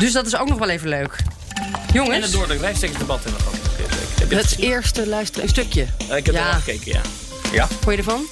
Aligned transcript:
Dus 0.00 0.12
dat 0.12 0.26
is 0.26 0.36
ook 0.36 0.48
nog 0.48 0.58
wel 0.58 0.68
even 0.68 0.88
leuk. 0.88 1.16
Jongens. 1.92 2.14
En 2.16 2.22
het 2.22 2.32
de 2.32 2.38
hebben 2.38 2.58
we 2.98 3.28
gehad. 3.38 3.54
Heb 4.20 4.30
je 4.30 4.36
het 4.36 4.58
eerste 4.58 5.06
luisteren, 5.08 5.42
een 5.42 5.48
stukje. 5.48 5.86
Eh, 6.08 6.16
Ik 6.16 6.26
heb 6.26 6.34
Ja. 6.34 6.46
er 6.48 6.54
al 6.54 6.60
gekeken, 6.60 6.92
ja. 6.92 7.00
Ja? 7.52 7.66
Vond 7.66 7.84
je 7.90 7.96
ervan? 7.96 8.24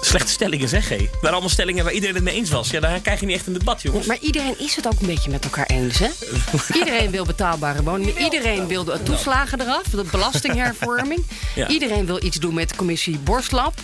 Slechte 0.00 0.30
stellingen 0.32 0.68
zeg, 0.68 0.88
hé. 0.88 1.08
Waar 1.20 1.30
allemaal 1.30 1.48
stellingen 1.48 1.84
waar 1.84 1.92
iedereen 1.92 2.14
het 2.14 2.24
mee 2.24 2.34
eens 2.34 2.50
was. 2.50 2.70
Ja, 2.70 2.80
daar 2.80 3.00
krijg 3.00 3.20
je 3.20 3.26
niet 3.26 3.36
echt 3.36 3.46
een 3.46 3.52
debat, 3.52 3.82
jongens. 3.82 4.06
Maar 4.06 4.18
iedereen 4.20 4.58
is 4.58 4.76
het 4.76 4.86
ook 4.86 5.00
een 5.00 5.06
beetje 5.06 5.30
met 5.30 5.44
elkaar 5.44 5.66
eens, 5.66 5.98
hè? 5.98 6.08
Iedereen 6.78 7.10
wil 7.10 7.24
betaalbare 7.24 7.82
woningen. 7.82 8.22
Iedereen 8.22 8.66
wil 8.66 8.84
de 8.84 9.02
toeslagen 9.02 9.60
eraf, 9.60 9.82
de 9.82 10.04
belastinghervorming. 10.10 11.22
Ja. 11.54 11.68
Iedereen 11.68 12.06
wil 12.06 12.24
iets 12.24 12.36
doen 12.36 12.54
met 12.54 12.68
de 12.68 12.76
commissie 12.76 13.18
Borstlab. 13.18 13.74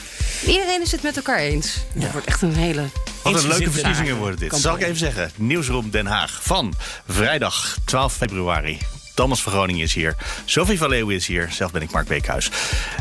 Iedereen 0.46 0.82
is 0.82 0.92
het 0.92 1.02
met 1.02 1.16
elkaar 1.16 1.38
eens. 1.38 1.74
Het 1.98 2.12
wordt 2.12 2.26
echt 2.26 2.42
een 2.42 2.54
hele... 2.54 2.82
Wat 3.24 3.42
een 3.42 3.48
leuke 3.48 3.70
verkiezingen 3.70 4.16
worden 4.16 4.38
dit. 4.38 4.48
campagne. 4.48 4.62
Zal 4.62 4.76
ik 4.76 4.82
even 4.82 5.12
zeggen. 5.14 5.30
Nieuwsroom 5.36 5.90
Den 5.90 6.06
Haag 6.06 6.38
van 6.42 6.74
vrijdag 7.08 7.76
12 7.84 8.12
februari. 8.14 8.78
Thomas 9.14 9.42
van 9.42 9.52
Groningen 9.52 9.82
is 9.82 9.94
hier. 9.94 10.16
Sophie 10.44 10.78
van 10.78 10.88
Leeuwen 10.88 11.14
is 11.14 11.26
hier. 11.26 11.48
Zelf 11.52 11.72
ben 11.72 11.82
ik 11.82 11.90
Mark 11.90 12.06
Beekhuis. 12.08 12.50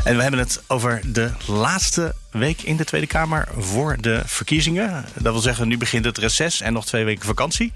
En 0.04 0.16
we 0.16 0.22
hebben 0.22 0.40
het 0.40 0.62
over 0.66 1.00
de 1.04 1.30
laatste 1.46 2.14
week 2.30 2.62
in 2.62 2.76
de 2.76 2.84
Tweede 2.84 3.06
Kamer 3.06 3.48
voor 3.58 3.96
de 4.00 4.22
verkiezingen. 4.26 5.04
Dat 5.14 5.32
wil 5.32 5.42
zeggen, 5.42 5.68
nu 5.68 5.78
begint 5.78 6.04
het 6.04 6.18
reces 6.18 6.60
en 6.60 6.72
nog 6.72 6.86
twee 6.86 7.04
weken 7.04 7.24
vakantie. 7.24 7.72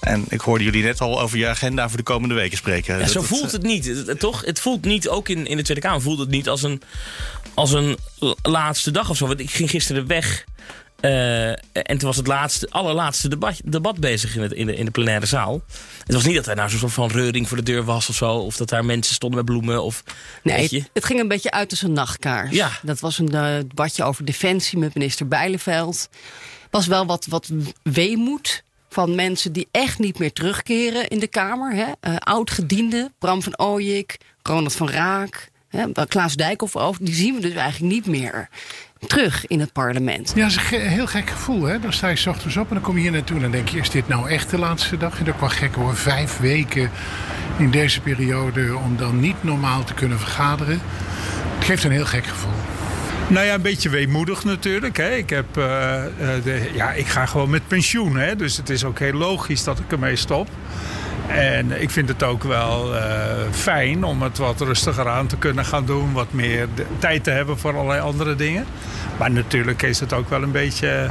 En 0.00 0.24
ik 0.28 0.40
hoorde 0.40 0.64
jullie 0.64 0.82
net 0.82 1.00
al 1.00 1.20
over 1.20 1.38
je 1.38 1.48
agenda 1.48 1.88
voor 1.88 1.96
de 1.96 2.02
komende 2.02 2.34
weken 2.34 2.56
spreken. 2.56 2.98
Ja, 2.98 3.06
zo 3.06 3.22
voelt 3.22 3.52
het 3.52 3.62
niet, 3.62 4.14
toch? 4.18 4.44
Het 4.44 4.60
voelt 4.60 4.84
niet, 4.84 5.08
ook 5.08 5.28
in, 5.28 5.46
in 5.46 5.56
de 5.56 5.62
Tweede 5.62 5.82
Kamer, 5.82 6.02
voelt 6.02 6.18
het 6.18 6.28
niet 6.30 6.48
als 6.48 6.62
een, 6.62 6.82
als 7.54 7.72
een 7.72 7.96
la- 8.18 8.34
laatste 8.42 8.90
dag 8.90 9.10
of 9.10 9.16
zo. 9.16 9.26
Want 9.26 9.40
ik 9.40 9.50
ging 9.50 9.70
gisteren 9.70 10.06
weg 10.06 10.44
eh, 11.04 11.48
en 11.72 11.98
toen 11.98 12.08
was 12.08 12.16
het 12.16 12.26
laatste, 12.26 12.68
allerlaatste 12.70 13.28
debat, 13.28 13.60
debat 13.64 14.00
bezig 14.00 14.36
in, 14.36 14.42
het, 14.42 14.52
in, 14.52 14.66
de, 14.66 14.76
in 14.76 14.84
de 14.84 14.90
plenaire 14.90 15.26
zaal. 15.26 15.62
Het 16.04 16.14
was 16.14 16.24
niet 16.24 16.34
dat 16.34 16.46
er 16.46 16.56
nou 16.56 16.70
zo'n 16.70 16.78
soort 16.78 16.92
van 16.92 17.10
reuring 17.10 17.48
voor 17.48 17.56
de 17.56 17.62
deur 17.62 17.84
was 17.84 18.08
of 18.08 18.14
zo. 18.14 18.30
Of 18.30 18.56
dat 18.56 18.68
daar 18.68 18.84
mensen 18.84 19.14
stonden 19.14 19.38
met 19.38 19.48
bloemen 19.48 19.82
of... 19.82 20.02
Nee, 20.42 20.54
weet 20.54 20.70
het, 20.70 20.70
je. 20.70 20.90
het 20.92 21.04
ging 21.04 21.20
een 21.20 21.28
beetje 21.28 21.50
uit 21.50 21.70
als 21.70 21.82
een 21.82 21.92
nachtkaars. 21.92 22.50
Ja. 22.50 22.70
Dat 22.82 23.00
was 23.00 23.18
een 23.18 23.34
eh, 23.34 23.56
debatje 23.56 24.04
over 24.04 24.24
defensie 24.24 24.78
met 24.78 24.94
minister 24.94 25.28
Bijleveld. 25.28 26.08
was 26.70 26.86
wel 26.86 27.06
wat, 27.06 27.26
wat 27.26 27.50
weemoed 27.82 28.62
van 28.88 29.14
mensen 29.14 29.52
die 29.52 29.68
echt 29.70 29.98
niet 29.98 30.18
meer 30.18 30.32
terugkeren 30.32 31.08
in 31.08 31.18
de 31.18 31.28
Kamer. 31.28 31.72
Hè? 31.72 31.92
Eh, 32.00 32.16
Oud-gedienden, 32.16 33.12
Bram 33.18 33.42
van 33.42 33.58
Ooyik, 33.58 34.18
Ronald 34.42 34.74
van 34.74 34.90
Raak, 34.90 35.50
hè? 35.68 36.06
Klaas 36.08 36.34
Dijkhoff. 36.34 36.98
Die 37.00 37.14
zien 37.14 37.34
we 37.34 37.40
dus 37.40 37.54
eigenlijk 37.54 37.94
niet 37.94 38.06
meer 38.06 38.48
terug 39.06 39.46
in 39.46 39.60
het 39.60 39.72
parlement. 39.72 40.32
Ja, 40.34 40.40
dat 40.42 40.50
is 40.50 40.56
een 40.56 40.62
ge- 40.62 40.76
heel 40.76 41.06
gek 41.06 41.30
gevoel. 41.30 41.62
Hè? 41.64 41.78
Dan 41.80 41.92
sta 41.92 42.08
je 42.08 42.16
's 42.16 42.26
ochtends 42.26 42.56
op 42.56 42.68
en 42.68 42.74
dan 42.74 42.82
kom 42.84 42.94
je 42.96 43.02
hier 43.02 43.10
naartoe 43.10 43.36
en 43.36 43.42
dan 43.42 43.50
denk 43.50 43.68
je... 43.68 43.78
is 43.78 43.90
dit 43.90 44.08
nou 44.08 44.28
echt 44.28 44.50
de 44.50 44.58
laatste 44.58 44.96
dag? 44.96 45.18
En 45.18 45.24
dat 45.24 45.34
wel 45.40 45.48
gek 45.48 45.74
hoor. 45.74 45.96
Vijf 45.96 46.38
weken 46.38 46.90
in 47.56 47.70
deze 47.70 48.00
periode 48.00 48.76
om 48.84 48.96
dan 48.96 49.20
niet 49.20 49.36
normaal 49.44 49.84
te 49.84 49.94
kunnen 49.94 50.18
vergaderen. 50.18 50.80
Het 51.56 51.64
geeft 51.64 51.84
een 51.84 51.90
heel 51.90 52.04
gek 52.06 52.26
gevoel. 52.26 52.52
Nou 53.28 53.46
ja, 53.46 53.54
een 53.54 53.62
beetje 53.62 53.88
weemoedig 53.88 54.44
natuurlijk. 54.44 54.96
Hè. 54.96 55.10
Ik, 55.10 55.30
heb, 55.30 55.56
eh, 55.56 56.04
eh, 56.04 56.10
de, 56.44 56.70
ja, 56.74 56.92
ik 56.92 57.06
ga 57.06 57.26
gewoon 57.26 57.50
met 57.50 57.68
pensioen. 57.68 58.16
Hè. 58.16 58.36
Dus 58.36 58.56
het 58.56 58.70
is 58.70 58.84
ook 58.84 58.98
heel 58.98 59.12
logisch 59.12 59.64
dat 59.64 59.78
ik 59.78 59.92
ermee 59.92 60.16
stop. 60.16 60.48
En 61.28 61.82
ik 61.82 61.90
vind 61.90 62.08
het 62.08 62.22
ook 62.22 62.42
wel 62.42 62.96
eh, 62.96 63.02
fijn 63.50 64.04
om 64.04 64.22
het 64.22 64.38
wat 64.38 64.60
rustiger 64.60 65.08
aan 65.08 65.26
te 65.26 65.36
kunnen 65.36 65.64
gaan 65.64 65.86
doen. 65.86 66.12
Wat 66.12 66.32
meer 66.32 66.68
de- 66.74 66.86
tijd 66.98 67.24
te 67.24 67.30
hebben 67.30 67.58
voor 67.58 67.74
allerlei 67.76 68.00
andere 68.00 68.34
dingen. 68.36 68.66
Maar 69.18 69.30
natuurlijk 69.30 69.82
is 69.82 70.00
het 70.00 70.12
ook 70.12 70.28
wel 70.28 70.42
een 70.42 70.52
beetje 70.52 71.10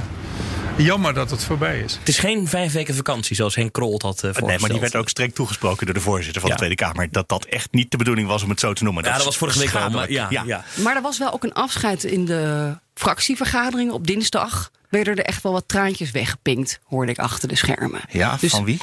jammer 0.77 1.13
dat 1.13 1.31
het 1.31 1.43
voorbij 1.43 1.79
is. 1.79 1.93
Het 1.99 2.07
is 2.09 2.17
geen 2.19 2.47
vijf 2.47 2.71
weken 2.73 2.95
vakantie 2.95 3.35
zoals 3.35 3.55
Henk 3.55 3.73
Krol 3.73 3.93
het 3.93 4.01
had 4.01 4.23
uh, 4.23 4.31
Nee, 4.35 4.59
maar 4.59 4.69
die 4.69 4.79
werd 4.79 4.95
ook 4.95 5.09
streng 5.09 5.33
toegesproken 5.35 5.85
door 5.85 5.95
de 5.95 6.01
voorzitter 6.01 6.41
van 6.41 6.49
Ja. 6.49 6.55
de 6.55 6.61
Tweede 6.65 6.83
Kamer. 6.83 7.07
Dat 7.11 7.29
dat 7.29 7.45
echt 7.45 7.67
niet 7.71 7.91
de 7.91 7.97
bedoeling 7.97 8.27
was 8.27 8.43
om 8.43 8.49
het 8.49 8.59
zo 8.59 8.73
te 8.73 8.83
noemen. 8.83 9.03
Ja, 9.03 9.15
dat 9.15 9.25
was 9.25 9.37
vorige 9.37 9.59
week 9.59 9.69
wel. 9.69 9.89
Maar, 9.89 10.11
ja, 10.11 10.27
ja. 10.29 10.63
Maar 10.75 10.95
er 10.95 11.01
was 11.01 11.17
wel 11.17 11.33
ook 11.33 11.43
een 11.43 11.53
afscheid 11.53 12.03
in 12.03 12.25
de 12.25 12.73
fractievergaderingen 12.93 13.93
op 13.93 14.07
dinsdag. 14.07 14.71
Werden 14.89 15.15
er 15.15 15.23
echt 15.25 15.43
wel 15.43 15.51
wat 15.51 15.63
traantjes 15.67 16.11
weggepinkt, 16.11 16.79
hoorde 16.83 17.11
ik 17.11 17.17
achter 17.19 17.47
de 17.47 17.55
schermen. 17.55 18.01
Ja, 18.09 18.37
Dus- 18.39 18.51
van 18.51 18.63
wie? 18.65 18.79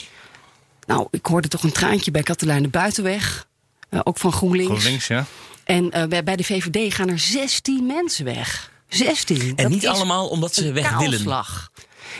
Nou, 0.87 1.07
ik 1.11 1.27
hoorde 1.27 1.49
toch 1.49 1.63
een 1.63 1.73
traantje 1.73 2.11
bij 2.11 2.23
Katelijne 2.23 2.69
Buitenweg. 2.69 3.47
eh, 3.89 4.01
ook 4.05 4.19
van 4.19 4.33
GroenLinks. 4.33 4.71
GroenLinks, 4.71 5.07
ja. 5.07 5.25
En 5.65 5.91
eh, 5.91 6.07
bij, 6.07 6.25
bij 6.25 6.37
de 6.37 6.45
VVD 6.45 6.95
gaan 6.95 7.09
er 7.09 7.19
16 7.19 7.87
mensen 7.87 8.25
weg. 8.25 8.71
16. 8.89 9.53
En 9.57 9.71
niet 9.71 9.87
allemaal 9.87 10.29
omdat 10.29 10.55
ze 10.55 10.73
weg 10.73 10.91
willen. 10.99 11.11
kaalslag. 11.11 11.71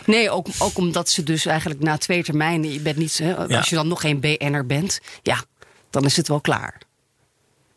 Nee, 0.05 0.29
ook, 0.29 0.47
ook 0.57 0.77
omdat 0.77 1.09
ze 1.09 1.23
dus 1.23 1.45
eigenlijk 1.45 1.79
na 1.79 1.97
twee 1.97 2.23
termijnen... 2.23 2.73
Je 2.73 2.79
bent 2.79 2.97
niet, 2.97 3.17
hè, 3.17 3.29
Ja. 3.29 3.57
Als 3.57 3.69
je 3.69 3.75
dan 3.75 3.87
nog 3.87 4.01
geen 4.01 4.19
BN'er 4.19 4.65
bent, 4.65 4.99
ja, 5.21 5.43
dan 5.89 6.05
is 6.05 6.17
het 6.17 6.27
wel 6.27 6.41
klaar. 6.41 6.77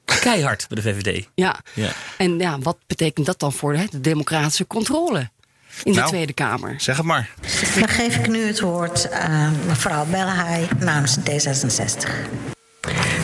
Keihard 0.04 0.66
bij 0.68 0.82
de 0.82 0.94
VVD. 0.94 1.28
Ja. 1.34 1.60
Ja. 1.74 1.92
En 2.18 2.38
ja, 2.38 2.58
wat 2.58 2.76
betekent 2.86 3.26
dat 3.26 3.40
dan 3.40 3.52
voor 3.52 3.74
hè, 3.74 3.84
de 3.90 4.00
democratische 4.00 4.66
controle 4.66 5.30
in 5.82 5.92
de 5.92 5.98
Nou. 5.98 6.10
Tweede 6.10 6.32
Kamer? 6.32 6.74
Zeg 6.76 6.96
het 6.96 7.06
maar. 7.06 7.30
Dan 7.78 7.88
geef 7.88 8.16
ik 8.16 8.28
nu 8.28 8.46
het 8.46 8.60
woord 8.60 9.10
aan 9.10 9.56
mevrouw 9.66 10.04
Bellehaai 10.04 10.68
namens 10.78 11.16
D66. 11.18 12.10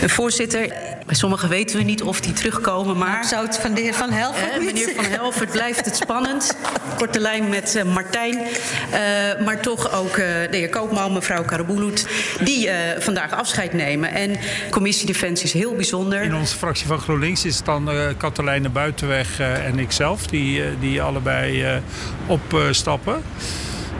Voorzitter, 0.06 0.72
bij 1.10 1.18
sommigen 1.18 1.48
weten 1.48 1.76
we 1.76 1.82
niet 1.82 2.02
of 2.02 2.20
die 2.20 2.32
terugkomen, 2.32 2.98
maar... 2.98 3.22
Ik 3.22 3.28
zou 3.28 3.46
het 3.46 3.58
van 3.58 3.74
de 3.74 3.80
heer 3.80 3.94
Van 3.94 4.10
Helft 4.10 4.38
Eh, 4.38 4.58
meneer 4.64 4.92
Van 4.96 5.04
Helvert 5.04 5.50
blijft 5.50 5.84
het 5.84 5.96
spannend. 5.96 6.56
Korte 6.98 7.20
lijn 7.20 7.48
met 7.48 7.74
eh, 7.74 7.84
Martijn. 7.84 8.38
Eh, 8.38 9.44
maar 9.44 9.60
toch 9.60 9.92
ook 9.92 10.16
eh, 10.16 10.26
de 10.50 10.56
heer 10.56 10.68
Koopman, 10.68 11.12
mevrouw 11.12 11.44
Karabulut... 11.44 12.06
die 12.44 12.68
eh, 12.68 13.00
vandaag 13.00 13.32
afscheid 13.32 13.72
nemen. 13.72 14.12
En 14.12 14.36
commissie 14.70 15.06
Defensie 15.06 15.46
is 15.46 15.52
heel 15.52 15.74
bijzonder. 15.74 16.22
In 16.22 16.34
onze 16.34 16.56
fractie 16.56 16.86
van 16.86 16.98
GroenLinks 16.98 17.44
is 17.44 17.56
het 17.56 17.64
dan 17.64 17.90
eh 17.90 18.06
Katelijne 18.16 18.68
Buitenweg 18.68 19.40
eh, 19.40 19.66
en 19.66 19.78
ikzelf 19.78 20.26
die, 20.26 20.62
die 20.80 21.02
allebei 21.02 21.62
eh, 21.64 21.76
opstappen. 22.26 23.22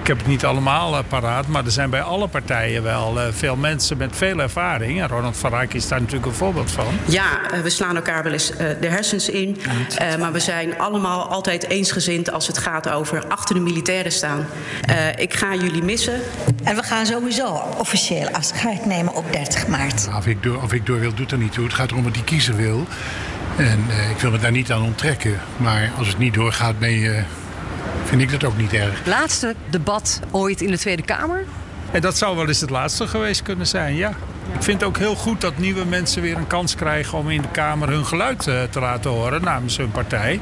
Ik 0.01 0.07
heb 0.07 0.19
het 0.19 0.27
niet 0.27 0.45
allemaal 0.45 0.97
eh, 0.97 1.05
paraat, 1.09 1.47
maar 1.47 1.65
er 1.65 1.71
zijn 1.71 1.91
bij 1.91 2.03
alle 2.03 2.29
partijen 2.29 2.83
wel 2.83 3.21
eh, 3.21 3.27
veel 3.31 3.57
mensen 3.57 3.97
met 3.97 4.17
veel 4.17 4.39
ervaring. 4.39 5.01
En 5.01 5.09
Ronald 5.09 5.37
van 5.37 5.51
Rijk 5.51 5.75
is 5.75 5.89
daar 5.89 5.99
natuurlijk 6.01 6.27
een 6.27 6.33
voorbeeld 6.33 6.71
van. 6.71 6.87
Ja, 7.05 7.51
eh, 7.51 7.61
we 7.61 7.71
slaan 7.71 7.97
elkaar 7.97 8.23
wel 8.23 8.33
eens 8.33 8.57
eh, 8.57 8.67
de 8.81 8.87
hersens 8.89 9.29
in. 9.29 9.57
Eh, 9.99 10.17
maar 10.17 10.33
we 10.33 10.41
zijn 10.41 10.79
allemaal 10.79 11.29
altijd 11.29 11.69
eensgezind 11.69 12.33
als 12.33 12.47
het 12.47 12.59
gaat 12.59 12.89
over 12.91 13.25
achter 13.29 13.55
de 13.55 13.61
militairen 13.61 14.13
staan. 14.13 14.47
Eh, 14.87 14.97
ik 15.17 15.35
ga 15.35 15.55
jullie 15.55 15.83
missen. 15.83 16.21
En 16.65 16.77
we 16.77 16.83
gaan 16.83 17.07
sowieso 17.07 17.63
officieel 17.79 18.29
afscheid 18.31 18.87
nemen 18.87 19.15
op 19.15 19.33
30 19.33 19.67
maart. 19.67 20.09
Of 20.17 20.27
ik, 20.27 20.43
door, 20.43 20.63
of 20.63 20.73
ik 20.73 20.87
door 20.87 21.01
wil, 21.01 21.15
doet 21.15 21.33
er 21.33 21.39
niet 21.39 21.53
toe. 21.53 21.65
Het 21.65 21.75
gaat 21.75 21.91
erom 21.91 22.03
wat 22.03 22.15
die 22.15 22.25
kiezer 22.25 22.57
wil. 22.57 22.87
En 23.57 23.85
eh, 23.89 24.11
ik 24.11 24.17
wil 24.19 24.31
me 24.31 24.39
daar 24.39 24.51
niet 24.51 24.73
aan 24.73 24.83
onttrekken. 24.83 25.41
Maar 25.57 25.91
als 25.99 26.09
het 26.09 26.19
niet 26.19 26.35
doorgaat, 26.35 26.79
ben 26.79 26.91
je, 26.91 27.23
vind 28.05 28.23
ik 28.23 28.31
dat 28.31 28.45
ook 28.45 28.57
niet 28.57 28.73
erg. 28.73 29.07
Laatste 29.07 29.55
debat 29.71 30.21
ooit 30.31 30.61
in 30.61 30.71
de 30.71 30.79
Tweede 30.79 31.03
Kamer? 31.03 31.45
En 31.91 32.01
dat 32.01 32.17
zou 32.17 32.37
wel 32.37 32.49
eens 32.49 32.61
het 32.61 32.71
laatste 32.71 33.07
geweest 33.07 33.43
kunnen 33.43 33.67
zijn, 33.67 33.97
ja. 33.97 34.09
Ik 34.55 34.63
vind 34.63 34.81
het 34.81 34.89
ook 34.89 34.99
heel 34.99 35.15
goed 35.15 35.41
dat 35.41 35.59
nieuwe 35.59 35.85
mensen 35.85 36.23
weer 36.23 36.37
een 36.37 36.47
kans 36.47 36.75
krijgen 36.75 37.19
om 37.19 37.31
in 37.31 37.43
de 37.43 37.49
Kamer 37.49 37.89
hun 37.89 38.07
geluid 38.07 38.47
eh, 38.47 38.63
te 38.71 38.81
laten 38.81 39.11
horen 39.11 39.43
namens 39.43 39.77
hun 39.77 39.91
partij. 39.91 40.41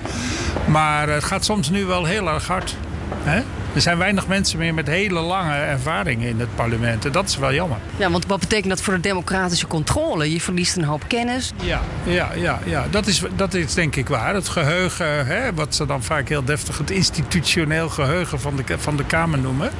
Maar 0.67 1.09
eh, 1.09 1.15
het 1.15 1.25
gaat 1.25 1.45
soms 1.45 1.71
nu 1.71 1.85
wel 1.85 2.05
heel 2.05 2.29
erg 2.29 2.47
hard. 2.47 2.77
Hè? 3.23 3.43
Er 3.79 3.85
zijn 3.85 3.99
weinig 3.99 4.27
mensen 4.27 4.59
meer 4.59 4.75
met 4.75 4.87
hele 4.87 5.21
lange 5.21 5.55
ervaringen 5.55 6.29
in 6.29 6.41
het 6.41 6.55
parlement. 6.55 7.05
En 7.05 7.13
dat 7.13 7.29
is 7.29 7.37
wel 7.37 7.53
jammer. 7.53 7.79
Ja, 7.97 8.11
want 8.11 8.27
wat 8.27 8.41
betekent 8.41 8.69
dat 8.69 8.81
voor 8.81 8.95
de 8.95 9.01
democratische 9.01 9.67
controle? 9.67 10.33
Je 10.33 10.41
verliest 10.41 10.77
een 10.77 10.85
hoop 10.85 11.05
kennis. 11.07 11.53
Ja, 11.63 11.81
ja, 12.05 12.29
ja, 12.35 12.61
ja. 12.65 12.87
Dat, 12.91 13.07
is, 13.07 13.23
dat 13.37 13.55
is 13.55 13.75
denk 13.75 13.97
ik 13.97 14.09
waar. 14.09 14.35
Het 14.35 14.49
geheugen, 14.49 15.27
hè, 15.27 15.55
wat 15.55 15.75
ze 15.75 15.87
dan 15.87 16.03
vaak 16.03 16.29
heel 16.29 16.45
deftig 16.45 16.79
het 16.79 16.91
institutioneel 16.91 17.89
geheugen 17.89 18.41
van 18.41 18.57
de, 18.57 18.79
van 18.79 18.97
de 18.97 19.05
Kamer 19.05 19.39
noemen. 19.39 19.71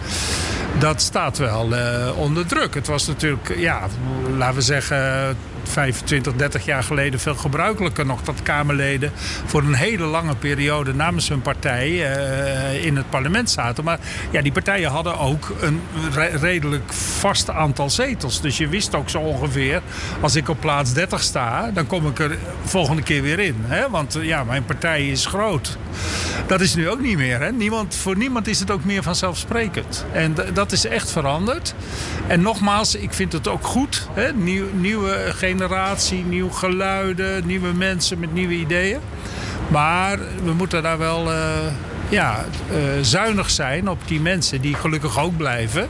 Dat 0.79 1.03
staat 1.03 1.39
wel 1.39 1.77
eh, 1.77 2.19
onder 2.19 2.47
druk. 2.47 2.75
Het 2.75 2.87
was 2.87 3.07
natuurlijk, 3.07 3.55
ja, 3.57 3.81
laten 4.37 4.55
we 4.55 4.63
zeggen, 4.63 5.37
25, 5.69 6.35
30 6.35 6.65
jaar 6.65 6.83
geleden 6.83 7.21
veel 7.21 7.35
gebruikelijker 7.35 8.07
nog 8.07 8.23
dat 8.23 8.43
Kamerleden 8.43 9.13
voor 9.47 9.63
een 9.63 9.75
hele 9.75 10.05
lange 10.05 10.37
periode 10.37 10.95
namens 10.95 11.29
hun 11.29 11.43
partij 11.43 11.89
uh, 11.89 12.85
in 12.85 12.97
het 12.97 13.11
parlement 13.11 13.51
zaten. 13.51 13.85
Maar 13.85 13.99
ja, 14.31 14.43
die 14.43 14.53
partijen 14.53 14.91
hadden 14.91 15.19
ook 15.19 15.53
een 15.61 15.81
re 16.13 16.27
redelijk 16.27 16.93
vast 16.93 17.51
aantal 17.51 17.91
zetels. 17.91 18.41
Dus 18.41 18.57
je 18.59 18.69
wist 18.69 18.95
ook 18.95 19.11
zo 19.11 19.19
ongeveer, 19.19 19.83
als 20.21 20.37
ik 20.37 20.49
op 20.49 20.61
plaats 20.61 20.93
30 20.93 21.23
sta, 21.23 21.71
dan 21.71 21.87
kom 21.87 22.07
ik 22.07 22.19
er 22.19 22.39
volgende 22.65 23.03
keer 23.03 23.23
weer 23.23 23.39
in. 23.39 23.57
Hè? 23.67 23.91
Want 23.91 24.17
uh, 24.17 24.25
ja, 24.25 24.45
mijn 24.45 24.65
partij 24.65 25.09
is 25.09 25.27
groot. 25.27 25.79
Dat 26.47 26.61
is 26.61 26.75
nu 26.75 26.89
ook 26.89 27.01
niet 27.01 27.17
meer. 27.17 27.41
Hè? 27.41 27.53
Niemand, 27.53 27.95
voor 27.95 28.17
niemand 28.17 28.47
is 28.47 28.61
het 28.61 28.71
ook 28.71 28.85
meer 28.85 29.03
vanzelfsprekend. 29.03 30.05
En 30.13 30.35
dat 30.53 30.73
is 30.73 30.87
echt 30.87 31.11
veranderd. 31.11 31.75
En 32.27 32.43
nogmaals, 32.43 32.95
ik 32.95 33.13
vind 33.13 33.33
het 33.33 33.49
ook 33.49 33.65
goed. 33.65 34.09
Hè? 34.13 34.33
Nieuw, 34.33 34.67
nieuwe 34.73 35.17
generatie, 35.35 35.58
nieuwe 36.29 36.53
geluiden, 36.53 37.47
nieuwe 37.47 37.73
mensen 37.73 38.19
met 38.19 38.33
nieuwe 38.33 38.55
ideeën. 38.55 39.01
Maar 39.69 40.19
we 40.45 40.53
moeten 40.53 40.83
daar 40.83 40.99
wel 40.99 41.33
uh, 41.33 41.39
ja, 42.09 42.45
uh, 42.71 42.79
zuinig 43.03 43.51
zijn 43.51 43.89
op 43.89 43.99
die 44.07 44.21
mensen 44.21 44.61
die 44.61 44.75
gelukkig 44.75 45.19
ook 45.19 45.37
blijven. 45.37 45.89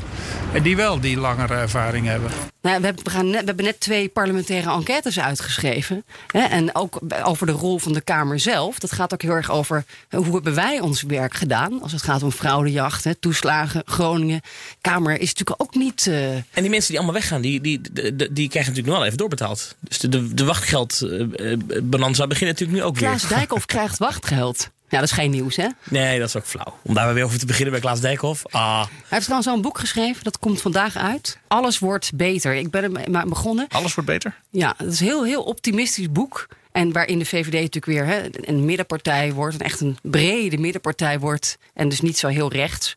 En 0.53 0.63
die 0.63 0.77
wel 0.77 1.01
die 1.01 1.17
langere 1.19 1.55
ervaring 1.55 2.07
hebben. 2.07 2.31
Nou, 2.63 2.81
we, 2.81 2.87
hebben, 2.87 3.05
we, 3.05 3.11
gaan 3.11 3.31
net, 3.31 3.41
we 3.41 3.47
hebben 3.47 3.65
net 3.65 3.81
twee 3.81 4.09
parlementaire 4.09 4.71
enquêtes 4.71 5.21
uitgeschreven. 5.21 6.05
Hè, 6.27 6.41
en 6.41 6.75
ook 6.75 7.01
over 7.25 7.47
de 7.47 7.53
rol 7.53 7.79
van 7.79 7.93
de 7.93 8.01
Kamer 8.01 8.41
zelf. 8.41 8.79
Dat 8.79 8.93
gaat 8.93 9.13
ook 9.13 9.23
heel 9.23 9.31
erg 9.31 9.51
over 9.51 9.85
hoe 10.11 10.33
hebben 10.35 10.55
wij 10.55 10.81
ons 10.81 11.03
werk 11.03 11.35
gedaan. 11.35 11.83
Als 11.83 11.93
het 11.93 12.03
gaat 12.03 12.23
om 12.23 12.31
fraudejacht, 12.31 13.05
hè, 13.05 13.15
toeslagen, 13.15 13.83
Groningen. 13.85 14.41
Kamer 14.81 15.21
is 15.21 15.29
natuurlijk 15.35 15.63
ook 15.63 15.75
niet... 15.75 16.07
Uh... 16.07 16.35
En 16.35 16.45
die 16.55 16.71
mensen 16.71 16.89
die 16.89 16.97
allemaal 16.99 17.21
weggaan, 17.21 17.41
die, 17.41 17.61
die, 17.61 17.81
die, 17.93 18.33
die, 18.33 18.49
krijgen 18.49 18.73
natuurlijk 18.73 18.87
nog 18.87 18.97
wel 18.97 19.05
even 19.05 19.19
doorbetaald. 19.19 19.77
Dus 19.81 19.99
de, 19.99 20.09
de, 20.09 20.35
de 20.35 20.45
wachtgeldbenanza 20.45 22.23
uh, 22.23 22.29
begint 22.29 22.51
natuurlijk 22.51 22.79
nu 22.79 22.85
ook 22.85 22.95
Klaas 22.95 23.11
weer. 23.11 23.21
Klaas 23.21 23.39
Dijkhoff 23.39 23.67
krijgt 23.67 23.99
wachtgeld. 23.99 24.71
Ja, 24.89 24.99
dat 24.99 25.09
is 25.09 25.15
geen 25.15 25.31
nieuws, 25.31 25.57
hè? 25.57 25.69
Nee, 25.85 26.19
dat 26.19 26.29
is 26.29 26.37
ook 26.37 26.47
flauw. 26.47 26.79
Om 26.83 26.95
daar 26.95 27.15
weer 27.15 27.25
over 27.25 27.39
te 27.39 27.47
beginnen 27.47 27.73
bij 27.73 27.81
Klaas 27.81 28.01
Dijkhoff. 28.01 28.47
Ah. 28.51 28.81
Hij 28.81 28.89
heeft 29.09 29.29
dan 29.29 29.43
zo'n 29.43 29.63
boek 29.63 29.79
geschreven, 29.79 30.25
dat 30.25 30.39
komt 30.39 30.61
vandaag 30.61 30.97
uit. 30.97 31.39
Alles 31.49 31.79
wordt 31.79 32.11
beter. 32.15 32.55
Ik 32.55 32.71
ben 32.71 32.97
er 32.97 33.29
begonnen. 33.29 33.67
Alles 33.69 33.95
wordt 33.95 34.11
beter? 34.11 34.35
Ja, 34.51 34.75
dat 34.79 34.93
is 34.93 35.01
een 35.01 35.07
heel, 35.07 35.25
heel 35.25 35.43
optimistisch 35.43 36.13
boek. 36.13 36.47
En 36.73 36.93
waarin 36.93 37.19
de 37.19 37.25
VVD 37.25 37.53
natuurlijk 37.53 37.87
weer 37.87 38.07
hè, 38.07 38.29
een 38.31 38.65
middenpartij 38.65 39.33
wordt. 39.33 39.57
En 39.57 39.65
echt 39.65 39.81
een 39.81 39.99
brede 40.03 40.59
middenpartij 40.59 41.19
wordt. 41.19 41.59
En 41.75 41.89
dus 41.89 42.01
niet 42.01 42.19
zo 42.19 42.29
heel 42.29 42.53
rechts. 42.53 42.97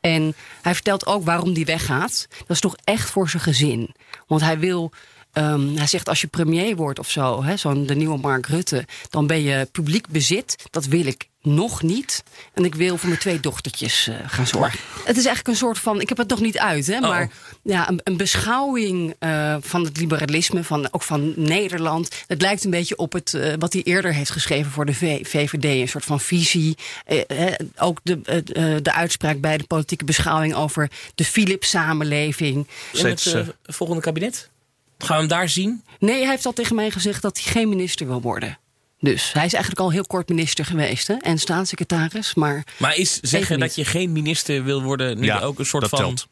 En 0.00 0.34
hij 0.62 0.74
vertelt 0.74 1.06
ook 1.06 1.24
waarom 1.24 1.52
die 1.52 1.64
weggaat. 1.64 2.26
Dat 2.38 2.50
is 2.50 2.60
toch 2.60 2.76
echt 2.84 3.10
voor 3.10 3.28
zijn 3.28 3.42
gezin. 3.42 3.94
Want 4.26 4.40
hij 4.40 4.58
wil 4.58 4.92
Um, 5.38 5.76
hij 5.76 5.86
zegt 5.86 6.08
als 6.08 6.20
je 6.20 6.26
premier 6.26 6.76
wordt 6.76 6.98
of 6.98 7.10
zo, 7.10 7.44
zo'n 7.54 7.86
de 7.86 7.94
nieuwe 7.94 8.18
Mark 8.18 8.46
Rutte, 8.46 8.84
dan 9.10 9.26
ben 9.26 9.42
je 9.42 9.68
publiek 9.72 10.08
bezit. 10.08 10.56
Dat 10.70 10.86
wil 10.86 11.06
ik 11.06 11.28
nog 11.44 11.82
niet. 11.82 12.22
En 12.52 12.64
ik 12.64 12.74
wil 12.74 12.96
voor 12.96 13.08
mijn 13.08 13.20
twee 13.20 13.40
dochtertjes 13.40 14.08
uh, 14.08 14.16
gaan 14.26 14.46
zorgen. 14.46 14.78
Het 15.04 15.16
is 15.16 15.24
eigenlijk 15.24 15.48
een 15.48 15.56
soort 15.56 15.78
van, 15.78 16.00
ik 16.00 16.08
heb 16.08 16.18
het 16.18 16.28
nog 16.28 16.40
niet 16.40 16.58
uit, 16.58 16.86
hè, 16.86 17.00
maar 17.00 17.30
ja, 17.62 17.88
een, 17.88 18.00
een 18.04 18.16
beschouwing 18.16 19.14
uh, 19.20 19.56
van 19.60 19.84
het 19.84 19.96
liberalisme, 19.96 20.64
van, 20.64 20.88
ook 20.90 21.02
van 21.02 21.32
Nederland. 21.36 22.08
Het 22.26 22.42
lijkt 22.42 22.64
een 22.64 22.70
beetje 22.70 22.96
op 22.96 23.12
het, 23.12 23.32
uh, 23.32 23.52
wat 23.58 23.72
hij 23.72 23.82
eerder 23.82 24.14
heeft 24.14 24.30
geschreven 24.30 24.70
voor 24.70 24.86
de 24.86 24.94
v 24.94 25.28
VVD. 25.28 25.64
Een 25.64 25.88
soort 25.88 26.04
van 26.04 26.20
visie. 26.20 26.76
ook 27.76 28.00
de, 28.02 28.20
de 28.82 28.92
uitspraak 28.92 29.40
bij 29.40 29.56
de 29.56 29.64
politieke 29.64 30.04
beschouwing 30.04 30.54
over 30.54 30.90
de 31.14 31.24
Philips-samenleving. 31.24 32.66
En 32.92 33.06
het 33.06 33.36
volgende 33.62 34.02
kabinet? 34.02 34.52
Gaan 34.98 35.16
we 35.16 35.22
hem 35.22 35.28
daar 35.28 35.48
zien? 35.48 35.82
Nee, 35.98 36.20
hij 36.20 36.30
heeft 36.30 36.46
al 36.46 36.52
tegen 36.52 36.74
mij 36.74 36.90
gezegd 36.90 37.22
dat 37.22 37.40
hij 37.42 37.52
geen 37.52 37.68
minister 37.68 38.06
wil 38.06 38.20
worden. 38.20 38.58
Dus 39.00 39.32
hij 39.32 39.44
is 39.44 39.52
eigenlijk 39.52 39.82
al 39.82 39.90
heel 39.90 40.06
kort 40.06 40.28
minister 40.28 40.64
geweest 40.64 41.06
hè? 41.06 41.14
en 41.14 41.38
staatssecretaris. 41.38 42.34
Maar, 42.34 42.64
maar 42.78 42.96
is 42.96 43.20
zeggen 43.20 43.58
dat 43.58 43.74
je 43.74 43.84
geen 43.84 44.12
minister 44.12 44.64
wil 44.64 44.82
worden 44.82 45.18
nu 45.18 45.26
ja, 45.26 45.40
ook 45.40 45.58
een 45.58 45.66
soort 45.66 45.82
dat 45.82 45.90
van. 45.90 45.98
Telt. 45.98 46.26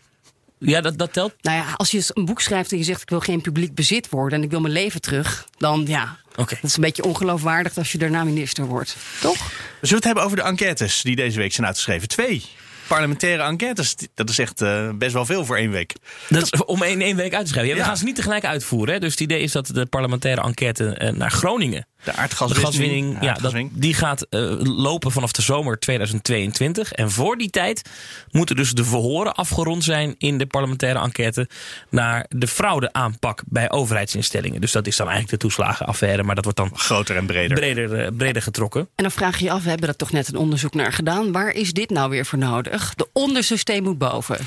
Ja, 0.58 0.80
dat, 0.80 0.98
dat 0.98 1.12
telt. 1.12 1.34
Nou 1.40 1.56
ja, 1.56 1.74
als 1.76 1.90
je 1.90 2.04
een 2.08 2.24
boek 2.24 2.40
schrijft 2.40 2.72
en 2.72 2.78
je 2.78 2.84
zegt 2.84 3.02
ik 3.02 3.08
wil 3.08 3.20
geen 3.20 3.40
publiek 3.40 3.74
bezit 3.74 4.08
worden 4.08 4.38
en 4.38 4.44
ik 4.44 4.50
wil 4.50 4.60
mijn 4.60 4.72
leven 4.72 5.00
terug, 5.00 5.46
dan 5.56 5.84
ja. 5.86 6.16
Okay. 6.30 6.58
Dat 6.60 6.70
is 6.70 6.76
een 6.76 6.82
beetje 6.82 7.04
ongeloofwaardig 7.04 7.76
als 7.76 7.92
je 7.92 7.98
daarna 7.98 8.24
minister 8.24 8.64
wordt. 8.64 8.96
Toch? 9.20 9.38
We 9.80 9.86
zullen 9.86 9.96
het 9.96 10.04
hebben 10.04 10.24
over 10.24 10.36
de 10.36 10.42
enquêtes 10.42 11.02
die 11.02 11.16
deze 11.16 11.38
week 11.38 11.52
zijn 11.52 11.66
uitgeschreven. 11.66 12.08
Twee 12.08 12.44
parlementaire 12.92 13.42
enquêtes. 13.42 13.96
Dat 14.14 14.28
is 14.28 14.38
echt 14.38 14.62
uh, 14.62 14.88
best 14.94 15.12
wel 15.12 15.26
veel 15.26 15.44
voor 15.44 15.56
één 15.56 15.70
week. 15.70 15.94
Dat 16.28 16.42
is 16.42 16.64
om 16.64 16.82
in 16.82 17.00
één 17.00 17.16
week 17.16 17.34
uit 17.34 17.44
te 17.44 17.50
schrijven. 17.50 17.74
Ja, 17.74 17.80
we 17.80 17.86
gaan 17.86 17.96
ze 17.96 18.04
niet 18.04 18.16
tegelijk 18.16 18.44
uitvoeren. 18.44 18.94
Hè? 18.94 19.00
Dus 19.00 19.10
het 19.10 19.20
idee 19.20 19.40
is 19.40 19.52
dat 19.52 19.66
de 19.66 19.86
parlementaire 19.86 20.42
enquête 20.42 20.98
uh, 21.02 21.08
naar 21.08 21.30
Groningen. 21.30 21.86
De 22.04 22.12
aardgaswinning. 22.12 23.16
Ja, 23.20 23.32
dat, 23.32 23.54
die 23.70 23.94
gaat 23.94 24.26
uh, 24.30 24.54
lopen 24.60 25.10
vanaf 25.10 25.32
de 25.32 25.42
zomer 25.42 25.78
2022. 25.78 26.92
En 26.92 27.10
voor 27.10 27.36
die 27.36 27.50
tijd 27.50 27.82
moeten 28.30 28.56
dus 28.56 28.72
de 28.72 28.84
verhoren 28.84 29.34
afgerond 29.34 29.84
zijn 29.84 30.14
in 30.18 30.38
de 30.38 30.46
parlementaire 30.46 30.98
enquête 30.98 31.48
naar 31.88 32.26
de 32.28 32.46
fraudeaanpak 32.46 33.42
bij 33.46 33.70
overheidsinstellingen. 33.70 34.60
Dus 34.60 34.72
dat 34.72 34.86
is 34.86 34.96
dan 34.96 35.08
eigenlijk 35.08 35.40
de 35.40 35.48
toeslagenaffaire, 35.48 36.22
maar 36.22 36.34
dat 36.34 36.44
wordt 36.44 36.58
dan 36.58 36.70
groter 36.74 37.16
en 37.16 37.26
breder. 37.26 37.56
Breder, 37.56 38.12
breder 38.12 38.42
getrokken. 38.42 38.80
En 38.80 39.02
dan 39.02 39.10
vraag 39.10 39.38
je 39.38 39.44
je 39.44 39.50
af, 39.50 39.62
we 39.62 39.68
hebben 39.68 39.88
er 39.88 39.96
toch 39.96 40.12
net 40.12 40.28
een 40.28 40.36
onderzoek 40.36 40.74
naar 40.74 40.92
gedaan. 40.92 41.32
Waar 41.32 41.50
is 41.50 41.72
dit 41.72 41.90
nou 41.90 42.10
weer 42.10 42.26
voor 42.26 42.38
nodig? 42.38 42.94
De 42.94 43.08
onderste 43.12 43.56
steen 43.56 43.82
moet 43.82 43.98
boven. 43.98 44.38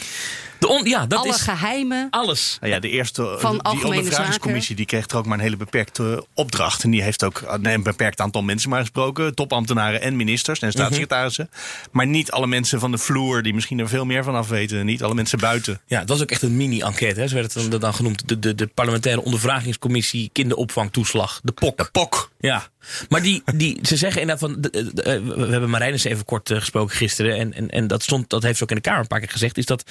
De 0.65 0.71
on, 0.71 0.85
ja, 0.85 1.05
dat 1.05 1.19
Alle 1.19 1.29
is 1.29 1.41
geheimen. 1.41 2.07
Alles. 2.09 2.57
Nou 2.61 2.73
ja, 2.73 2.79
de 2.79 2.89
eerste 2.89 3.35
Van 3.39 3.51
die 3.51 3.61
algemene 3.61 3.97
ondervragingscommissie 3.97 4.75
die 4.75 4.85
kreeg 4.85 5.07
er 5.07 5.17
ook 5.17 5.25
maar 5.25 5.37
een 5.37 5.43
hele 5.43 5.57
beperkte 5.57 6.25
opdracht. 6.33 6.83
En 6.83 6.91
die 6.91 7.01
heeft 7.01 7.23
ook 7.23 7.43
een 7.61 7.83
beperkt 7.83 8.19
aantal 8.19 8.41
mensen 8.41 8.69
maar 8.69 8.79
gesproken. 8.79 9.35
Topambtenaren 9.35 10.01
en 10.01 10.15
ministers 10.15 10.59
en 10.59 10.71
staatssecretarissen. 10.71 11.49
Mm 11.51 11.57
-hmm. 11.59 11.89
Maar 11.91 12.07
niet 12.07 12.31
alle 12.31 12.47
mensen 12.47 12.79
van 12.79 12.91
de 12.91 12.97
vloer 12.97 13.43
die 13.43 13.53
misschien 13.53 13.79
er 13.79 13.87
veel 13.87 14.05
meer 14.05 14.23
van 14.23 14.35
af 14.35 14.47
weten. 14.47 14.85
Niet 14.85 15.03
alle 15.03 15.13
mensen 15.13 15.39
buiten. 15.39 15.81
Ja, 15.87 15.99
dat 15.99 16.09
was 16.09 16.21
ook 16.21 16.31
echt 16.31 16.41
een 16.41 16.57
mini-enquête. 16.57 17.27
Zo 17.27 17.35
werd 17.35 17.53
het 17.53 17.71
dan, 17.71 17.79
dan 17.79 17.93
genoemd. 17.93 18.27
De, 18.27 18.39
de, 18.39 18.55
de 18.55 18.67
parlementaire 18.67 19.23
ondervragingscommissie 19.23 20.29
kinderopvangtoeslag. 20.33 21.39
De 21.43 21.51
POK. 21.51 21.77
De 21.77 21.89
POK. 21.91 22.29
Ja. 22.39 22.67
Maar 23.09 23.21
die, 23.21 23.43
die, 23.55 23.79
ze 23.81 23.95
zeggen 23.95 24.21
inderdaad 24.21 24.49
van. 24.49 24.61
De, 24.61 24.69
de, 24.69 24.93
de, 24.93 25.21
we 25.21 25.51
hebben 25.51 25.69
Marijnus 25.69 26.03
even 26.03 26.25
kort 26.25 26.49
uh, 26.49 26.59
gesproken 26.59 26.95
gisteren. 26.95 27.37
En, 27.37 27.53
en, 27.53 27.69
en 27.69 27.87
dat, 27.87 28.03
stond, 28.03 28.29
dat 28.29 28.43
heeft 28.43 28.57
ze 28.57 28.63
ook 28.63 28.69
in 28.69 28.75
de 28.75 28.81
Kamer 28.81 29.01
een 29.01 29.07
paar 29.07 29.19
keer 29.19 29.29
gezegd. 29.29 29.57
Is 29.57 29.65
dat 29.65 29.83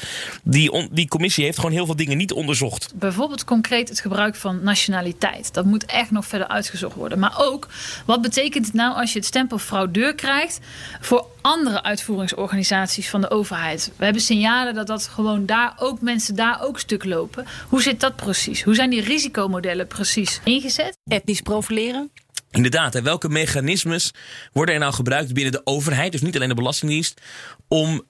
die, 0.43 0.63
on, 0.72 0.88
die 0.90 1.08
commissie 1.08 1.44
heeft 1.44 1.56
gewoon 1.56 1.72
heel 1.72 1.87
veel 1.87 1.96
dingen 1.96 2.16
niet 2.16 2.32
onderzocht. 2.32 2.93
Bijvoorbeeld 2.94 3.44
concreet 3.44 3.88
het 3.88 4.00
gebruik 4.00 4.34
van 4.34 4.62
nationaliteit. 4.62 5.55
Dat 5.55 5.64
moet 5.64 5.84
echt 5.84 6.11
nog 6.11 6.26
verder 6.26 6.49
uitgezocht 6.49 6.94
worden. 6.94 7.19
Maar 7.19 7.34
ook, 7.38 7.69
wat 8.06 8.22
betekent 8.22 8.66
het 8.66 8.75
nou 8.75 8.94
als 8.96 9.12
je 9.12 9.19
het 9.19 9.26
stempel 9.26 9.58
fraudeur 9.58 10.14
krijgt 10.14 10.61
voor 11.00 11.26
andere 11.40 11.82
uitvoeringsorganisaties 11.82 13.11
van 13.11 13.20
de 13.20 13.31
overheid? 13.31 13.93
We 13.96 14.05
hebben 14.05 14.22
signalen 14.22 14.75
dat 14.75 14.87
dat 14.87 15.06
gewoon 15.06 15.46
daar 15.46 15.75
ook 15.78 16.00
mensen 16.00 16.34
daar 16.34 16.62
ook 16.62 16.78
stuk 16.78 17.05
lopen. 17.05 17.46
Hoe 17.69 17.82
zit 17.82 18.00
dat 18.00 18.17
precies? 18.17 18.62
Hoe 18.62 18.74
zijn 18.74 18.91
die 18.91 19.00
risicomodellen 19.00 19.86
precies 19.86 20.41
ingezet? 20.44 20.98
Etnisch 21.05 21.41
profileren? 21.41 22.10
Inderdaad, 22.55 23.00
welke 23.00 23.29
mechanismes 23.29 24.10
worden 24.53 24.74
er 24.74 24.81
nou 24.81 24.93
gebruikt 24.93 25.32
binnen 25.32 25.53
de 25.53 25.60
overheid, 25.65 26.12
dus 26.12 26.22
niet 26.22 26.36
alleen 26.36 26.48
de 26.48 26.55
Belastingdienst, 26.55 27.20
om 27.69 27.93
uh, 27.93 28.03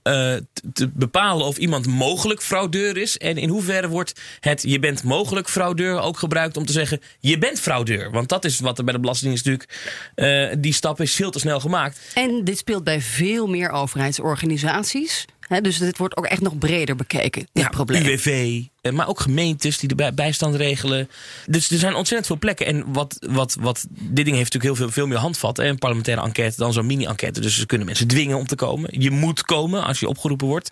te 0.73 0.91
bepalen 0.95 1.47
of 1.47 1.57
iemand 1.57 1.87
mogelijk 1.87 2.43
fraudeur 2.43 2.97
is? 2.97 3.19
En 3.19 3.37
in 3.37 3.49
hoeverre 3.49 3.89
wordt 3.89 4.21
het 4.41 4.63
je 4.63 4.79
bent 4.79 5.03
mogelijk 5.03 5.49
fraudeur 5.49 6.01
ook 6.01 6.19
gebruikt 6.19 6.57
om 6.57 6.67
te 6.67 6.73
zeggen 6.73 7.01
je 7.21 7.39
bent 7.39 7.61
fraudeur? 7.61 8.11
Want 8.11 8.29
dat 8.29 8.45
is 8.45 8.61
wat 8.61 8.79
er 8.79 8.85
bij 8.85 8.95
de 8.95 9.01
Belastingdienst 9.01 9.47
natuurlijk, 9.47 10.53
uh, 10.53 10.63
die 10.63 10.73
stap 10.73 11.01
is 11.01 11.15
veel 11.15 11.31
te 11.31 11.39
snel 11.39 11.61
gemaakt. 11.61 12.01
En 12.15 12.45
dit 12.45 12.59
speelt 12.59 12.85
bij 12.85 13.01
veel 13.01 13.47
meer 13.47 13.71
overheidsorganisaties. 13.71 15.25
He, 15.55 15.61
dus 15.61 15.79
dit 15.79 15.99
wordt 15.99 16.17
ook 16.17 16.27
echt 16.27 16.41
nog 16.41 16.59
breder 16.59 16.97
bekeken, 16.97 17.49
dit 17.53 17.63
ja, 17.63 17.69
probleem. 17.69 18.05
UWV, 18.05 18.63
maar 18.93 19.09
ook 19.09 19.21
gemeentes 19.21 19.79
die 19.79 19.95
de 19.95 20.13
bijstand 20.15 20.55
regelen. 20.55 21.09
Dus 21.47 21.71
er 21.71 21.79
zijn 21.79 21.95
ontzettend 21.95 22.27
veel 22.27 22.39
plekken. 22.39 22.67
En 22.67 22.93
wat, 22.93 23.17
wat, 23.31 23.57
wat 23.61 23.87
dit 23.91 24.25
ding 24.25 24.37
heeft 24.37 24.53
natuurlijk 24.53 24.65
heel 24.65 24.75
veel, 24.75 24.91
veel 24.91 25.07
meer 25.07 25.19
handvat. 25.19 25.59
Een 25.59 25.79
parlementaire 25.79 26.23
enquête 26.23 26.57
dan 26.57 26.73
zo'n 26.73 26.87
mini-enquête. 26.87 27.41
Dus 27.41 27.59
ze 27.59 27.67
kunnen 27.67 27.87
mensen 27.87 28.07
dwingen 28.07 28.37
om 28.37 28.47
te 28.47 28.55
komen. 28.55 29.01
Je 29.01 29.11
moet 29.11 29.43
komen 29.43 29.85
als 29.85 30.01
je 30.01 30.09
opgeroepen 30.09 30.47
wordt. 30.47 30.71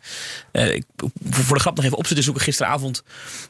Uh, 0.53 0.75
ik, 0.75 0.85
voor 1.31 1.57
de 1.57 1.63
grap 1.63 1.77
nog 1.77 1.85
even 1.85 1.99
op 1.99 2.07
zitten 2.07 2.25
zoeken 2.25 2.43
gisteravond. 2.43 3.03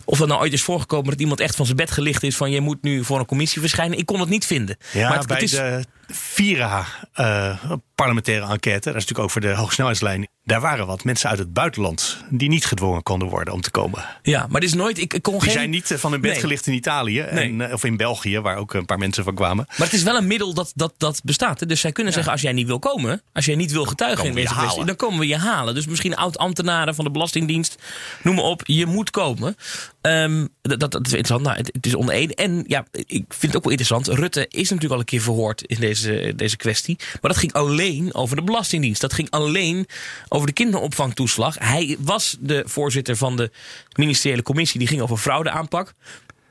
Of 0.05 0.19
dat 0.19 0.29
nou 0.29 0.41
ooit 0.41 0.53
is 0.53 0.63
voorgekomen 0.63 1.11
dat 1.11 1.21
iemand 1.21 1.41
echt 1.41 1.57
van 1.57 1.65
zijn 1.65 1.77
bed 1.77 1.91
gelicht 1.91 2.23
is. 2.23 2.37
Van 2.37 2.51
je 2.51 2.61
moet 2.61 2.83
nu 2.83 3.05
voor 3.05 3.19
een 3.19 3.27
commissie 3.27 3.61
verschijnen. 3.61 3.99
Ik 3.99 4.07
kon 4.07 4.21
het 4.21 4.29
niet 4.29 4.47
vinden. 4.47 4.77
Ja, 4.93 5.09
maar 5.09 5.19
het, 5.19 5.27
bij 5.27 5.37
het 5.37 5.45
is... 5.45 5.51
de 5.51 5.85
Vira 6.07 6.87
uh, 7.17 7.63
parlementaire 7.95 8.47
enquête. 8.47 8.93
Dat 8.93 8.95
is 8.97 9.01
natuurlijk 9.01 9.19
ook 9.19 9.31
voor 9.31 9.41
de 9.41 9.55
hoogsnelheidslijn 9.55 10.29
daar 10.45 10.61
waren 10.61 10.87
wat 10.87 11.05
mensen 11.05 11.31
uit 11.31 11.39
het 11.39 11.53
buitenland 11.53 12.17
die 12.31 12.49
niet 12.49 12.65
gedwongen 12.67 13.03
konden 13.03 13.29
worden 13.29 13.55
om 13.55 13.61
te 13.61 13.71
komen. 13.71 14.05
Ja, 14.23 14.47
maar 14.51 14.61
dit 14.61 14.71
is 14.71 14.77
nooit. 14.77 14.99
Ik, 14.99 15.15
ik 15.15 15.23
kon 15.23 15.33
Die 15.33 15.43
geen. 15.43 15.53
zijn 15.53 15.71
niet 15.71 15.91
eh, 15.91 15.99
van 15.99 16.13
hun 16.13 16.21
bed 16.21 16.31
Nee. 16.31 16.41
gelicht 16.41 16.67
in 16.67 16.73
Italië 16.75 17.21
en, 17.21 17.57
Nee. 17.57 17.67
eh, 17.69 17.75
of 17.75 17.85
in 17.85 17.97
België, 17.97 18.41
waar 18.41 18.57
ook 18.57 18.75
een 18.75 18.85
paar 18.85 18.99
mensen 18.99 19.25
van 19.25 19.35
kwamen. 19.35 19.65
Maar 19.69 19.87
het 19.87 19.93
is 19.93 20.03
wel 20.03 20.17
een 20.17 20.27
middel 20.27 20.55
dat, 20.55 20.73
dat, 20.75 20.95
dat 20.97 21.21
bestaat. 21.25 21.61
Hè? 21.61 21.67
Dus 21.67 21.81
zij 21.81 21.93
kunnen 21.93 22.13
zeggen: 22.13 22.33
als 22.33 22.41
jij 22.41 22.53
niet 22.53 22.67
wil 22.67 22.79
komen, 22.79 23.23
als 23.33 23.45
jij 23.45 23.55
niet 23.55 23.73
wil 23.73 23.85
getuigen 23.85 24.27
in 24.27 24.35
deze 24.35 24.55
kwestie, 24.55 24.85
dan 24.85 24.97
komen 24.97 25.19
we 25.19 25.27
je 25.27 25.37
halen. 25.37 25.75
Dus 25.75 25.87
misschien 25.87 26.17
oud-ambtenaren 26.17 26.95
van 26.95 27.05
de 27.05 27.11
Belastingdienst, 27.11 27.77
noem 28.23 28.35
maar 28.35 28.45
op, 28.45 28.61
je 28.65 28.87
moet 28.87 29.11
komen. 29.11 29.57
Ehm, 30.01 30.47
dat, 30.63 30.81
dat, 30.81 30.93
dat 30.93 31.07
is 31.07 31.13
interessant. 31.13 31.43
Nou, 31.43 31.57
het, 31.57 31.71
het 31.73 31.87
is 31.87 31.95
onder 31.95 32.15
één. 32.15 32.31
En 32.35 32.65
ja, 32.67 32.85
ik 32.93 33.25
vind 33.29 33.43
het 33.43 33.57
ook 33.57 33.63
wel 33.65 33.73
interessant. 33.79 34.07
Rutte 34.09 34.47
is 34.49 34.63
natuurlijk 34.69 34.93
al 34.93 34.99
een 34.99 35.05
keer 35.05 35.21
verhoord 35.21 35.63
in 35.63 35.81
deze, 35.81 36.33
deze 36.37 36.57
kwestie. 36.57 36.97
Maar 36.99 37.31
dat 37.31 37.37
ging 37.37 37.53
alleen 37.53 38.15
over 38.15 38.37
de 38.37 38.43
Belastingdienst. 38.43 39.01
Dat 39.01 39.13
ging 39.13 39.31
alleen 39.31 39.87
over 40.33 40.47
de 40.47 40.53
kinderopvangtoeslag. 40.53 41.57
Hij 41.59 41.97
was 42.01 42.37
de 42.41 42.63
voorzitter 42.67 43.17
van 43.17 43.37
de 43.37 43.51
ministeriële 43.97 44.43
commissie. 44.43 44.79
Die 44.79 44.89
ging 44.89 45.01
over 45.01 45.17
fraudeaanpak. 45.17 45.93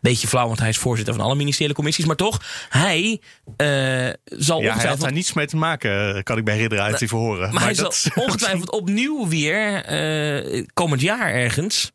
Beetje 0.01 0.27
flauw, 0.27 0.47
want 0.47 0.59
hij 0.59 0.69
is 0.69 0.77
voorzitter 0.77 1.13
van 1.15 1.23
alle 1.23 1.35
ministeriële 1.35 1.73
commissies. 1.75 2.05
Maar 2.05 2.15
toch, 2.15 2.41
hij 2.69 3.21
eh, 3.57 3.67
zal 3.67 3.67
Ja, 3.67 4.13
hij 4.33 4.47
had 4.47 4.57
ongetwijfeld 4.65 5.01
daar 5.01 5.11
niets 5.11 5.33
mee 5.33 5.45
te 5.47 5.55
maken, 5.57 6.23
kan 6.23 6.37
ik 6.37 6.43
me 6.43 6.51
herinneren 6.51 6.83
uit 6.83 6.99
die 6.99 7.07
verhoren. 7.07 7.53
maar, 7.53 7.63
hij 7.63 7.73
dat- 7.73 7.95
zal 7.95 8.11
ongetwijfeld 8.25 8.71
opnieuw 8.71 9.27
weer 9.27 9.83
eh, 9.85 10.65
komend 10.73 11.01
jaar 11.01 11.33
ergens 11.33 11.91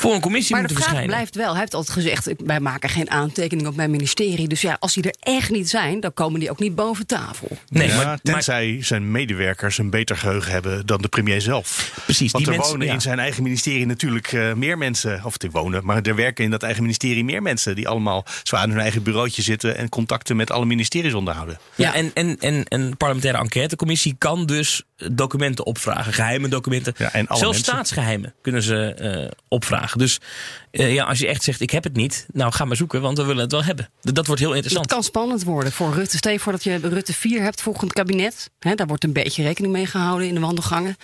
voor 0.00 0.14
een 0.14 0.20
commissie 0.20 0.54
Maar 0.56 0.66
de 0.66 0.68
moeten 0.68 0.84
vraag 0.90 0.98
verschijnen. 1.00 1.16
blijft 1.16 1.36
wel. 1.36 1.50
Hij 1.50 1.60
heeft 1.60 1.74
altijd 1.74 1.96
gezegd: 1.96 2.28
ik- 2.28 2.40
wij 2.44 2.60
maken 2.60 2.88
geen 2.88 3.10
aantekening 3.10 3.68
op 3.68 3.76
mijn 3.76 3.90
ministerie. 3.90 4.48
Dus 4.48 4.60
ja, 4.60 4.76
als 4.80 4.94
die 4.94 5.02
er 5.02 5.14
echt 5.20 5.50
niet 5.50 5.70
zijn, 5.70 6.00
dan 6.00 6.14
komen 6.14 6.40
die 6.40 6.50
ook 6.50 6.58
niet 6.58 6.74
boven 6.74 7.06
tafel. 7.06 7.56
Nee, 7.68 7.88
ja, 7.88 7.96
maar, 7.96 8.04
maar 8.04 8.18
tenzij 8.22 8.78
zijn 8.82 9.10
medewerkers 9.10 9.78
een 9.78 9.90
beter 9.90 10.16
geheugen 10.16 10.52
hebben 10.52 10.86
dan 10.86 11.02
de 11.02 11.08
premier 11.08 11.40
zelf. 11.40 11.92
precies, 12.04 12.32
Want 12.32 12.44
die 12.44 12.52
er 12.52 12.58
mensen. 12.58 12.72
wonen 12.72 12.88
ja. 12.88 12.94
in 12.94 13.00
zijn 13.00 13.18
eigen 13.18 13.42
ministerie 13.42 13.86
natuurlijk 13.86 14.32
eh, 14.32 14.52
meer 14.52 14.78
mensen. 14.78 15.20
Of 15.24 15.42
er 15.42 15.50
wonen, 15.50 15.84
maar 15.84 16.02
er 16.02 16.14
werken 16.14 16.44
in 16.44 16.50
dat 16.50 16.62
eigen 16.62 16.82
ministerie 16.82 17.24
meer 17.24 17.42
mensen. 17.42 17.74
Die 17.74 17.88
allemaal 17.88 18.24
zo 18.42 18.56
aan 18.56 18.70
hun 18.70 18.80
eigen 18.80 19.02
bureautje 19.02 19.42
zitten 19.42 19.76
en 19.76 19.88
contacten 19.88 20.36
met 20.36 20.50
alle 20.50 20.64
ministeries 20.66 21.14
onderhouden. 21.14 21.58
Ja, 21.74 21.94
en, 21.94 22.10
en, 22.14 22.36
en 22.38 22.64
een 22.68 22.96
parlementaire 22.96 23.38
enquêtecommissie 23.42 24.14
kan 24.18 24.46
dus 24.46 24.82
documenten 25.12 25.66
opvragen. 25.66 26.12
Geheime 26.12 26.48
documenten. 26.48 26.94
Ja, 26.96 27.12
en 27.12 27.26
alle 27.26 27.38
Zelfs 27.38 27.54
mensen. 27.56 27.72
staatsgeheimen 27.72 28.34
kunnen 28.42 28.62
ze 28.62 28.94
eh, 28.94 29.30
opvragen. 29.48 29.89
Dus 29.98 30.18
eh, 30.70 30.94
ja, 30.94 31.04
als 31.04 31.18
je 31.18 31.26
echt 31.26 31.42
zegt, 31.42 31.60
ik 31.60 31.70
heb 31.70 31.84
het 31.84 31.96
niet. 31.96 32.26
Nou, 32.32 32.52
ga 32.52 32.64
maar 32.64 32.76
zoeken, 32.76 33.00
want 33.00 33.18
we 33.18 33.24
willen 33.24 33.42
het 33.42 33.52
wel 33.52 33.64
hebben. 33.64 33.90
Dat 34.00 34.26
wordt 34.26 34.40
heel 34.40 34.54
interessant. 34.54 34.86
kan 34.86 35.02
spannend 35.02 35.44
worden 35.44 35.72
voor 35.72 35.94
Rutte. 35.94 36.16
Stel 36.16 36.32
je 36.32 36.40
voor 36.40 36.52
dat 36.52 36.64
je 36.64 36.76
Rutte 36.76 37.12
4 37.12 37.42
hebt 37.42 37.62
volgend 37.62 37.92
kabinet. 37.92 38.50
Daar 38.58 38.86
wordt 38.86 39.04
een 39.04 39.12
beetje 39.12 39.42
rekening 39.42 39.72
mee 39.72 39.86
gehouden 39.86 40.28
in 40.28 40.34
de 40.34 40.40
wandelgangen. 40.40 40.96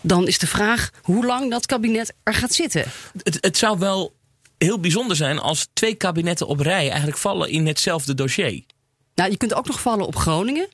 Dan 0.00 0.26
is 0.26 0.38
de 0.38 0.46
vraag 0.46 0.90
hoe 1.02 1.26
lang 1.26 1.50
dat 1.50 1.66
kabinet 1.66 2.12
er 2.22 2.34
gaat 2.34 2.52
zitten. 2.52 2.84
Het, 3.22 3.38
het 3.40 3.56
zou 3.56 3.78
wel 3.78 4.14
heel 4.58 4.80
bijzonder 4.80 5.16
zijn 5.16 5.38
als 5.38 5.68
twee 5.72 5.94
kabinetten 5.94 6.46
op 6.46 6.60
rij 6.60 6.88
eigenlijk 6.88 7.18
vallen 7.18 7.50
in 7.50 7.66
hetzelfde 7.66 8.14
dossier. 8.14 8.62
Nou, 9.14 9.30
je 9.30 9.36
kunt 9.36 9.54
ook 9.54 9.66
nog 9.66 9.80
vallen 9.80 10.06
op 10.06 10.16
Groningen. 10.16 10.68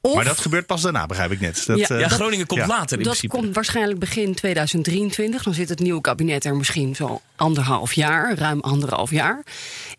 Of 0.00 0.14
Maar 0.14 0.24
dat 0.24 0.38
gebeurt 0.38 0.66
pas 0.66 0.82
daarna, 0.82 1.06
begrijp 1.06 1.30
ik 1.30 1.40
net. 1.40 1.62
Dat, 1.66 1.78
Ja, 1.78 1.88
eh, 1.88 2.00
Ja, 2.00 2.08
dat- 2.08 2.18
Groningen 2.18 2.46
komt 2.46 2.60
ja. 2.60 2.66
later 2.66 2.98
in 2.98 3.04
dat 3.04 3.12
principe. 3.12 3.36
komt 3.36 3.54
waarschijnlijk 3.54 3.98
begin 3.98 4.34
2023. 4.34 5.42
Dan 5.42 5.54
zit 5.54 5.68
het 5.68 5.78
nieuwe 5.78 6.00
kabinet 6.00 6.44
er 6.44 6.56
misschien 6.56 6.94
zo 6.94 7.20
anderhalf 7.36 7.92
jaar, 7.92 8.38
ruim 8.38 8.60
anderhalf 8.60 9.10
jaar. 9.10 9.42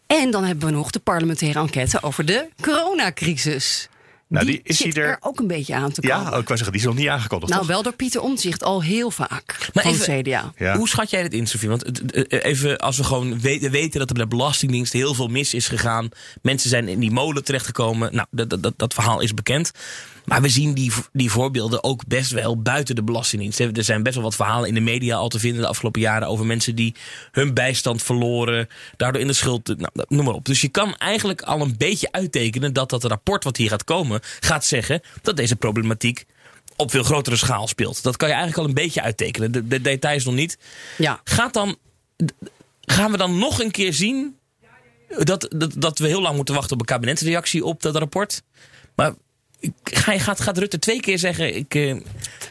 En 0.07 0.31
dan 0.31 0.43
hebben 0.43 0.67
we 0.67 0.73
nog 0.73 0.91
de 0.91 0.99
parlementaire 0.99 1.59
enquête 1.59 2.01
over 2.03 2.25
de 2.25 2.47
coronacrisis. 2.61 3.89
Nou, 4.29 4.45
die, 4.45 4.53
die 4.55 4.63
is 4.63 4.77
zit 4.77 4.97
er- 4.97 5.03
er 5.07 5.17
ook 5.19 5.39
een 5.39 5.47
beetje 5.47 5.75
aan 5.75 5.91
te 5.91 6.01
komen. 6.01 6.17
ja, 6.17 6.23
oh, 6.31 6.39
ik 6.39 6.47
wou 6.47 6.57
zeggen, 6.57 6.71
die 6.71 6.81
is 6.81 6.87
nog 6.87 6.95
niet 6.95 7.07
aangekondigd. 7.07 7.51
nou, 7.51 7.63
toch? 7.65 7.71
wel 7.73 7.83
door 7.83 7.93
Pieter 7.93 8.21
Omtzigt 8.21 8.63
al 8.63 8.83
heel 8.83 9.11
vaak 9.11 9.69
Maar 9.73 9.83
van 9.83 9.93
even- 9.93 10.21
CDA. 10.23 10.53
Ja. 10.57 10.77
Hoe 10.77 10.87
schat 10.89 11.09
jij 11.09 11.21
dit 11.23 11.33
in, 11.33 11.47
Sofie? 11.47 11.69
Want 11.69 11.85
het- 11.85 12.11
eh, 12.27 12.43
even 12.51 12.77
als 12.77 12.97
we 12.97 13.03
gewoon 13.03 13.39
weten, 13.39 13.71
weten 13.71 13.99
dat 13.99 14.09
er 14.09 14.15
bij 14.15 14.23
de 14.23 14.29
Belastingdienst 14.35 14.93
heel 14.93 15.13
veel 15.13 15.27
mis 15.27 15.53
is 15.53 15.67
gegaan. 15.67 16.09
Mensen 16.41 16.69
zijn 16.69 16.87
in 16.87 16.99
die 16.99 17.11
molen 17.11 17.43
terechtgekomen. 17.43 18.15
Nou, 18.15 18.27
dat, 18.31 18.49
dat, 18.49 18.63
dat, 18.63 18.73
dat 18.77 18.93
verhaal 18.93 19.19
is 19.21 19.33
bekend. 19.33 19.71
Maar 20.27 20.41
we 20.41 20.49
zien 20.49 20.73
die, 20.73 20.91
die 21.13 21.31
voorbeelden 21.31 21.83
ook 21.83 22.07
best 22.07 22.31
wel 22.31 22.61
buiten 22.61 22.95
de 22.95 23.03
Belastingdienst. 23.03 23.59
Er 23.59 23.83
zijn 23.83 24.03
best 24.03 24.15
wel 24.15 24.23
wat 24.23 24.35
verhalen 24.35 24.67
in 24.67 24.73
de 24.73 24.79
media 24.79 25.15
al 25.15 25.29
te 25.29 25.39
vinden 25.39 25.61
de 25.61 25.67
afgelopen 25.67 26.01
jaren 26.01 26.27
over 26.27 26.45
mensen 26.45 26.75
die 26.75 26.95
hun 27.31 27.53
bijstand 27.53 28.03
verloren. 28.03 28.67
Daardoor 28.97 29.21
in 29.21 29.27
de 29.27 29.33
schuld. 29.33 29.67
Nou, 29.67 29.89
noem 30.07 30.25
maar 30.25 30.33
op. 30.33 30.45
Dus 30.45 30.61
je 30.61 30.67
kan 30.67 30.95
eigenlijk 30.95 31.41
al 31.41 31.61
een 31.61 31.75
beetje 31.77 32.11
uittekenen 32.11 32.73
dat 32.73 32.89
dat 32.89 33.03
rapport 33.03 33.43
wat 33.43 33.57
hier 33.57 33.69
gaat 33.69 33.83
komen 33.83 34.19
gaat 34.39 34.65
zeggen 34.65 35.01
dat 35.21 35.37
deze 35.37 35.55
problematiek 35.55 36.25
op 36.75 36.91
veel 36.91 37.03
grotere 37.03 37.35
schaal 37.35 37.67
speelt. 37.67 38.03
Dat 38.03 38.17
kan 38.17 38.27
je 38.27 38.33
eigenlijk 38.33 38.63
al 38.63 38.69
een 38.69 38.83
beetje 38.83 39.01
uittekenen. 39.01 39.51
De, 39.51 39.67
de 39.67 39.81
details 39.81 40.25
nog 40.25 40.33
niet. 40.33 40.57
Ja. 40.97 41.21
Gaat 41.23 41.53
dan, 41.53 41.77
gaan 42.81 43.11
we 43.11 43.17
dan 43.17 43.37
nog 43.37 43.59
een 43.59 43.71
keer 43.71 43.93
zien 43.93 44.37
dat, 45.23 45.47
dat, 45.55 45.73
dat 45.77 45.99
we 45.99 46.07
heel 46.07 46.21
lang 46.21 46.35
moeten 46.35 46.55
wachten 46.55 46.73
op 46.73 46.79
een 46.79 46.85
kabinetsreactie 46.85 47.65
op 47.65 47.81
dat 47.81 47.95
rapport? 47.95 48.43
Maar 48.95 49.13
ga, 50.07 50.13
je- 50.13 50.19
gaat, 50.19 50.39
gaat 50.41 50.57
Rutte 50.57 50.79
twee 50.79 50.99
keer 50.99 51.19
zeggen: 51.19 51.55
ik, 51.55 51.75
eh, 51.75 51.95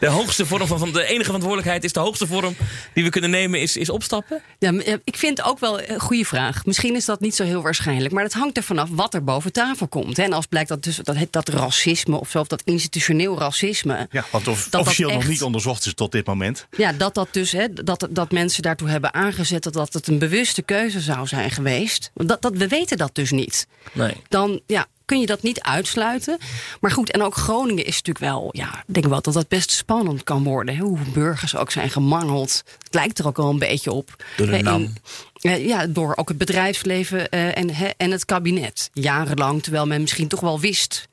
de 0.01 0.07
hoogste 0.07 0.47
vorm 0.47 0.67
van, 0.67 0.79
van 0.79 0.93
de 0.93 1.05
enige 1.05 1.25
verantwoordelijkheid 1.25 1.85
is 1.85 1.93
de 1.93 2.01
hoogste 2.01 2.27
vorm 2.27 2.57
die 2.95 3.05
we 3.05 3.11
kunnen 3.11 3.31
nemen, 3.31 3.61
is, 3.61 3.77
is 3.77 3.91
opstappen? 3.91 4.43
Ja, 4.59 4.73
maar, 4.73 4.85
eh, 4.85 4.95
ik 5.05 5.17
vind 5.17 5.43
ook 5.43 5.59
wel 5.59 5.83
een 5.83 6.01
goede 6.01 6.25
vraag. 6.25 6.65
Misschien 6.65 6.95
is 6.95 7.05
dat 7.05 7.21
niet 7.21 7.35
zo 7.35 7.45
heel 7.45 7.63
waarschijnlijk. 7.63 8.15
Maar 8.15 8.23
het 8.25 8.33
hangt 8.33 8.57
er 8.57 8.63
vanaf 8.63 8.89
wat 8.93 9.15
er 9.15 9.25
boven 9.25 9.53
tafel 9.53 9.89
komt. 9.89 10.17
hè. 10.17 10.23
En 10.23 10.33
als 10.33 10.47
blijkt 10.47 10.69
dat, 10.69 10.83
dus, 10.83 10.97
dat, 10.97 11.17
dat 11.31 11.49
racisme 11.49 12.21
of 12.21 12.31
zo, 12.31 12.41
of 12.41 12.47
dat 12.47 12.63
institutioneel 12.65 13.39
racisme. 13.39 14.09
Ja, 14.11 14.25
want 14.31 14.49
of, 14.49 14.63
dat 14.63 14.73
dat 14.73 14.81
officieel 14.81 15.09
nog 15.11 15.19
echt- 15.21 15.29
niet 15.29 15.43
onderzocht 15.43 15.87
is 15.87 15.95
tot 15.95 16.13
dit 16.13 16.27
moment. 16.27 16.67
Ja, 16.77 16.93
dat 16.93 17.15
dat 17.15 17.29
dus, 17.31 17.53
hè, 17.53 17.73
dat, 17.73 18.07
dat 18.11 18.33
mensen 18.33 18.63
daartoe 18.63 18.89
hebben 18.89 19.15
aangezet 19.15 19.63
dat, 19.63 19.73
dat 19.73 19.93
het 19.93 20.07
een 20.07 20.19
bewuste 20.19 20.63
keuze 20.63 21.01
zou 21.01 21.27
zijn 21.27 21.51
geweest. 21.51 22.11
Dat, 22.15 22.43
dat, 22.43 22.57
we 22.57 22.69
weten 22.69 22.97
dat 22.97 23.15
dus 23.15 23.31
niet. 23.31 23.67
Nee. 23.93 24.13
Dan 24.29 24.61
ja, 24.67 24.87
kun 25.07 25.21
je 25.21 25.27
dat 25.27 25.43
niet 25.43 25.61
uitsluiten. 25.61 26.39
Maar 26.81 26.91
goed, 26.91 27.11
en 27.11 27.23
ook 27.23 27.35
Groningen 27.35 27.85
is 27.85 27.97
natuurlijk 27.97 28.25
wel, 28.33 28.49
ja, 28.53 28.85
ik 28.87 28.95
denk 28.95 29.07
wel 29.07 29.23
dat 29.23 29.35
dat 29.35 29.49
best 29.49 29.71
spannend 29.71 30.25
kan 30.25 30.45
worden. 30.45 30.77
Hè, 30.77 30.83
hoe 30.83 30.99
burgers 31.13 31.57
ook 31.57 31.71
zijn 31.71 31.91
gemangeld. 31.91 32.63
Het 32.83 32.95
lijkt 32.95 33.19
er 33.19 33.27
ook 33.27 33.37
wel 33.37 33.51
een 33.51 33.59
beetje 33.59 33.93
op. 33.93 34.25
Door 34.37 34.47
de 34.47 34.63
NAM. 34.63 34.93
eh, 35.41 35.67
ja, 35.67 35.87
door 35.87 36.13
ook 36.17 36.29
het 36.29 36.39
bedrijfsleven 36.39 37.29
eh, 37.29 37.59
en, 37.59 37.71
en 37.97 38.11
het 38.11 38.25
kabinet. 38.25 38.91
Jarenlang, 38.93 39.63
terwijl 39.63 39.87
men 39.87 40.01
misschien 40.01 40.29
toch 40.29 40.41
wel 40.41 40.61
wist 40.61 41.09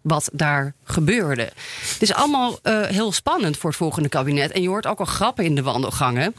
wat 0.00 0.28
daar 0.32 0.74
gebeurde. 0.84 1.42
Het 1.92 2.02
is 2.02 2.12
allemaal 2.12 2.58
eh, 2.62 2.82
heel 2.82 3.12
spannend 3.12 3.56
voor 3.56 3.70
het 3.70 3.78
volgende 3.78 4.08
kabinet. 4.08 4.50
En 4.50 4.62
je 4.62 4.68
hoort 4.68 4.86
ook 4.86 4.98
al 4.98 5.04
grappen 5.04 5.44
in 5.44 5.54
de 5.54 5.62
wandelgangen 5.62 6.34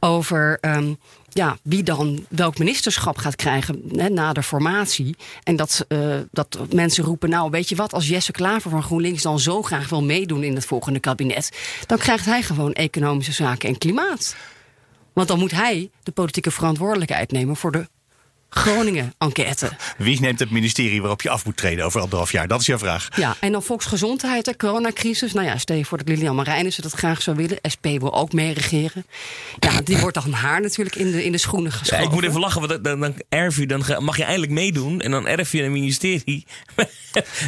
over 0.00 0.58
ehm, 0.60 0.94
ja, 1.28 1.56
wie 1.62 1.82
dan 1.82 2.26
welk 2.28 2.58
ministerschap 2.58 3.16
gaat 3.18 3.36
krijgen 3.36 3.82
hè, 3.92 4.08
na 4.08 4.32
de 4.32 4.42
formatie. 4.42 5.16
En 5.42 5.56
dat, 5.56 5.84
eh, 5.88 6.16
dat 6.30 6.58
mensen 6.72 7.04
roepen, 7.04 7.30
nou 7.30 7.50
weet 7.50 7.68
je 7.68 7.76
wat, 7.76 7.92
als 7.92 8.08
Jesse 8.08 8.32
Klaver 8.32 8.70
van 8.70 8.82
GroenLinks 8.82 9.22
dan 9.22 9.40
zo 9.40 9.62
graag 9.62 9.88
wil 9.88 10.02
meedoen 10.02 10.44
in 10.44 10.54
het 10.54 10.66
volgende 10.66 11.00
kabinet, 11.00 11.58
dan 11.86 11.98
krijgt 11.98 12.24
hij 12.24 12.42
gewoon 12.42 12.72
economische 12.72 13.32
zaken 13.32 13.68
en 13.68 13.78
klimaat. 13.78 14.36
Want 15.12 15.28
dan 15.28 15.38
moet 15.38 15.50
hij 15.50 15.90
de 16.02 16.12
politieke 16.12 16.50
verantwoordelijkheid 16.50 17.30
nemen 17.30 17.56
voor 17.56 17.72
de 17.72 17.88
Groningen-enquête. 18.50 19.70
Wie 19.98 20.20
neemt 20.20 20.38
het 20.38 20.50
ministerie 20.50 21.00
waarop 21.00 21.22
je 21.22 21.30
af 21.30 21.44
moet 21.44 21.56
treden 21.56 21.84
over 21.84 22.00
anderhalf 22.00 22.32
jaar? 22.32 22.48
Dat 22.48 22.60
is 22.60 22.66
jouw 22.66 22.78
vraag. 22.78 23.08
Ja, 23.16 23.36
en 23.40 23.52
dan 23.52 23.62
volksgezondheid, 23.62 24.44
de 24.44 24.56
coronacrisis. 24.56 25.32
Nou 25.32 25.46
ja, 25.46 25.58
stel 25.58 25.76
je 25.76 25.84
voor 25.84 25.98
dat 25.98 26.08
Lilian 26.08 26.34
Marijnissen 26.36 26.82
dat 26.82 26.92
graag 26.92 27.22
zou 27.22 27.36
willen. 27.36 27.58
SP 27.74 27.84
wil 27.84 28.14
ook 28.14 28.32
meeregeren. 28.32 29.06
Ja, 29.58 29.80
die 29.80 29.98
wordt 29.98 30.22
dan 30.22 30.32
haar 30.32 30.60
natuurlijk 30.60 30.96
in 30.96 31.10
de, 31.10 31.24
in 31.24 31.32
de 31.32 31.38
schoenen 31.38 31.70
Ja, 31.72 31.78
geschoven. 31.78 32.04
ik 32.04 32.10
moet 32.10 32.24
even 32.24 32.40
lachen, 32.40 32.68
want 32.68 32.84
dan, 32.84 33.00
dan, 33.00 33.14
erf 33.28 33.56
je, 33.56 33.66
dan 33.66 33.84
mag 33.98 34.16
je 34.16 34.24
eindelijk 34.24 34.52
meedoen. 34.52 35.00
En 35.00 35.10
dan 35.10 35.26
erf 35.26 35.52
je 35.52 35.62
een 35.62 35.72
ministerie 35.72 36.46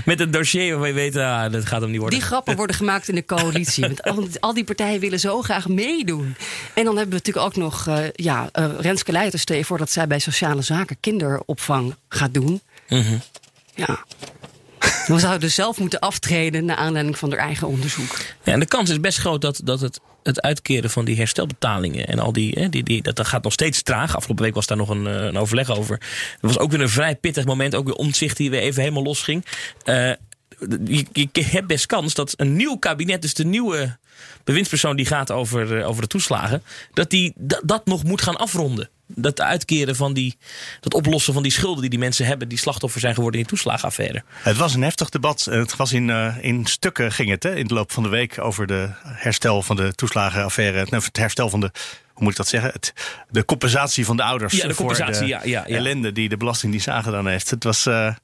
met 0.04 0.20
een 0.20 0.30
dossier 0.30 0.70
waarvan 0.70 0.88
je 0.88 0.94
weet, 0.94 1.16
ah, 1.16 1.52
dat 1.52 1.66
gaat 1.66 1.80
hem 1.80 1.90
niet 1.90 2.00
worden. 2.00 2.18
Die 2.18 2.28
grappen 2.28 2.56
worden 2.56 2.76
gemaakt 2.76 3.08
in 3.08 3.14
de 3.14 3.24
coalitie. 3.24 3.84
Want 3.86 4.02
al, 4.02 4.26
al 4.40 4.54
die 4.54 4.64
partijen 4.64 5.00
willen 5.00 5.20
zo 5.20 5.42
graag 5.42 5.68
meedoen. 5.68 6.36
En 6.74 6.84
dan 6.84 6.96
hebben 6.96 7.18
we 7.18 7.22
natuurlijk 7.24 7.46
ook 7.46 7.56
nog 7.56 7.86
eh, 7.86 7.98
ja, 8.12 8.48
eh, 8.52 8.68
Renske 8.78 9.12
Leijten. 9.12 9.38
Stel 9.38 9.56
je 9.56 9.64
voor 9.64 9.78
dat 9.78 9.90
zij 9.90 10.06
bij 10.06 10.18
sociale 10.18 10.62
zaken 10.62 10.89
kinderopvang 11.00 11.94
gaat 12.08 12.34
doen. 12.34 12.60
Mhm. 12.88 13.16
Ja. 13.74 14.04
We 15.06 15.18
zouden 15.18 15.40
dus 15.40 15.54
zelf 15.54 15.78
moeten 15.78 15.98
aftreden 15.98 16.64
naar 16.64 16.76
aanleiding 16.76 17.18
van 17.18 17.30
haar 17.30 17.38
eigen 17.38 17.66
onderzoek. 17.66 18.18
Ja, 18.44 18.52
en 18.52 18.60
de 18.60 18.66
kans 18.66 18.90
is 18.90 19.00
best 19.00 19.18
groot 19.18 19.40
dat, 19.40 19.60
dat 19.64 19.80
het, 19.80 20.00
het 20.22 20.40
uitkeren 20.40 20.90
van 20.90 21.04
die 21.04 21.16
herstelbetalingen 21.16 22.06
en 22.06 22.18
al 22.18 22.32
die, 22.32 22.54
hè, 22.58 22.68
die, 22.68 22.82
die 22.82 23.02
dat, 23.02 23.16
dat 23.16 23.26
gaat 23.26 23.42
nog 23.42 23.52
steeds 23.52 23.82
traag. 23.82 24.16
Afgelopen 24.16 24.44
week 24.44 24.54
was 24.54 24.66
daar 24.66 24.76
nog 24.76 24.88
een, 24.88 25.06
eh, 25.06 25.24
een 25.24 25.38
overleg 25.38 25.70
over. 25.70 25.96
Er 26.40 26.48
was 26.48 26.58
ook 26.58 26.70
weer 26.70 26.80
een 26.80 26.88
vrij 26.88 27.16
pittig 27.16 27.44
moment, 27.44 27.74
ook 27.74 27.86
weer 27.86 27.94
omzicht 27.94 28.36
die 28.36 28.50
weer 28.50 28.60
even 28.60 28.82
helemaal 28.82 29.02
losging. 29.02 29.44
Eh 29.84 30.12
je, 30.84 31.06
je 31.32 31.44
hebt 31.44 31.66
best 31.66 31.86
kans 31.86 32.14
dat 32.14 32.34
een 32.36 32.56
nieuw 32.56 32.76
kabinet, 32.76 33.22
dus 33.22 33.34
de 33.34 33.44
nieuwe 33.44 33.96
bewindspersoon 34.44 34.96
die 34.96 35.06
gaat 35.06 35.30
over, 35.30 35.78
eh, 35.78 35.88
over 35.88 36.02
de 36.02 36.08
toeslagen, 36.08 36.62
dat 36.92 37.10
die 37.10 37.32
dat, 37.36 37.60
dat 37.64 37.86
nog 37.86 38.04
moet 38.04 38.22
gaan 38.22 38.36
afronden. 38.36 38.88
Dat 39.14 39.40
uitkeren 39.40 39.96
van 39.96 40.12
die, 40.12 40.36
dat 40.80 40.94
oplossen 40.94 41.32
van 41.32 41.42
die 41.42 41.52
schulden 41.52 41.80
die 41.80 41.90
die 41.90 41.98
mensen 41.98 42.26
hebben, 42.26 42.48
die 42.48 42.58
slachtoffer 42.58 43.00
zijn 43.00 43.14
geworden 43.14 43.40
in 43.40 43.46
die 43.46 43.56
toeslagenaffaire. 43.56 44.22
Het 44.42 44.56
was 44.56 44.74
een 44.74 44.82
heftig 44.82 45.08
debat. 45.08 45.44
Het 45.50 45.76
was 45.76 45.92
in, 45.92 46.08
uh, 46.08 46.36
in 46.40 46.66
stukken 46.66 47.12
ging 47.12 47.30
het 47.30 47.42
hè, 47.42 47.56
in 47.56 47.66
de 47.66 47.74
loop 47.74 47.92
van 47.92 48.02
de 48.02 48.08
week 48.08 48.38
over 48.38 48.66
de 48.66 48.88
herstel 49.02 49.62
van 49.62 49.76
de 49.76 49.94
toeslagenaffaire. 49.94 50.86
Het 50.90 51.16
herstel 51.16 51.50
van 51.50 51.60
de 51.60 51.70
hoe 52.20 52.28
moet 52.28 52.38
ik 52.38 52.44
dat 52.44 52.48
zeggen? 52.48 52.72
Het, 52.72 52.92
de 53.30 53.44
compensatie 53.44 54.04
van 54.04 54.16
de 54.16 54.22
ouders 54.22 54.54
ja, 54.54 54.68
de 54.68 54.74
compensatie, 54.74 55.14
voor 55.14 55.26
de 55.26 55.28
ja, 55.28 55.40
ja, 55.44 55.64
ja. 55.66 55.76
ellende 55.76 56.12
die 56.12 56.28
de 56.28 56.36
Belastingdienst 56.36 56.88
aangedaan 56.88 57.26
heeft. 57.26 57.50
Het 57.50 57.64
was. 57.64 57.86
Uh, 57.86 58.14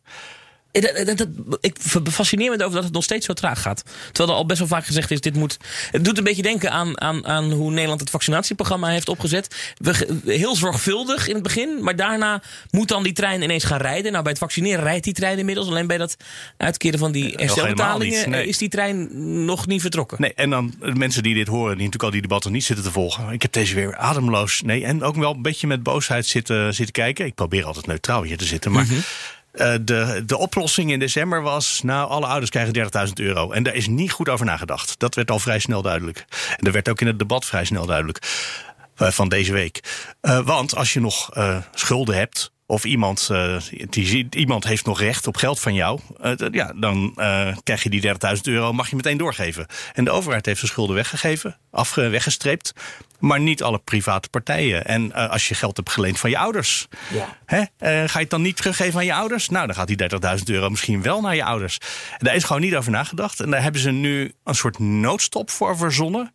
dat, 0.80 1.18
dat, 1.18 1.28
ik 1.60 1.76
fascineer 2.10 2.50
me 2.50 2.64
over 2.64 2.74
dat 2.74 2.84
het 2.84 2.92
nog 2.92 3.04
steeds 3.04 3.26
zo 3.26 3.32
traag 3.32 3.62
gaat. 3.62 3.82
Terwijl 4.06 4.28
er 4.28 4.34
al 4.34 4.46
best 4.46 4.58
wel 4.58 4.68
vaak 4.68 4.86
gezegd 4.86 5.10
is, 5.10 5.20
dit 5.20 5.34
moet... 5.34 5.56
Het 5.90 6.04
doet 6.04 6.18
een 6.18 6.24
beetje 6.24 6.42
denken 6.42 6.70
aan, 6.70 7.00
aan, 7.00 7.26
aan 7.26 7.52
hoe 7.52 7.70
Nederland 7.70 8.00
het 8.00 8.10
vaccinatieprogramma 8.10 8.88
heeft 8.88 9.08
opgezet. 9.08 9.74
We, 9.76 10.20
heel 10.24 10.56
zorgvuldig 10.56 11.28
in 11.28 11.34
het 11.34 11.42
begin, 11.42 11.82
maar 11.82 11.96
daarna 11.96 12.42
moet 12.70 12.88
dan 12.88 13.02
die 13.02 13.12
trein 13.12 13.42
ineens 13.42 13.64
gaan 13.64 13.80
rijden. 13.80 14.10
Nou, 14.10 14.22
bij 14.22 14.32
het 14.32 14.40
vaccineren 14.40 14.84
rijdt 14.84 15.04
die 15.04 15.14
trein 15.14 15.38
inmiddels. 15.38 15.68
Alleen 15.68 15.86
bij 15.86 15.98
dat 15.98 16.16
uitkeren 16.56 16.98
van 16.98 17.12
die 17.12 17.32
herstelbetalingen 17.36 18.30
nee. 18.30 18.46
is 18.46 18.58
die 18.58 18.68
trein 18.68 19.08
nog 19.44 19.66
niet 19.66 19.80
vertrokken. 19.80 20.20
Nee, 20.20 20.34
en 20.34 20.50
dan 20.50 20.74
mensen 20.78 21.22
die 21.22 21.34
dit 21.34 21.46
horen, 21.46 21.76
die 21.76 21.76
natuurlijk 21.76 22.02
al 22.02 22.10
die 22.10 22.20
debatten 22.20 22.52
niet 22.52 22.64
zitten 22.64 22.84
te 22.84 22.90
volgen. 22.90 23.32
Ik 23.32 23.42
heb 23.42 23.52
deze 23.52 23.74
weer 23.74 23.96
ademloos, 23.96 24.62
nee, 24.62 24.84
en 24.84 25.02
ook 25.02 25.16
wel 25.16 25.34
een 25.34 25.42
beetje 25.42 25.66
met 25.66 25.82
boosheid 25.82 26.26
zitten, 26.26 26.74
zitten 26.74 26.94
kijken. 26.94 27.26
Ik 27.26 27.34
probeer 27.34 27.64
altijd 27.64 27.86
neutraal 27.86 28.22
hier 28.22 28.36
te 28.36 28.44
zitten, 28.44 28.72
maar... 28.72 28.84
Mm 28.84 28.88
-hmm. 28.88 29.02
Uh, 29.56 29.74
de, 29.80 30.22
de 30.26 30.38
oplossing 30.38 30.90
in 30.90 30.98
december 30.98 31.42
was, 31.42 31.80
nou, 31.82 32.08
alle 32.08 32.26
ouders 32.26 32.50
krijgen 32.50 33.06
30.000 33.08 33.12
euro. 33.14 33.50
En 33.50 33.62
daar 33.62 33.74
is 33.74 33.86
niet 33.86 34.12
goed 34.12 34.28
over 34.28 34.46
nagedacht. 34.46 34.98
Dat 34.98 35.14
werd 35.14 35.30
al 35.30 35.38
vrij 35.38 35.58
snel 35.58 35.82
duidelijk. 35.82 36.24
En 36.28 36.64
dat 36.64 36.72
werd 36.72 36.88
ook 36.88 37.00
in 37.00 37.06
het 37.06 37.18
debat 37.18 37.44
vrij 37.44 37.64
snel 37.64 37.86
duidelijk 37.86 38.18
uh, 38.98 39.08
van 39.10 39.28
deze 39.28 39.52
week. 39.52 39.80
Uh, 40.22 40.38
want 40.46 40.76
als 40.76 40.92
je 40.92 41.00
nog 41.00 41.30
schulden 41.74 42.16
hebt, 42.16 42.52
of 42.66 42.84
iemand, 42.84 43.30
die, 43.88 44.26
iemand 44.30 44.64
heeft 44.64 44.84
nog 44.84 45.00
recht 45.00 45.26
op 45.26 45.36
geld 45.36 45.60
van 45.60 45.74
jou, 45.74 46.00
ja, 46.50 46.72
dan 46.76 47.12
krijg 47.62 47.82
je 47.82 47.90
die 47.90 48.02
30.000 48.02 48.12
euro, 48.42 48.72
mag 48.72 48.90
je 48.90 48.96
meteen 48.96 49.16
doorgeven. 49.16 49.66
En 49.92 50.04
de 50.04 50.10
overheid 50.10 50.46
heeft 50.46 50.58
zijn 50.58 50.70
schulden 50.70 50.96
weggegeven, 50.96 51.56
af, 51.70 51.94
weggestreept, 51.94 52.72
maar 53.18 53.40
niet 53.40 53.62
alle 53.62 53.78
private 53.78 54.28
partijen. 54.28 54.84
En 54.84 55.12
als 55.12 55.48
je 55.48 55.54
geld 55.54 55.76
hebt 55.76 55.90
geleend 55.90 56.18
van 56.18 56.30
je 56.30 56.38
ouders, 56.38 56.88
ja. 57.12 57.36
hè, 57.46 57.62
ga 58.06 58.18
je 58.18 58.24
het 58.24 58.30
dan 58.30 58.42
niet 58.42 58.56
teruggeven 58.56 58.98
aan 58.98 59.04
je 59.04 59.14
ouders? 59.14 59.48
Nou, 59.48 59.66
dan 59.66 59.74
gaat 59.74 59.86
die 59.86 60.10
30.000 60.38 60.44
euro 60.44 60.70
misschien 60.70 61.02
wel 61.02 61.20
naar 61.20 61.34
je 61.34 61.44
ouders. 61.44 61.78
En 62.18 62.24
daar 62.24 62.34
is 62.34 62.44
gewoon 62.44 62.62
niet 62.62 62.76
over 62.76 62.90
nagedacht. 62.90 63.40
En 63.40 63.50
daar 63.50 63.62
hebben 63.62 63.80
ze 63.80 63.90
nu 63.90 64.32
een 64.44 64.54
soort 64.54 64.78
noodstop 64.78 65.50
voor 65.50 65.76
verzonnen. 65.76 66.34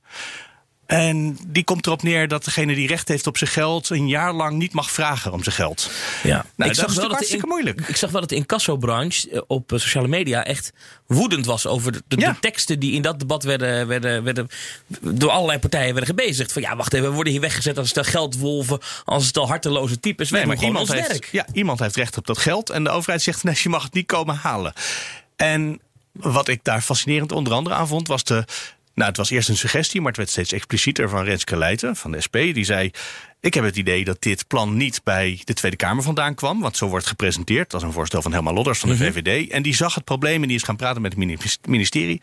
En 0.91 1.37
die 1.47 1.63
komt 1.63 1.85
erop 1.85 2.03
neer 2.03 2.27
dat 2.27 2.43
degene 2.43 2.75
die 2.75 2.87
recht 2.87 3.07
heeft 3.07 3.27
op 3.27 3.37
zijn 3.37 3.49
geld 3.49 3.89
een 3.89 4.07
jaar 4.07 4.33
lang 4.33 4.57
niet 4.57 4.73
mag 4.73 4.91
vragen 4.91 5.31
om 5.31 5.43
zijn 5.43 5.55
geld. 5.55 5.91
Ja, 6.23 6.29
nou, 6.29 6.45
ik 6.55 6.65
dat 6.65 6.75
zag 6.75 6.87
is 6.89 6.95
wel 6.95 7.03
dat 7.03 7.13
hartstikke 7.13 7.43
in, 7.43 7.49
moeilijk. 7.49 7.81
Ik 7.87 7.95
zag 7.95 8.11
wel 8.11 8.19
dat 8.21 8.29
de 8.29 8.35
incassobranche 8.35 9.43
op 9.47 9.71
sociale 9.75 10.07
media 10.07 10.45
echt 10.45 10.73
woedend 11.07 11.45
was 11.45 11.67
over 11.67 11.91
de, 11.91 12.03
de, 12.07 12.19
Ja. 12.19 12.31
de 12.31 12.39
teksten 12.39 12.79
die 12.79 12.93
in 12.93 13.01
dat 13.01 13.19
debat 13.19 13.43
werden, 13.43 13.87
werden, 13.87 14.23
werden 14.23 14.47
door 14.99 15.29
allerlei 15.29 15.59
partijen 15.59 15.93
werden 15.95 16.15
gebezigd. 16.15 16.51
Van 16.51 16.61
ja, 16.61 16.75
wacht 16.75 16.93
even, 16.93 17.09
we 17.09 17.15
worden 17.15 17.33
hier 17.33 17.41
weggezet 17.41 17.77
als 17.77 17.89
stel 17.89 18.03
geldwolven, 18.03 18.79
als 19.05 19.27
stel 19.27 19.47
harteloze 19.47 19.99
types. 19.99 20.29
Nee, 20.29 20.45
maar 20.45 20.63
iemand 20.63 20.91
heeft, 20.93 21.07
werk. 21.07 21.29
ja, 21.31 21.45
iemand 21.53 21.79
heeft 21.79 21.95
recht 21.95 22.17
op 22.17 22.27
dat 22.27 22.37
geld. 22.37 22.69
En 22.69 22.83
de 22.83 22.89
overheid 22.89 23.21
zegt: 23.21 23.43
nee, 23.43 23.55
je 23.63 23.69
mag 23.69 23.83
het 23.83 23.93
niet 23.93 24.07
komen 24.07 24.35
halen. 24.35 24.73
En 25.35 25.79
wat 26.11 26.47
ik 26.47 26.63
daar 26.63 26.81
fascinerend 26.81 27.31
onder 27.31 27.53
andere 27.53 27.75
aan 27.75 27.87
vond, 27.87 28.07
was 28.07 28.23
de. 28.23 28.45
Nou, 28.93 29.07
het 29.09 29.17
was 29.17 29.29
eerst 29.29 29.49
een 29.49 29.57
suggestie, 29.57 29.99
maar 29.99 30.09
het 30.09 30.17
werd 30.17 30.29
steeds 30.29 30.51
explicieter 30.51 31.09
van 31.09 31.23
Renske 31.23 31.57
Leijten 31.57 31.95
van 31.95 32.11
de 32.11 32.21
SP. 32.25 32.35
Die 32.35 32.63
zei: 32.63 32.91
Ik 33.39 33.53
heb 33.53 33.63
het 33.63 33.77
idee 33.77 34.03
dat 34.05 34.21
dit 34.21 34.47
plan 34.47 34.77
niet 34.77 35.03
bij 35.03 35.41
de 35.43 35.53
Tweede 35.53 35.77
Kamer 35.77 36.03
vandaan 36.03 36.35
kwam. 36.35 36.59
Want 36.59 36.77
zo 36.77 36.87
wordt 36.87 37.05
gepresenteerd. 37.05 37.69
Dat 37.69 37.81
is 37.81 37.87
een 37.87 37.93
voorstel 37.93 38.21
van 38.21 38.33
Helma 38.33 38.53
Lodders 38.53 38.79
van 38.79 38.89
de 38.89 38.97
VVD. 38.97 39.49
En 39.49 39.63
die 39.63 39.75
zag 39.75 39.95
het 39.95 40.03
probleem 40.03 40.41
en 40.41 40.47
die 40.47 40.57
is 40.57 40.63
gaan 40.63 40.75
praten 40.75 41.01
met 41.01 41.11
het 41.11 41.19
mini- 41.19 41.37
ministerie. 41.67 42.21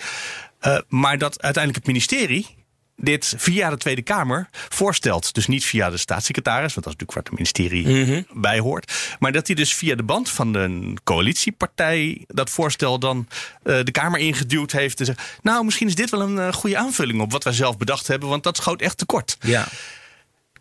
Uh, 0.66 0.78
maar 0.88 1.18
dat 1.18 1.42
uiteindelijk 1.42 1.84
het 1.84 1.94
ministerie 1.94 2.57
dit 3.00 3.34
via 3.36 3.70
de 3.70 3.76
Tweede 3.76 4.02
Kamer 4.02 4.48
voorstelt. 4.68 5.34
Dus 5.34 5.46
niet 5.46 5.64
via 5.64 5.90
de 5.90 5.96
staatssecretaris, 5.96 6.74
want 6.74 6.86
dat 6.86 6.94
is 6.94 7.00
natuurlijk 7.00 7.12
waar 7.12 7.22
het 7.22 7.52
ministerie 7.54 8.26
bij 8.32 8.58
hoort. 8.58 9.16
Maar 9.18 9.32
dat 9.32 9.46
hij 9.46 9.56
dus 9.56 9.74
via 9.74 9.94
de 9.94 10.02
band 10.02 10.30
van 10.30 10.52
de 10.52 10.94
coalitiepartij 11.04 12.24
dat 12.26 12.50
voorstel 12.50 12.98
dan 12.98 13.26
uh, 13.64 13.78
de 13.82 13.90
Kamer 13.90 14.20
ingeduwd 14.20 14.72
heeft. 14.72 15.00
En 15.00 15.06
zegt, 15.06 15.20
nou, 15.42 15.64
misschien 15.64 15.86
is 15.86 15.94
dit 15.94 16.10
wel 16.10 16.20
een 16.20 16.36
uh, 16.36 16.52
goede 16.52 16.76
aanvulling 16.76 17.20
op 17.20 17.32
wat 17.32 17.44
wij 17.44 17.52
zelf 17.52 17.76
bedacht 17.76 18.06
hebben, 18.06 18.28
want 18.28 18.42
dat 18.42 18.56
schoot 18.56 18.80
echt 18.80 18.98
tekort. 18.98 19.36
Ja. 19.40 19.66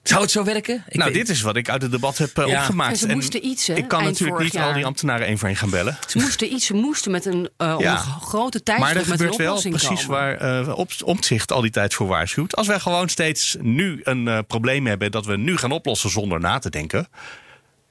Zou 0.08 0.22
het 0.22 0.32
zo 0.32 0.44
werken? 0.44 0.84
Ik 0.88 0.96
nou, 0.98 1.12
weet- 1.12 1.26
dit 1.26 1.36
is 1.36 1.42
wat 1.42 1.56
ik 1.56 1.70
uit 1.70 1.82
het 1.82 1.92
debat 1.92 2.18
heb 2.18 2.38
uh, 2.40 2.48
Ja. 2.48 2.60
opgemaakt. 2.60 2.92
En 2.92 2.98
ze 2.98 3.08
moesten 3.08 3.46
iets, 3.46 3.68
hè, 3.68 3.74
ik 3.74 3.88
kan 3.88 4.00
eind 4.02 4.12
natuurlijk 4.12 4.44
niet 4.44 4.58
al 4.58 4.74
die 4.74 4.86
ambtenaren 4.86 5.28
één 5.28 5.38
voor 5.38 5.48
één 5.48 5.58
gaan 5.58 5.70
bellen. 5.70 5.98
Ze 6.08 6.18
moesten 6.18 6.54
iets, 6.54 6.66
ze 6.66 6.74
moesten 6.74 7.12
met 7.12 7.26
een 7.26 7.50
uh, 7.58 7.76
Ja. 7.80 7.96
grote 7.98 8.62
Maar 8.66 8.78
tijdsdruk 8.78 9.06
er 9.06 9.12
gebeurt 9.12 9.36
wel 9.36 9.62
precies 9.62 10.06
komen. 10.06 10.08
waar 10.08 10.62
uh, 10.68 10.78
op, 10.78 10.92
Omtzigt 11.04 11.52
al 11.52 11.62
die 11.62 11.72
tijd 11.72 11.94
voor 11.94 12.08
waarschuwt. 12.08 12.56
Als 12.56 12.68
wij 12.68 12.80
gewoon 12.80 13.10
steeds 13.10 13.56
nu 13.62 14.00
een 14.04 14.26
uh, 14.28 14.40
probleem 14.48 14.86
hebben 14.88 15.12
dat 15.12 15.26
we 15.26 15.38
nu 15.38 15.58
gaan 15.58 15.72
oplossen 15.72 16.10
zonder 16.10 16.40
na 16.40 16.60
te 16.60 16.70
denken. 16.70 17.08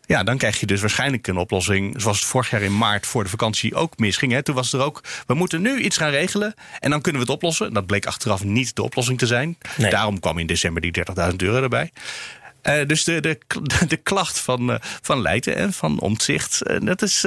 Ja, 0.07 0.23
dan 0.23 0.39
krijg 0.39 0.61
je 0.61 0.67
dus 0.67 0.81
waarschijnlijk 0.81 1.27
een 1.27 1.37
oplossing 1.37 2.01
zoals 2.01 2.19
het 2.19 2.29
vorig 2.29 2.51
jaar 2.51 2.63
in 2.63 2.77
maart 2.77 3.07
voor 3.07 3.25
de 3.25 3.31
vakantie 3.31 3.75
ook 3.75 3.99
misging. 3.99 4.33
Hè. 4.33 4.43
Toen 4.43 4.55
was 4.55 4.73
er 4.73 4.81
ook, 4.81 5.03
we 5.27 5.35
moeten 5.35 5.63
nu 5.63 5.79
iets 5.79 5.97
gaan 5.97 6.11
regelen 6.11 6.55
en 6.79 6.91
dan 6.91 7.01
kunnen 7.01 7.21
we 7.21 7.27
het 7.27 7.37
oplossen. 7.37 7.73
Dat 7.73 7.87
bleek 7.87 8.07
achteraf 8.07 8.45
niet 8.45 8.77
de 8.77 8.83
oplossing 8.83 9.19
te 9.19 9.27
zijn. 9.27 9.59
Nee. 9.77 9.91
Daarom 9.91 10.21
kwam 10.21 10.39
in 10.39 10.47
december 10.47 10.83
die 10.83 11.05
30.000 11.31 11.37
euro 11.37 11.63
erbij. 11.63 11.91
Uh, 12.63 12.87
dus 12.87 13.05
de, 13.05 13.21
de, 13.21 13.39
de 13.89 13.97
klacht 13.97 14.39
van, 14.39 14.71
uh, 14.71 14.77
van 14.81 15.23
Leijten 15.23 15.57
en 15.57 15.73
van 15.73 16.01
Omtzigt, 16.01 16.61
uh, 16.71 16.77
dat 16.81 17.03
is... 17.03 17.27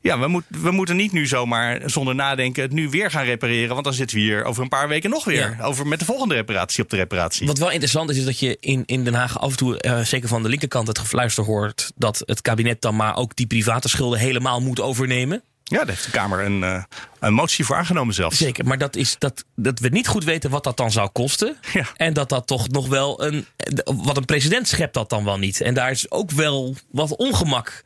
ja, 0.00 0.18
we, 0.18 0.28
moet, 0.28 0.44
we 0.48 0.70
moeten 0.70 0.96
niet 0.96 1.12
nu 1.12 1.26
zomaar 1.26 1.80
zonder 1.84 2.14
nadenken 2.14 2.62
het 2.62 2.72
nu 2.72 2.88
weer 2.88 3.10
gaan 3.10 3.24
repareren. 3.24 3.72
Want 3.72 3.84
dan 3.84 3.94
zitten 3.94 4.16
we 4.16 4.22
hier 4.22 4.44
over 4.44 4.62
een 4.62 4.68
paar 4.68 4.88
weken 4.88 5.10
nog 5.10 5.24
weer. 5.24 5.56
Ja. 5.58 5.64
Over 5.64 5.86
met 5.86 5.98
de 5.98 6.04
volgende 6.04 6.34
reparatie 6.34 6.82
op 6.82 6.90
de 6.90 6.96
reparatie. 6.96 7.46
Wat 7.46 7.58
wel 7.58 7.70
interessant 7.70 8.10
is, 8.10 8.16
is 8.16 8.24
dat 8.24 8.38
je 8.38 8.56
in, 8.60 8.82
in 8.86 9.04
Den 9.04 9.14
Haag 9.14 9.38
af 9.38 9.50
en 9.50 9.56
toe, 9.56 9.80
eh, 9.80 10.00
zeker 10.00 10.28
van 10.28 10.42
de 10.42 10.48
linkerkant, 10.48 10.88
het 10.88 10.98
gefluister 10.98 11.44
hoort 11.44 11.92
dat 11.96 12.22
het 12.24 12.42
kabinet 12.42 12.80
dan 12.80 12.96
maar 12.96 13.16
ook 13.16 13.36
die 13.36 13.46
private 13.46 13.88
schulden 13.88 14.18
helemaal 14.18 14.60
moet 14.60 14.80
overnemen. 14.80 15.42
Ja, 15.70 15.78
daar 15.78 15.86
heeft 15.86 16.04
de 16.04 16.10
Kamer 16.10 16.44
een, 16.44 16.60
uh, 16.60 16.82
een 17.20 17.34
motie 17.34 17.64
voor 17.64 17.76
aangenomen 17.76 18.14
zelfs. 18.14 18.36
Zeker, 18.36 18.64
maar 18.64 18.78
dat 18.78 18.96
is 18.96 19.16
dat, 19.18 19.44
dat 19.56 19.78
we 19.78 19.88
niet 19.88 20.08
goed 20.08 20.24
weten 20.24 20.50
wat 20.50 20.64
dat 20.64 20.76
dan 20.76 20.92
zou 20.92 21.08
kosten. 21.08 21.56
Ja. 21.72 21.86
En 21.96 22.12
dat 22.12 22.28
dat 22.28 22.46
toch 22.46 22.68
nog 22.68 22.88
wel 22.88 23.24
een. 23.24 23.46
Wat 23.84 24.16
een 24.16 24.24
president 24.24 24.68
schept 24.68 24.94
dat 24.94 25.10
dan 25.10 25.24
wel 25.24 25.38
niet. 25.38 25.60
En 25.60 25.74
daar 25.74 25.90
is 25.90 26.10
ook 26.10 26.30
wel 26.30 26.74
wat 26.90 27.16
ongemak 27.16 27.84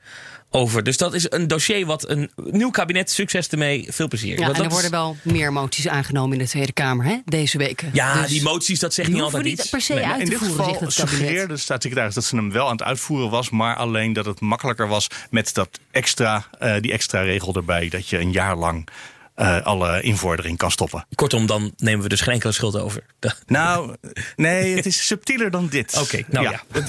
over. 0.54 0.82
Dus 0.82 0.96
dat 0.96 1.14
is 1.14 1.26
een 1.30 1.48
dossier 1.48 1.86
wat 1.86 2.08
een 2.08 2.30
nieuw 2.36 2.70
kabinet, 2.70 3.10
succes 3.10 3.48
ermee, 3.48 3.86
veel 3.90 4.08
plezier. 4.08 4.38
Ja, 4.38 4.44
Want 4.46 4.56
en 4.58 4.64
er 4.64 4.70
worden 4.70 4.90
wel 4.90 5.16
meer 5.22 5.52
moties 5.52 5.88
aangenomen 5.88 6.32
in 6.32 6.38
de 6.44 6.48
Tweede 6.50 6.72
Kamer 6.72 7.04
hè, 7.06 7.16
deze 7.24 7.58
weken. 7.58 7.90
ja, 7.92 8.20
Dus 8.20 8.30
die 8.30 8.42
moties, 8.42 8.78
dat 8.78 8.94
zegt 8.94 9.08
niet 9.08 9.20
altijd 9.20 9.44
niet 9.44 9.58
iets. 9.58 9.68
per 9.68 9.80
se 9.80 9.94
Nee, 9.94 10.04
uit 10.06 10.20
In 10.20 10.28
dit 10.28 10.38
voeren, 10.38 10.64
geval 10.64 10.90
suggereerde 10.90 11.52
de 11.54 11.60
staatssecretaris 11.60 12.14
dat 12.14 12.24
ze 12.24 12.36
hem 12.36 12.52
wel 12.52 12.64
aan 12.66 12.72
het 12.76 12.82
uitvoeren 12.82 13.30
was, 13.30 13.50
maar 13.50 13.76
alleen 13.76 14.12
dat 14.12 14.24
het 14.24 14.40
makkelijker 14.40 14.88
was 14.88 15.06
met 15.30 15.54
dat 15.54 15.68
extra, 15.90 16.44
uh, 16.62 16.74
die 16.80 16.92
extra 16.92 17.20
regel 17.20 17.54
erbij, 17.54 17.88
dat 17.88 18.08
je 18.08 18.18
een 18.18 18.32
jaar 18.32 18.56
lang 18.56 18.88
uh, 19.36 19.62
alle 19.62 20.00
invordering 20.00 20.58
kan 20.58 20.70
stoppen. 20.70 21.06
Kortom, 21.14 21.46
dan 21.46 21.72
nemen 21.76 22.02
we 22.02 22.08
dus 22.08 22.20
geen 22.20 22.34
enkele 22.34 22.52
schuld 22.52 22.76
over. 22.76 23.02
Nou, 23.46 23.96
nee, 24.36 24.76
het 24.76 24.86
is 24.86 25.06
subtieler 25.06 25.50
dan 25.50 25.66
dit. 25.68 25.96
Oké, 26.02 26.22
nou 26.28 26.50
ja. 26.50 26.62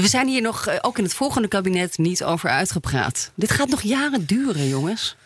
We 0.00 0.08
zijn 0.08 0.28
hier 0.28 0.42
nog, 0.42 0.66
eh, 0.66 0.78
ook 0.80 0.98
in 0.98 1.04
het 1.04 1.14
volgende 1.14 1.48
kabinet, 1.48 1.98
niet 1.98 2.24
over 2.24 2.50
uitgepraat. 2.50 3.32
Dit 3.34 3.50
gaat 3.50 3.68
nog 3.68 3.82
jaren 3.82 4.26
duren, 4.26 4.68
jongens. 4.68 5.16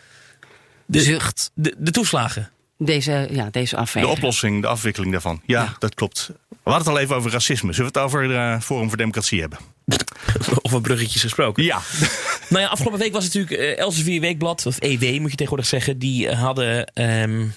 De, 0.85 1.01
Zucht. 1.01 1.51
de, 1.53 1.75
de 1.77 1.91
toeslagen. 1.91 2.51
Deze, 2.85 3.27
ja, 3.31 3.47
deze 3.51 3.75
affaire. 3.77 4.11
De 4.11 4.17
oplossing, 4.17 4.61
de 4.61 4.67
afwikkeling 4.67 5.11
daarvan. 5.11 5.41
Ja, 5.45 5.61
Ja. 5.63 5.75
dat 5.79 5.93
klopt. 5.95 6.29
We 6.49 6.69
hadden 6.71 6.87
het 6.87 6.97
al 6.97 7.03
even 7.03 7.15
over 7.15 7.31
racisme. 7.31 7.73
Zullen 7.73 7.91
we 7.91 7.99
het 7.99 8.07
over 8.07 8.23
uh, 8.31 8.59
Forum 8.59 8.87
voor 8.87 8.97
Democratie 8.97 9.39
hebben? 9.39 9.59
Of 10.61 10.71
een 10.71 10.81
bruggetjes 10.81 11.21
gesproken. 11.21 11.63
Ja. 11.63 11.79
Nou 12.49 12.65
ja, 12.65 12.71
afgelopen 12.71 12.99
week 12.99 13.13
was 13.13 13.23
het 13.23 13.33
natuurlijk 13.33 13.61
uh, 13.61 13.79
Elsevier 13.79 14.21
Weekblad, 14.21 14.65
of 14.65 14.77
EW 14.79 15.01
moet 15.19 15.29
je 15.31 15.37
tegenwoordig 15.37 15.65
zeggen. 15.65 15.99
Die 15.99 16.31
hadden, 16.31 16.91
um, 16.93 17.53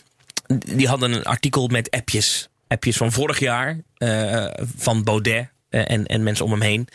die 0.77 0.89
hadden 0.89 1.13
een 1.13 1.25
artikel 1.25 1.67
met 1.67 1.91
appjes. 1.91 2.49
Appjes 2.69 2.97
van 2.97 3.13
vorig 3.13 3.39
jaar, 3.39 3.81
uh, 3.99 4.47
van 4.77 5.03
Baudet. 5.05 5.49
Uh, 5.77 5.91
En, 5.91 6.07
en 6.07 6.23
mensen 6.23 6.45
om 6.45 6.51
hem 6.51 6.61
heen. 6.61 6.89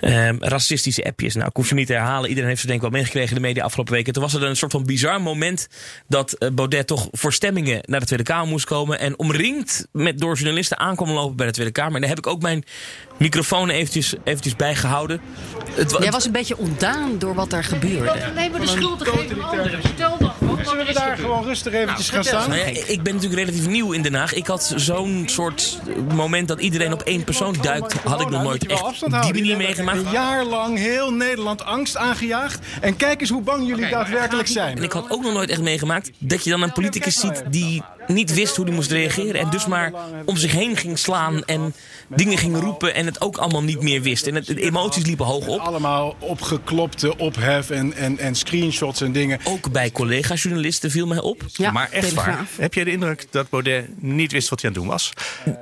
Um, 0.00 0.36
racistische 0.40 1.04
appjes. 1.04 1.34
Nou, 1.34 1.48
ik 1.48 1.56
hoef 1.56 1.66
ze 1.66 1.74
niet 1.74 1.86
te 1.86 1.92
herhalen. 1.92 2.28
Iedereen 2.28 2.48
heeft 2.48 2.60
ze 2.60 2.66
denk 2.66 2.82
ik 2.82 2.90
wel 2.90 2.98
meegekregen 2.98 3.28
in 3.28 3.42
de 3.42 3.48
media 3.48 3.64
afgelopen 3.64 3.92
weken. 3.92 4.12
Toen 4.12 4.22
was 4.22 4.34
er 4.34 4.42
een 4.42 4.56
soort 4.56 4.72
van 4.72 4.84
bizar 4.84 5.20
moment 5.22 5.68
dat 6.08 6.36
uh, 6.38 6.48
Baudet 6.50 6.86
toch 6.86 7.08
voor 7.10 7.32
stemmingen 7.32 7.80
naar 7.82 8.00
de 8.00 8.06
Tweede 8.06 8.24
Kamer 8.24 8.48
moest 8.48 8.66
komen. 8.66 8.98
En 8.98 9.18
omringd 9.18 9.86
met 9.92 10.18
door 10.18 10.34
journalisten 10.34 10.78
aankwam 10.78 11.10
lopen 11.10 11.36
bij 11.36 11.46
de 11.46 11.52
Tweede 11.52 11.72
Kamer. 11.72 11.94
En 11.94 12.00
daar 12.00 12.08
heb 12.08 12.18
ik 12.18 12.26
ook 12.26 12.42
mijn 12.42 12.64
microfoon 13.18 13.70
eventjes, 13.70 14.14
eventjes 14.24 14.56
bijgehouden. 14.56 15.20
Het, 15.72 15.96
Jij 16.00 16.10
was 16.10 16.24
een 16.24 16.32
beetje 16.32 16.56
ontdaan 16.56 17.18
door 17.18 17.34
wat 17.34 17.52
er 17.52 17.64
gebeurde. 17.64 18.10
Alleen 18.10 18.50
maar 18.50 18.60
de 18.60 18.66
schuld 18.66 18.98
te 18.98 19.04
geven 19.04 19.42
aan 19.42 19.50
anderen. 19.50 19.80
Stel 19.94 20.16
zullen 20.64 20.86
we 20.86 20.92
daar 20.92 21.16
gewoon 21.16 21.44
rustig 21.44 21.72
eventjes 21.72 22.10
gaan 22.10 22.24
staan? 22.24 22.48
Nou 22.48 22.60
ja, 22.60 22.66
ik 22.86 23.02
ben 23.02 23.14
natuurlijk 23.14 23.40
relatief 23.40 23.66
nieuw 23.66 23.92
in 23.92 24.02
Den 24.02 24.14
Haag. 24.14 24.32
Ik 24.34 24.46
had 24.46 24.72
zo'n 24.76 25.22
soort 25.26 25.78
moment 26.14 26.48
dat 26.48 26.60
iedereen 26.60 26.92
op 26.92 27.02
één 27.02 27.24
persoon 27.24 27.56
duikt. 27.60 27.92
Had 27.92 28.20
ik 28.20 28.30
nog 28.30 28.42
nooit 28.42 28.66
echt 28.66 29.00
die 29.00 29.32
manier 29.32 29.56
meegemaakt. 29.56 29.98
Een 29.98 30.10
jaar 30.10 30.44
lang 30.44 30.78
heel 30.78 31.12
Nederland 31.12 31.64
angst 31.64 31.96
aangejaagd. 31.96 32.58
En 32.80 32.96
kijk 32.96 33.20
eens 33.20 33.30
hoe 33.30 33.42
bang 33.42 33.66
jullie 33.66 33.88
daadwerkelijk 33.88 34.48
zijn. 34.48 34.76
En 34.76 34.82
ik 34.82 34.92
had 34.92 35.10
ook 35.10 35.22
nog 35.22 35.32
nooit 35.32 35.50
echt 35.50 35.62
meegemaakt 35.62 36.10
dat 36.18 36.44
je 36.44 36.50
dan 36.50 36.62
een 36.62 36.72
politicus 36.72 37.20
ziet 37.20 37.42
die 37.50 37.82
niet 38.06 38.34
wist 38.34 38.56
hoe 38.56 38.64
hij 38.64 38.74
moest 38.74 38.90
reageren. 38.90 39.40
En 39.40 39.50
dus 39.50 39.66
maar 39.66 39.92
om 40.24 40.36
zich 40.36 40.52
heen 40.52 40.76
ging 40.76 40.98
slaan 40.98 41.44
en 41.44 41.74
dingen 42.08 42.38
ging 42.38 42.56
roepen 42.56 42.94
en 42.94 43.06
het 43.06 43.20
ook 43.20 43.36
allemaal 43.36 43.62
niet 43.62 43.82
meer 43.82 44.02
wist. 44.02 44.26
En 44.26 44.34
het, 44.34 44.46
de 44.46 44.60
emoties 44.60 45.04
liepen 45.04 45.26
hoog 45.26 45.46
op. 45.46 45.60
Allemaal 45.60 46.16
opgeklopte 46.18 47.16
ophef 47.16 47.70
en, 47.70 47.92
en, 47.92 48.18
en 48.18 48.34
screenshots 48.34 49.00
en 49.00 49.12
dingen. 49.12 49.40
Ook 49.44 49.72
bij 49.72 49.90
collega-journalisten 49.90 50.90
viel 50.90 51.06
mij 51.06 51.20
op. 51.20 51.42
Ja, 51.52 51.70
maar 51.70 51.90
echt 51.90 52.14
waar, 52.14 52.46
heb 52.56 52.74
jij 52.74 52.84
de 52.84 52.90
indruk 52.90 53.26
dat 53.30 53.48
Baudet 53.50 53.88
niet 54.02 54.32
wist 54.32 54.48
wat 54.48 54.60
hij 54.60 54.70
aan 54.70 54.76
het 54.76 54.84
doen 54.84 54.92
was? 54.92 55.12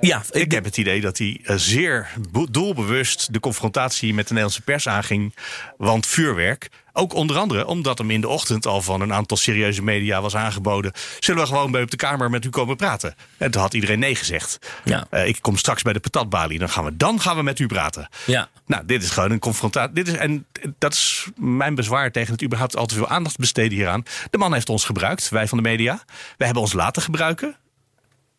Ja, 0.00 0.22
Ik 0.30 0.52
heb 0.52 0.64
het 0.64 0.76
idee 0.76 1.00
dat 1.00 1.18
hij 1.18 1.40
eh, 1.44 1.56
zeer 1.56 2.08
doelbewust 2.50 3.32
de 3.32 3.40
confrontatie 3.40 4.14
met 4.14 4.28
de 4.28 4.34
Nederlandse 4.34 4.62
pers 4.62 4.88
aanging. 4.88 5.34
Want 5.76 6.06
vuurwerk, 6.06 6.68
ook 6.92 7.14
onder 7.14 7.38
andere 7.38 7.66
omdat 7.66 7.98
hem 7.98 8.10
in 8.10 8.20
de 8.20 8.28
ochtend 8.28 8.66
al 8.66 8.82
van 8.82 9.00
een 9.00 9.12
aantal 9.12 9.36
serieuze 9.36 9.82
media 9.82 10.20
was 10.20 10.36
aangeboden. 10.36 10.92
Zullen 11.18 11.42
we 11.42 11.48
gewoon 11.48 11.70
bij 11.70 11.82
op 11.82 11.90
de 11.90 11.96
Kamer 11.96 12.30
met 12.30 12.44
u 12.44 12.48
komen 12.48 12.76
praten? 12.76 13.14
En 13.36 13.50
toen 13.50 13.60
had 13.60 13.74
iedereen 13.74 13.98
nee 13.98 14.14
gezegd. 14.14 14.58
Ja. 14.84 15.06
Eh, 15.10 15.26
ik 15.26 15.38
kom 15.40 15.56
straks 15.56 15.82
bij 15.82 15.92
de 15.92 16.00
patatbalie, 16.00 16.58
dan 16.58 16.68
gaan 16.68 16.84
we, 16.84 16.96
dan 16.96 17.20
gaan 17.20 17.36
we 17.36 17.42
met 17.42 17.58
u 17.58 17.66
praten. 17.66 18.08
Ja. 18.26 18.48
Nou, 18.66 18.86
dit 18.86 19.02
is 19.02 19.10
gewoon 19.10 19.30
een 19.30 19.38
confrontatie. 19.38 19.94
Dit 19.94 20.08
is, 20.08 20.14
en 20.14 20.46
dat 20.78 20.92
is 20.92 21.28
mijn 21.36 21.74
bezwaar 21.74 22.10
tegen 22.10 22.32
het 22.32 22.42
überhaupt 22.42 22.76
al 22.76 22.86
te 22.86 22.94
veel 22.94 23.08
aandacht 23.08 23.36
besteden 23.36 23.78
hieraan. 23.78 24.02
De 24.30 24.38
man 24.38 24.52
heeft 24.52 24.68
ons 24.68 24.84
gebruikt, 24.84 25.28
wij 25.28 25.48
van 25.48 25.58
de 25.58 25.64
media. 25.64 26.02
Wij 26.36 26.46
hebben 26.46 26.62
ons 26.62 26.72
laten 26.72 27.02
gebruiken. 27.02 27.56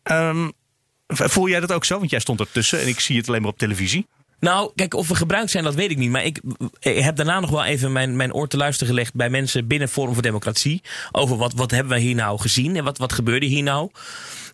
Ehm, 0.02 0.48
voel 1.06 1.48
jij 1.48 1.60
dat 1.60 1.72
ook 1.72 1.84
zo? 1.84 1.98
Want 1.98 2.10
jij 2.10 2.20
stond 2.20 2.40
ertussen 2.40 2.80
en 2.80 2.88
ik 2.88 3.00
zie 3.00 3.16
het 3.16 3.28
alleen 3.28 3.42
maar 3.42 3.50
op 3.50 3.58
televisie. 3.58 4.06
Nou, 4.44 4.70
kijk, 4.74 4.94
of 4.94 5.08
we 5.08 5.14
gebruikt 5.14 5.50
zijn, 5.50 5.64
dat 5.64 5.74
weet 5.74 5.90
ik 5.90 5.96
niet. 5.96 6.10
Maar 6.10 6.24
ik, 6.24 6.40
ik 6.80 6.98
heb 6.98 7.16
daarna 7.16 7.40
nog 7.40 7.50
wel 7.50 7.64
even 7.64 7.92
mijn, 7.92 8.16
mijn 8.16 8.34
oor 8.34 8.48
te 8.48 8.56
luisteren 8.56 8.94
gelegd 8.94 9.14
bij 9.14 9.30
mensen 9.30 9.66
binnen 9.66 9.88
Forum 9.88 10.12
voor 10.12 10.22
Democratie. 10.22 10.82
Over 11.12 11.36
wat, 11.36 11.52
wat 11.52 11.70
hebben 11.70 11.92
we 11.92 12.00
hier 12.00 12.14
nou 12.14 12.40
gezien 12.40 12.76
en 12.76 12.84
wat, 12.84 12.98
wat 12.98 13.12
gebeurde 13.12 13.46
hier 13.46 13.62
nou. 13.62 13.90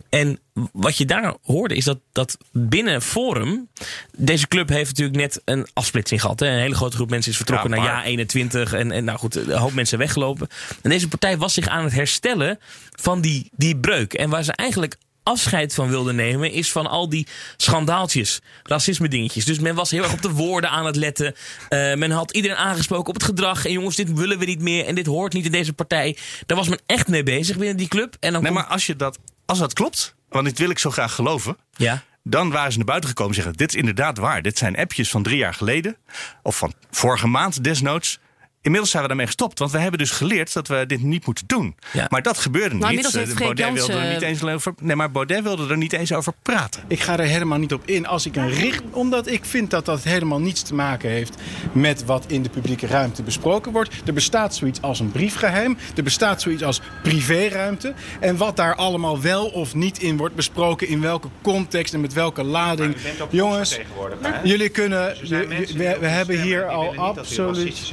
En 0.09 0.39
wat 0.73 0.97
je 0.97 1.07
daar 1.07 1.35
hoorde 1.43 1.75
is 1.75 1.85
dat, 1.85 1.99
dat 2.13 2.37
binnen 2.53 3.03
Forum. 3.03 3.69
Deze 4.17 4.49
club 4.49 4.69
heeft 4.69 4.89
natuurlijk 4.89 5.17
net 5.17 5.43
een 5.45 5.67
afsplitsing 5.73 6.21
gehad. 6.21 6.41
Hè. 6.41 6.47
Een 6.47 6.59
hele 6.59 6.75
grote 6.75 6.97
groep 6.97 7.11
mensen 7.11 7.31
is 7.31 7.37
vertrokken 7.37 7.71
Ja, 7.71 7.77
naar 7.77 7.85
jaar 7.85 8.05
21. 8.05 8.73
En, 8.73 8.93
en 8.93 9.05
nou 9.05 9.19
goed, 9.19 9.35
een 9.35 9.51
hoop 9.51 9.73
mensen 9.73 9.99
weggelopen. 9.99 10.49
En 10.83 10.91
deze 10.91 11.09
partij 11.09 11.37
was 11.37 11.55
zich 11.55 11.69
aan 11.69 11.85
het 11.85 11.93
herstellen 11.93 12.59
van 12.91 13.21
die, 13.21 13.51
die 13.53 13.77
breuk. 13.77 14.15
En 14.15 14.31
waar 14.31 14.45
ze 14.45 14.53
eigenlijk 14.53 14.97
afscheid 15.23 15.75
van 15.75 15.89
wilden 15.89 16.15
nemen, 16.15 16.51
is 16.53 16.73
van 16.73 16.87
al 16.87 17.09
die 17.09 17.27
schandaaltjes, 17.57 18.41
racisme 18.63 19.09
dingetjes. 19.09 19.45
Dus 19.45 19.59
men 19.59 19.75
was 19.75 19.91
heel 19.91 20.03
erg 20.03 20.13
op 20.13 20.23
de 20.23 20.31
woorden 20.31 20.71
aan 20.71 20.87
het 20.87 20.97
letten. 20.97 21.35
Eh, 21.69 21.95
men 21.95 22.11
had 22.11 22.31
iedereen 22.33 22.57
aangesproken 22.57 23.09
op 23.09 23.15
het 23.15 23.25
gedrag. 23.25 23.65
En 23.67 23.73
jongens, 23.73 23.97
dit 23.97 24.13
willen 24.13 24.39
we 24.39 24.45
niet 24.45 24.61
meer 24.61 24.87
en 24.87 24.95
dit 24.95 25.07
hoort 25.07 25.33
niet 25.33 25.45
in 25.45 25.53
deze 25.53 25.73
partij. 25.73 26.17
Daar 26.47 26.57
was 26.57 26.69
men 26.69 26.81
echt 26.87 27.09
mee 27.09 27.23
bezig 27.23 27.57
binnen 27.57 27.77
die 27.77 27.89
club. 27.89 28.17
En 28.21 28.33
dan 28.33 28.43
Nee, 28.43 28.53
komt- 28.53 28.63
maar 28.65 28.73
als, 28.73 28.87
je 28.87 28.97
dat, 28.97 29.19
als 29.47 29.59
dat 29.59 29.73
klopt, 29.73 30.15
want 30.29 30.45
dit 30.47 30.59
wil 30.59 30.71
ik 30.71 30.79
zo 30.79 30.91
graag 30.91 31.15
geloven. 31.15 31.57
Ja. 31.77 32.03
Dan 32.23 32.51
waren 32.51 32.71
ze 32.73 32.77
naar 32.79 32.87
buiten 32.87 33.09
gekomen 33.09 33.35
en 33.37 33.43
zeggen: 33.43 33.59
Dit 33.59 33.69
is 33.69 33.79
inderdaad 33.81 34.19
waar. 34.19 34.43
Dit 34.43 34.59
zijn 34.59 34.77
appjes 34.77 35.11
van 35.11 35.23
drie 35.23 35.37
jaar 35.37 35.55
geleden. 35.55 35.97
Of 36.43 36.57
van 36.57 36.73
vorige 36.91 37.27
maand 37.27 37.65
desnoods. 37.65 38.19
Inmiddels 38.63 38.91
zijn 38.91 39.03
we 39.03 39.09
daarmee 39.09 39.27
gestopt, 39.27 39.59
want 39.59 39.71
we 39.71 39.79
hebben 39.79 39.99
dus 39.99 40.11
geleerd 40.11 40.53
dat 40.53 40.69
we 40.69 40.85
dit 40.87 41.03
niet 41.03 41.27
moeten 41.27 41.45
doen. 41.47 41.77
Ja. 41.93 42.07
Maar 42.11 42.23
dat 42.23 42.39
gebeurde 42.39 42.75
Nou, 42.75 42.79
niet. 42.79 42.87
inmiddels 42.89 43.15
heeft 43.15 43.31
Eh, 43.31 43.37
Baudet 43.47 43.73
wilde 43.73 43.93
er 44.03 44.13
niet 44.13 44.23
eens 44.23 44.45
over. 44.45 44.75
Nee, 44.81 44.97
maar 44.97 45.11
Baudet 45.11 45.43
wilde 45.43 45.69
er 45.69 45.77
niet 45.77 45.93
eens 45.93 46.13
over 46.13 46.33
praten. 46.43 46.83
Ik 46.89 47.01
ga 47.01 47.19
er 47.19 47.25
helemaal 47.25 47.59
niet 47.59 47.73
op 47.73 47.83
in 47.85 48.07
als 48.07 48.27
ik 48.27 48.37
een 48.37 48.51
richt... 48.51 48.83
Omdat 48.91 49.27
ik 49.31 49.45
vind 49.45 49.71
dat 49.71 49.85
dat 49.85 50.03
helemaal 50.03 50.41
niets 50.41 50.63
te 50.63 50.75
maken 50.75 51.11
heeft 51.11 51.35
met 51.73 52.05
wat 52.05 52.25
in 52.29 52.43
de 52.43 52.49
publieke 52.49 52.87
ruimte 52.87 53.23
besproken 53.23 53.73
wordt. 53.73 53.95
Er 54.07 54.13
bestaat 54.13 54.55
zoiets 54.55 54.83
als 54.83 55.01
een 55.01 55.13
briefgeheim. 55.13 55.77
Er 55.97 56.03
bestaat 56.03 56.43
zoiets 56.43 56.63
als 56.63 56.81
privéruimte. 57.03 57.95
En 58.21 58.37
wat 58.37 58.57
daar 58.57 58.75
allemaal 58.75 59.21
wel 59.21 59.47
of 59.47 59.75
niet 59.75 59.99
in 60.03 60.17
wordt 60.17 60.35
besproken... 60.35 60.89
in 60.89 61.01
welke 61.01 61.29
context 61.43 61.95
en 61.95 62.01
met 62.01 62.13
welke 62.13 62.43
lading. 62.45 62.97
Jongens, 63.31 63.79
jullie 64.45 64.69
kunnen... 64.69 65.15
we, 65.29 65.97
we 66.01 66.07
hebben 66.07 66.43
hier 66.43 66.67
al 66.69 66.95
absoluut... 66.97 67.93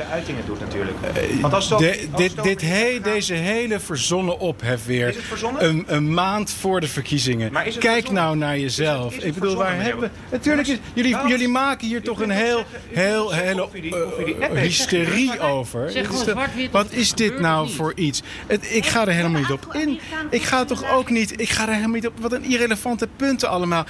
natuurlijk. 0.59 0.97
Want 1.41 1.53
als 1.53 1.67
dat, 1.69 1.79
De- 1.79 2.07
als 2.11 2.21
dit, 2.21 2.35
dat- 2.35 2.45
dit 2.45 2.61
he- 2.61 2.99
deze 3.03 3.33
hele 3.33 3.79
verzonnen 3.79 4.39
ophef 4.39 4.85
weer. 4.85 5.07
Is 5.07 5.15
het 5.15 5.23
verzonnen? 5.25 5.65
Een, 5.65 5.83
een 5.87 6.13
maand 6.13 6.51
voor 6.51 6.79
de 6.81 6.87
verkiezingen. 6.87 7.51
Maar 7.51 7.67
is 7.67 7.73
het 7.73 7.83
Kijk 7.83 7.95
verzonnen? 7.95 8.23
nou 8.23 8.37
naar 8.37 8.59
jezelf. 8.59 9.07
Is 9.09 9.13
het- 9.15 9.23
is 9.23 9.23
het 9.27 9.35
Ik 9.35 9.41
bedoel, 9.41 9.55
waar 9.57 9.81
hebben? 9.81 10.11
Natuurlijk 10.31 10.67
is. 10.67 10.77
Jullie, 10.93 11.11
Nou, 11.11 11.27
jullie 11.29 11.47
maken 11.47 11.87
hier 11.87 12.01
toch 12.01 12.21
een 12.21 12.29
heel, 12.29 12.63
heel, 12.93 13.31
hele 13.33 13.67
eh, 14.39 14.45
eh, 14.45 14.51
hysterie 14.61 15.39
over. 15.39 15.91
Wat 16.71 16.91
is 16.91 17.11
dit 17.13 17.39
nou 17.39 17.69
voor 17.69 17.91
iets? 17.95 18.21
Het, 18.47 18.73
ik 18.75 18.85
ga 18.85 19.01
er 19.07 19.13
helemaal 19.13 19.41
niet 19.41 19.51
op 19.51 19.67
in. 19.73 19.99
Ik 20.29 20.41
ga 20.43 20.65
toch 20.65 20.91
ook 20.91 21.09
niet. 21.09 21.41
Ik 21.41 21.49
ga 21.49 21.63
er 21.67 21.73
helemaal 21.73 21.95
niet 21.95 22.07
op. 22.07 22.13
Wat 22.19 22.31
een 22.33 22.43
irrelevante 22.43 23.07
punten 23.15 23.49
allemaal. 23.49 23.85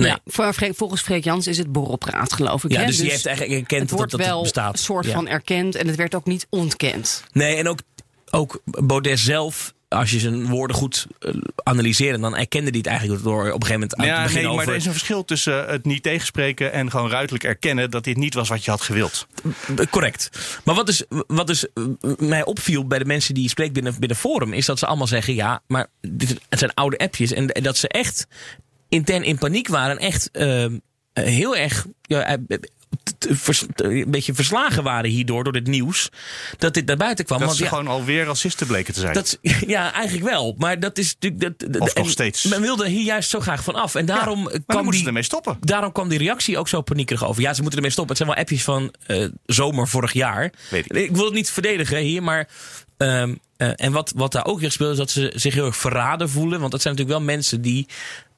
Nee. 0.00 0.10
Ja, 0.10 0.72
volgens 0.72 1.02
Freek 1.02 1.24
Jans 1.24 1.46
is 1.46 1.58
het 1.58 1.72
borrelpraat, 1.72 2.32
geloof 2.32 2.64
ik. 2.64 2.72
Ja, 2.72 2.80
hè? 2.80 2.86
dus 2.86 2.96
die 2.96 3.10
heeft 3.10 3.26
eigenlijk 3.26 3.60
erkend 3.60 3.90
het 3.90 3.98
dat 3.98 4.10
dat 4.10 4.20
wel 4.20 4.42
bestaat. 4.42 4.72
een 4.72 4.78
soort 4.78 5.06
Ja. 5.06 5.12
van 5.12 5.28
erkend 5.28 5.74
en 5.74 5.86
het 5.86 5.96
werd 5.96 6.14
ook 6.14 6.26
niet 6.26 6.46
ontkend. 6.50 7.22
Nee, 7.32 7.56
en 7.56 7.68
ook, 7.68 7.78
ook 8.30 8.60
Baudet 8.64 9.18
zelf. 9.18 9.72
Als 9.88 10.10
je 10.10 10.18
zijn 10.18 10.46
woorden 10.46 10.76
goed 10.76 11.06
eh, 11.18 11.34
analyseert, 11.62 12.20
dan 12.20 12.36
erkende 12.36 12.68
hij 12.68 12.78
het 12.78 12.86
eigenlijk 12.86 13.22
door 13.22 13.40
op 13.40 13.46
een 13.46 13.52
gegeven 13.66 13.72
moment 13.72 13.94
aan 13.96 14.06
Ja, 14.06 14.16
te 14.16 14.22
beginnen 14.22 14.42
nee, 14.42 14.52
maar 14.56 14.60
over... 14.60 14.72
er 14.72 14.78
is 14.80 14.86
een 14.86 14.92
verschil 14.92 15.24
tussen 15.24 15.66
het 15.66 15.84
niet 15.84 16.02
tegenspreken 16.02 16.72
en 16.72 16.90
gewoon 16.90 17.10
ruidelijk 17.10 17.44
erkennen 17.44 17.90
dat 17.90 18.04
dit 18.04 18.16
niet 18.16 18.34
was 18.34 18.48
wat 18.48 18.64
je 18.64 18.70
had 18.70 18.80
gewild. 18.80 19.26
Eh, 19.76 19.86
Correct. 19.90 20.30
Maar 20.64 20.74
wat 20.74 20.86
dus, 20.86 21.04
wat 21.26 21.46
dus 21.46 21.66
eh, 21.72 21.84
mij 22.18 22.44
opviel 22.44 22.86
bij 22.86 22.98
de 22.98 23.04
mensen 23.04 23.34
die 23.34 23.42
je 23.42 23.48
spreekt 23.48 23.72
binnen, 23.72 23.94
binnen 23.98 24.16
Forum, 24.16 24.52
is 24.52 24.66
dat 24.66 24.78
ze 24.78 24.86
allemaal 24.86 25.06
zeggen: 25.06 25.34
ja, 25.34 25.62
maar 25.66 25.86
dit, 26.00 26.40
het 26.48 26.58
zijn 26.58 26.74
oude 26.74 26.98
appjes. 26.98 27.32
En, 27.32 27.48
en 27.48 27.62
dat 27.62 27.76
ze 27.76 27.88
echt 27.88 28.26
intern 28.90 29.22
in 29.22 29.38
paniek 29.38 29.68
waren. 29.68 29.98
En 29.98 30.06
echt 30.06 30.30
eh, 30.30 30.64
eh, 30.64 30.70
heel 31.12 31.56
erg. 31.56 31.86
Ja, 32.02 32.24
eh, 32.26 32.34
t- 33.18 33.80
een 33.80 34.10
beetje 34.10 34.34
verslagen 34.34 34.82
waren 34.82 35.10
hierdoor, 35.10 35.44
door 35.44 35.52
dit 35.52 35.66
nieuws. 35.66 36.08
Dat 36.58 36.74
dit 36.74 36.86
naar 36.86 36.96
buiten 36.96 37.24
kwam. 37.24 37.38
Dat 37.38 37.46
Want 37.46 37.58
ze 37.58 37.64
ja, 37.64 37.70
gewoon 37.70 37.86
alweer 37.88 38.24
racisten 38.24 38.66
bleken 38.66 38.94
te 38.94 39.00
zijn. 39.00 39.12
dat, 39.14 39.38
ja, 39.66 39.92
eigenlijk 39.92 40.24
wel. 40.30 40.54
Maar 40.58 40.80
dat 40.80 40.98
is 40.98 41.16
natuurlijk. 41.20 41.58
Dat, 41.72 41.80
Of 41.80 41.94
nog 41.94 42.10
steeds. 42.10 42.44
Men 42.44 42.60
wilde 42.60 42.88
hier 42.88 43.04
juist 43.04 43.30
zo 43.30 43.40
graag 43.40 43.64
van 43.64 43.74
af. 43.74 43.94
En 43.94 44.06
daarom 44.06 44.44
dan 44.44 44.62
kwam 44.66 44.76
moeten 44.76 44.90
die, 44.90 45.00
ze 45.00 45.06
ermee 45.06 45.22
stoppen. 45.22 45.56
Daarom 45.60 45.92
kwam 45.92 46.08
die 46.08 46.18
reactie 46.18 46.58
ook 46.58 46.68
zo 46.68 46.80
paniekerig 46.80 47.24
over. 47.24 47.42
Ja, 47.42 47.54
ze 47.54 47.60
moeten 47.60 47.78
ermee 47.78 47.92
stoppen. 47.92 48.16
Het 48.16 48.24
zijn 48.26 48.36
wel 48.36 48.44
appjes 48.44 48.64
van 48.64 48.94
eh, 49.06 49.28
zomer 49.46 49.88
vorig 49.88 50.12
jaar. 50.12 50.52
Weet 50.70 50.96
ik. 50.96 51.10
wil 51.16 51.24
het 51.24 51.34
niet 51.34 51.50
verdedigen 51.50 51.98
hier, 51.98 52.22
maar. 52.22 52.48
ehm, 52.96 53.34
eh, 53.56 53.70
en 53.76 53.92
wat, 53.92 54.12
wat 54.16 54.32
daar 54.32 54.46
ook 54.46 54.60
weer 54.60 54.70
speelt, 54.72 54.90
is 54.92 54.96
dat 54.98 55.10
ze 55.10 55.32
zich 55.34 55.54
heel 55.54 55.66
erg 55.66 55.76
verraden 55.76 56.30
voelen. 56.30 56.60
Want 56.60 56.72
dat 56.72 56.82
zijn 56.82 56.94
natuurlijk 56.94 57.24
wel 57.24 57.34
mensen 57.34 57.60
die 57.62 57.86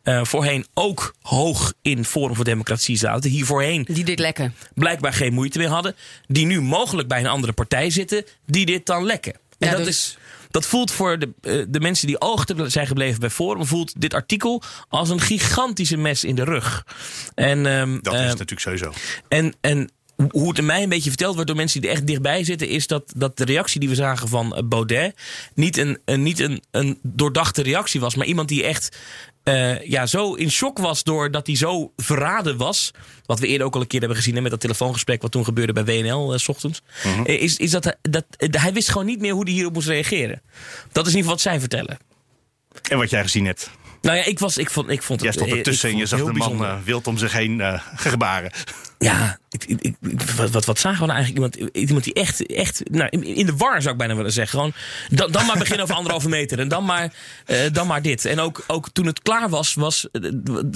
eh, 0.03 0.25
voorheen 0.25 0.67
ook 0.75 1.15
hoog 1.23 1.73
in 1.83 2.05
Forum 2.05 2.35
voor 2.37 2.45
Democratie 2.45 2.97
zaten. 2.97 3.31
Hier 3.31 3.45
voorheen 3.47 3.85
Die 3.91 4.05
dit 4.05 4.19
lekken. 4.19 4.55
blijkbaar 4.75 5.12
geen 5.12 5.33
moeite 5.33 5.59
mee 5.59 5.69
hadden. 5.69 5.97
Die 6.27 6.47
nu 6.47 6.61
mogelijk 6.61 7.09
bij 7.09 7.21
een 7.21 7.27
andere 7.27 7.53
partij 7.53 7.91
zitten, 7.91 8.25
die 8.47 8.67
dit 8.67 8.87
dan 8.87 9.05
lekken. 9.05 9.33
En 9.59 9.69
Ja, 9.69 9.71
dat 9.77 9.85
dus- 9.85 9.88
is. 9.88 10.17
Dat 10.51 10.67
voelt 10.67 10.91
voor 10.91 11.19
de, 11.19 11.31
eh, 11.41 11.62
de 11.69 11.81
mensen 11.81 12.07
die 12.07 12.21
oog 12.21 12.45
zijn 12.67 12.87
gebleven 12.87 13.21
bij 13.21 13.31
Forum, 13.31 13.67
voelt 13.67 14.01
dit 14.01 14.15
artikel 14.15 14.62
als 14.88 15.09
een 15.11 15.21
gigantische 15.21 15.97
mes 15.97 16.25
in 16.25 16.35
de 16.35 16.45
rug. 16.45 16.87
En, 17.35 17.67
ehm, 17.67 17.99
Dat 18.01 18.15
is 18.15 18.21
natuurlijk 18.21 18.61
sowieso. 18.61 18.93
en, 19.29 19.55
en 19.61 19.91
hoe 20.31 20.49
het 20.49 20.63
mij 20.65 20.83
een 20.83 20.89
beetje 20.89 21.09
verteld 21.09 21.33
wordt 21.35 21.49
door 21.49 21.57
mensen 21.57 21.81
die 21.81 21.91
er 21.91 21.97
echt 21.97 22.07
dichtbij 22.07 22.45
zitten, 22.45 22.69
is 22.69 22.87
dat, 22.87 23.13
dat 23.17 23.37
de 23.37 23.45
reactie 23.45 23.81
die 23.81 23.89
we 23.89 23.95
zagen 23.95 24.29
van 24.29 24.57
eh, 24.57 24.63
Baudet 24.65 25.15
niet 25.55 25.77
een, 25.77 25.99
een, 26.05 26.23
niet 26.23 26.41
een, 26.41 26.63
een 26.71 26.99
doordachte 27.03 27.63
reactie 27.63 28.01
was, 28.01 28.15
maar 28.15 28.27
iemand 28.27 28.49
die 28.49 28.65
echt 28.65 28.97
eh, 29.43 29.81
ja, 29.89 30.07
zo 30.07 30.35
in 30.35 30.51
shock 30.51 30.79
was 30.79 31.03
doordat 31.05 31.47
hij 31.47 31.57
zo 31.57 31.93
verraden 31.97 32.57
was. 32.57 32.91
Wat 33.27 33.39
we 33.39 33.47
eerder 33.47 33.67
ook 33.67 33.75
al 33.75 33.81
een 33.81 33.87
keer 33.87 33.99
hebben 34.01 34.19
gezien 34.19 34.35
hè, 34.35 34.41
met 34.41 34.51
dat 34.51 34.61
telefoongesprek 34.61 35.23
wat 35.23 35.31
toen 35.31 35.45
gebeurde 35.45 35.73
bij 35.73 35.85
WNL 35.85 36.33
eh, 36.33 36.39
s 36.39 36.49
ochtends. 36.49 36.83
eh, 37.25 37.43
Is, 37.43 37.57
is 37.57 37.71
dat, 37.71 37.85
hij- 37.85 37.97
dat 38.11 38.25
hij 38.39 38.73
wist 38.73 38.89
gewoon 38.91 39.07
niet 39.07 39.21
meer 39.21 39.33
hoe 39.33 39.45
hij 39.45 39.53
hierop 39.53 39.73
moest 39.73 39.89
reageren. 39.89 40.43
Dat 40.93 41.07
is 41.07 41.13
in 41.13 41.19
ieder 41.19 41.31
geval 41.31 41.31
wat 41.33 41.41
zij 41.41 41.61
vertellen. 41.61 41.99
En 42.91 42.99
wat 42.99 43.11
jij 43.11 43.23
gezien 43.23 43.45
hebt. 43.47 43.71
Nou 44.03 44.17
ja, 44.17 44.25
ik, 44.25 44.39
was, 44.39 44.57
ik, 44.59 44.71
vond, 44.71 44.91
ik 44.91 45.03
vond 45.03 45.21
het 45.21 45.35
Jij 45.35 45.43
stond 45.43 45.59
ertussen 45.59 45.91
en 45.91 45.97
je 45.97 46.07
zag 46.07 46.25
de 46.25 46.33
man 46.33 46.65
eh, 46.65 46.77
wild 46.85 47.07
om 47.07 47.19
zich 47.19 47.33
heen 47.33 47.63
gebaren. 47.97 48.51
Ja, 49.03 49.38
ik, 49.51 49.65
ik, 49.65 49.95
wat, 50.51 50.65
wat, 50.65 50.79
zagen 50.79 51.01
we 51.01 51.07
nou 51.07 51.19
eigenlijk? 51.19 51.55
Iemand, 51.55 51.75
iemand 51.75 52.05
die 52.05 52.15
echt, 52.15 52.47
echt 52.47 52.83
nou, 52.91 53.09
in, 53.11 53.47
de 53.47 53.57
war 53.57 53.81
zou 53.81 53.93
ik 53.93 53.99
bijna 53.99 54.17
willen 54.17 54.33
zeggen. 54.33 54.59
Gewoon, 54.59 54.73
dan, 55.11 55.33
dan 55.33 55.47
maar 55.47 55.59
beginnen 55.59 55.83
over 55.83 55.95
anderhalve 55.95 56.29
meter. 56.29 56.59
En 56.59 56.69
dan 56.69 56.85
maar, 56.85 57.15
uh, 57.47 57.59
dan 57.73 57.87
maar 57.87 58.03
dit. 58.03 58.25
En 58.25 58.41
ook, 58.41 58.65
ook 58.67 58.88
toen 58.93 59.07
het 59.07 59.23
klaar 59.23 59.49
was, 59.49 59.75
was 59.75 60.09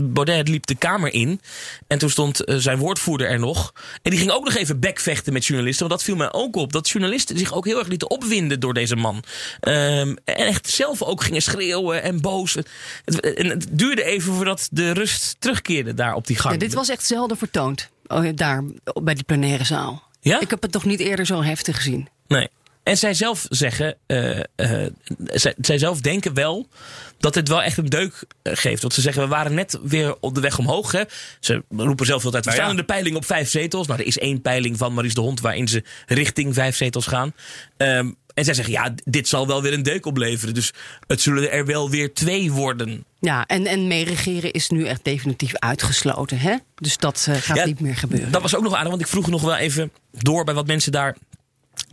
Baudet 0.02 0.48
liep 0.48 0.66
de 0.66 0.74
kamer 0.74 1.12
in. 1.12 1.40
En 1.86 1.98
toen 1.98 2.10
stond 2.10 2.48
uh, 2.48 2.56
zijn 2.56 2.78
woordvoerder 2.78 3.28
er 3.28 3.38
nog. 3.38 3.72
En 4.02 4.10
die 4.10 4.20
ging 4.20 4.30
ook 4.30 4.44
nog 4.44 4.54
even 4.54 4.80
bekvechten 4.80 5.32
met 5.32 5.44
journalisten. 5.44 5.88
Want 5.88 5.98
dat 5.98 6.08
viel 6.08 6.16
mij 6.16 6.32
ook 6.32 6.56
op. 6.56 6.72
Dat 6.72 6.88
journalisten 6.88 7.38
zich 7.38 7.54
ook 7.54 7.64
heel 7.64 7.78
erg 7.78 7.88
lieten 7.88 8.10
opwinden 8.10 8.60
door 8.60 8.74
deze 8.74 8.96
man. 8.96 9.16
Um, 9.16 10.16
en 10.24 10.36
echt 10.46 10.68
zelf 10.68 11.02
ook 11.02 11.24
gingen 11.24 11.42
schreeuwen 11.42 12.02
en 12.02 12.20
boos. 12.20 12.54
Het, 12.54 13.20
en 13.20 13.46
het 13.46 13.66
duurde 13.70 14.04
even 14.04 14.32
voordat 14.34 14.68
de 14.70 14.90
rust 14.90 15.36
terugkeerde 15.38 15.94
daar 15.94 16.14
op 16.14 16.26
die 16.26 16.36
gang. 16.36 16.58
Dit 16.58 16.74
was 16.74 16.88
echt 16.88 17.06
zelden 17.06 17.36
vertoond. 17.36 17.88
Oh, 18.08 18.28
daar 18.34 18.64
bij 19.02 19.14
die 19.14 19.24
plenaire 19.24 19.64
zaal. 19.64 20.02
Ja? 20.20 20.40
Ik 20.40 20.50
heb 20.50 20.62
het 20.62 20.72
toch 20.72 20.84
niet 20.84 21.00
eerder 21.00 21.26
zo 21.26 21.42
heftig 21.42 21.76
gezien. 21.76 22.08
Nee. 22.26 22.48
En 22.82 22.96
zij 22.96 23.14
zelf 23.14 23.46
zeggen, 23.48 23.96
uh, 24.06 24.36
uh, 24.36 24.86
zij, 25.26 25.54
zij, 25.60 25.78
zelf 25.78 26.00
denken 26.00 26.34
wel 26.34 26.68
dat 27.18 27.34
het 27.34 27.48
wel 27.48 27.62
echt 27.62 27.76
een 27.76 27.88
deuk 27.88 28.24
geeft. 28.42 28.82
Want 28.82 28.94
ze 28.94 29.00
zeggen, 29.00 29.22
we 29.22 29.28
waren 29.28 29.54
net 29.54 29.78
weer 29.82 30.16
op 30.20 30.34
de 30.34 30.40
weg 30.40 30.58
omhoog. 30.58 30.92
Hè. 30.92 31.02
Ze 31.40 31.62
roepen 31.68 32.06
zelf 32.06 32.24
altijd, 32.24 32.44
we 32.44 32.50
nou 32.50 32.62
staan 32.62 32.70
in 32.70 32.80
de 32.80 32.92
peiling 32.92 33.16
op 33.16 33.24
vijf 33.24 33.50
zetels. 33.50 33.86
Nou, 33.86 34.00
er 34.00 34.06
is 34.06 34.18
één 34.18 34.42
peiling 34.42 34.76
van 34.76 34.94
Maries 34.94 35.14
de 35.14 35.20
Hond 35.20 35.40
waarin 35.40 35.68
ze 35.68 35.84
richting 36.06 36.54
vijf 36.54 36.76
zetels 36.76 37.06
gaan. 37.06 37.32
Um, 37.76 38.16
en 38.34 38.44
zij 38.44 38.54
zeggen, 38.54 38.74
ja, 38.74 38.94
dit 39.04 39.28
zal 39.28 39.46
wel 39.46 39.62
weer 39.62 39.72
een 39.72 39.82
deuk 39.82 40.06
opleveren. 40.06 40.54
Dus 40.54 40.72
het 41.06 41.20
zullen 41.20 41.50
er 41.50 41.66
wel 41.66 41.90
weer 41.90 42.14
twee 42.14 42.52
worden. 42.52 43.04
Ja, 43.26 43.46
en, 43.46 43.66
en 43.66 43.86
meeregeren 43.86 44.52
is 44.52 44.68
nu 44.68 44.84
echt 44.86 45.04
definitief 45.04 45.54
uitgesloten. 45.54 46.38
Hè? 46.38 46.56
Dus 46.74 46.96
dat 46.96 47.26
uh, 47.28 47.34
gaat 47.34 47.56
ja, 47.56 47.64
niet 47.64 47.80
meer 47.80 47.96
gebeuren. 47.96 48.32
Dat 48.32 48.42
was 48.42 48.56
ook 48.56 48.62
nog 48.62 48.74
aardig, 48.74 48.88
want 48.88 49.00
ik 49.00 49.06
vroeg 49.06 49.26
nog 49.28 49.42
wel 49.42 49.56
even 49.56 49.92
door 50.10 50.44
bij 50.44 50.54
wat 50.54 50.66
mensen 50.66 50.92
daar 50.92 51.16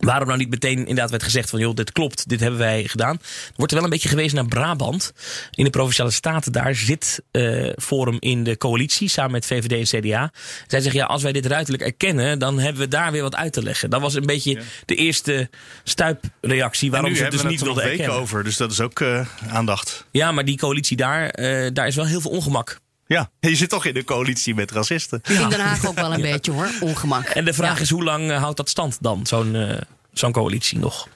Waarom 0.03 0.27
nou 0.27 0.39
niet 0.39 0.49
meteen 0.49 0.77
inderdaad 0.77 1.09
werd 1.09 1.23
gezegd 1.23 1.49
van 1.49 1.59
joh, 1.59 1.75
dit 1.75 1.91
klopt, 1.91 2.29
dit 2.29 2.39
hebben 2.39 2.59
wij 2.59 2.83
gedaan. 2.83 3.15
Er 3.21 3.51
wordt 3.55 3.71
er 3.71 3.77
wel 3.77 3.87
een 3.87 3.93
beetje 3.93 4.09
gewezen 4.09 4.35
naar 4.35 4.45
Brabant. 4.45 5.13
In 5.51 5.63
de 5.63 5.69
Provinciale 5.69 6.11
Staten 6.11 6.51
daar 6.51 6.75
zit 6.75 7.23
uh, 7.31 7.71
Forum 7.77 8.17
in 8.19 8.43
de 8.43 8.57
coalitie 8.57 9.09
samen 9.09 9.31
met 9.31 9.45
VVD 9.45 9.91
en 9.91 9.99
CDA. 9.99 10.31
Zij 10.67 10.81
zeggen 10.81 10.99
ja, 10.99 11.05
als 11.05 11.23
wij 11.23 11.31
dit 11.31 11.45
ruiterlijk 11.45 11.83
erkennen, 11.83 12.39
dan 12.39 12.59
hebben 12.59 12.81
we 12.81 12.87
daar 12.87 13.11
weer 13.11 13.21
wat 13.21 13.35
uit 13.35 13.53
te 13.53 13.63
leggen. 13.63 13.89
Dat 13.89 14.01
was 14.01 14.13
een 14.13 14.25
beetje 14.25 14.51
ja. 14.51 14.61
de 14.85 14.95
eerste 14.95 15.49
stuipreactie 15.83 16.91
waarom 16.91 17.15
ze 17.15 17.23
het 17.23 17.31
dus 17.31 17.43
niet 17.43 17.61
wilden 17.61 17.83
erkennen. 17.83 18.07
weken 18.07 18.21
over, 18.21 18.43
dus 18.43 18.57
dat 18.57 18.71
is 18.71 18.79
ook 18.79 18.99
uh, 18.99 19.27
aandacht. 19.49 20.05
Ja, 20.11 20.31
maar 20.31 20.45
die 20.45 20.57
coalitie 20.57 20.97
daar, 20.97 21.39
uh, 21.39 21.69
daar 21.73 21.87
is 21.87 21.95
wel 21.95 22.05
heel 22.05 22.21
veel 22.21 22.31
ongemak. 22.31 22.81
Ja, 23.05 23.29
je 23.39 23.55
zit 23.55 23.69
toch 23.69 23.85
in 23.85 23.97
een 23.97 24.03
coalitie 24.03 24.55
met 24.55 24.71
racisten. 24.71 25.21
Ja. 25.23 25.41
In 25.41 25.49
Den 25.49 25.59
Haag 25.59 25.85
ook 25.85 25.95
wel 25.95 26.13
een 26.13 26.21
beetje 26.31 26.51
hoor, 26.51 26.69
ongemak. 26.79 27.25
En 27.25 27.45
de 27.45 27.53
vraag 27.53 27.75
ja. 27.75 27.81
is 27.81 27.89
hoe 27.89 28.03
lang 28.03 28.31
houdt 28.31 28.57
dat 28.57 28.69
stand 28.69 28.97
dan, 29.01 29.25
zo'n 29.25 29.55
uh, 29.55 29.77
zo'n 30.13 30.31
coalitie 30.31 30.79
nog? 30.79 31.07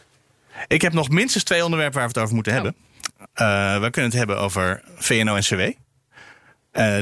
Ik 0.67 0.81
heb 0.81 0.93
nog 0.93 1.10
minstens 1.10 1.43
twee 1.43 1.63
onderwerpen 1.63 1.99
waar 1.99 2.07
we 2.07 2.13
het 2.13 2.23
over 2.23 2.36
moeten 2.36 2.53
hebben. 2.53 2.75
Uh, 3.19 3.81
we 3.81 3.89
kunnen 3.89 4.12
het 4.12 4.19
hebben 4.19 4.39
over 4.39 4.83
VNO-NCW. 4.95 5.62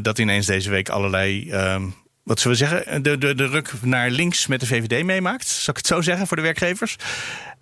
dat 0.02 0.20
ineens 0.20 0.46
deze 0.46 0.70
week 0.70 0.90
allerlei, 0.90 1.50
wat 2.24 2.40
zullen 2.40 2.58
we 2.58 2.66
zeggen, 2.66 3.04
de, 3.04 3.18
de, 3.18 3.36
de 3.36 3.48
ruk 3.48 3.74
naar 3.82 4.10
links 4.10 4.48
met 4.48 4.60
de 4.60 4.66
VVD 4.66 5.04
meemaakt. 5.04 5.48
Zal 5.48 5.74
ik 5.74 5.78
het 5.78 5.88
zo 5.88 6.02
zeggen 6.02 6.28
voor 6.28 6.38
de 6.38 6.44
werkgevers? 6.44 6.98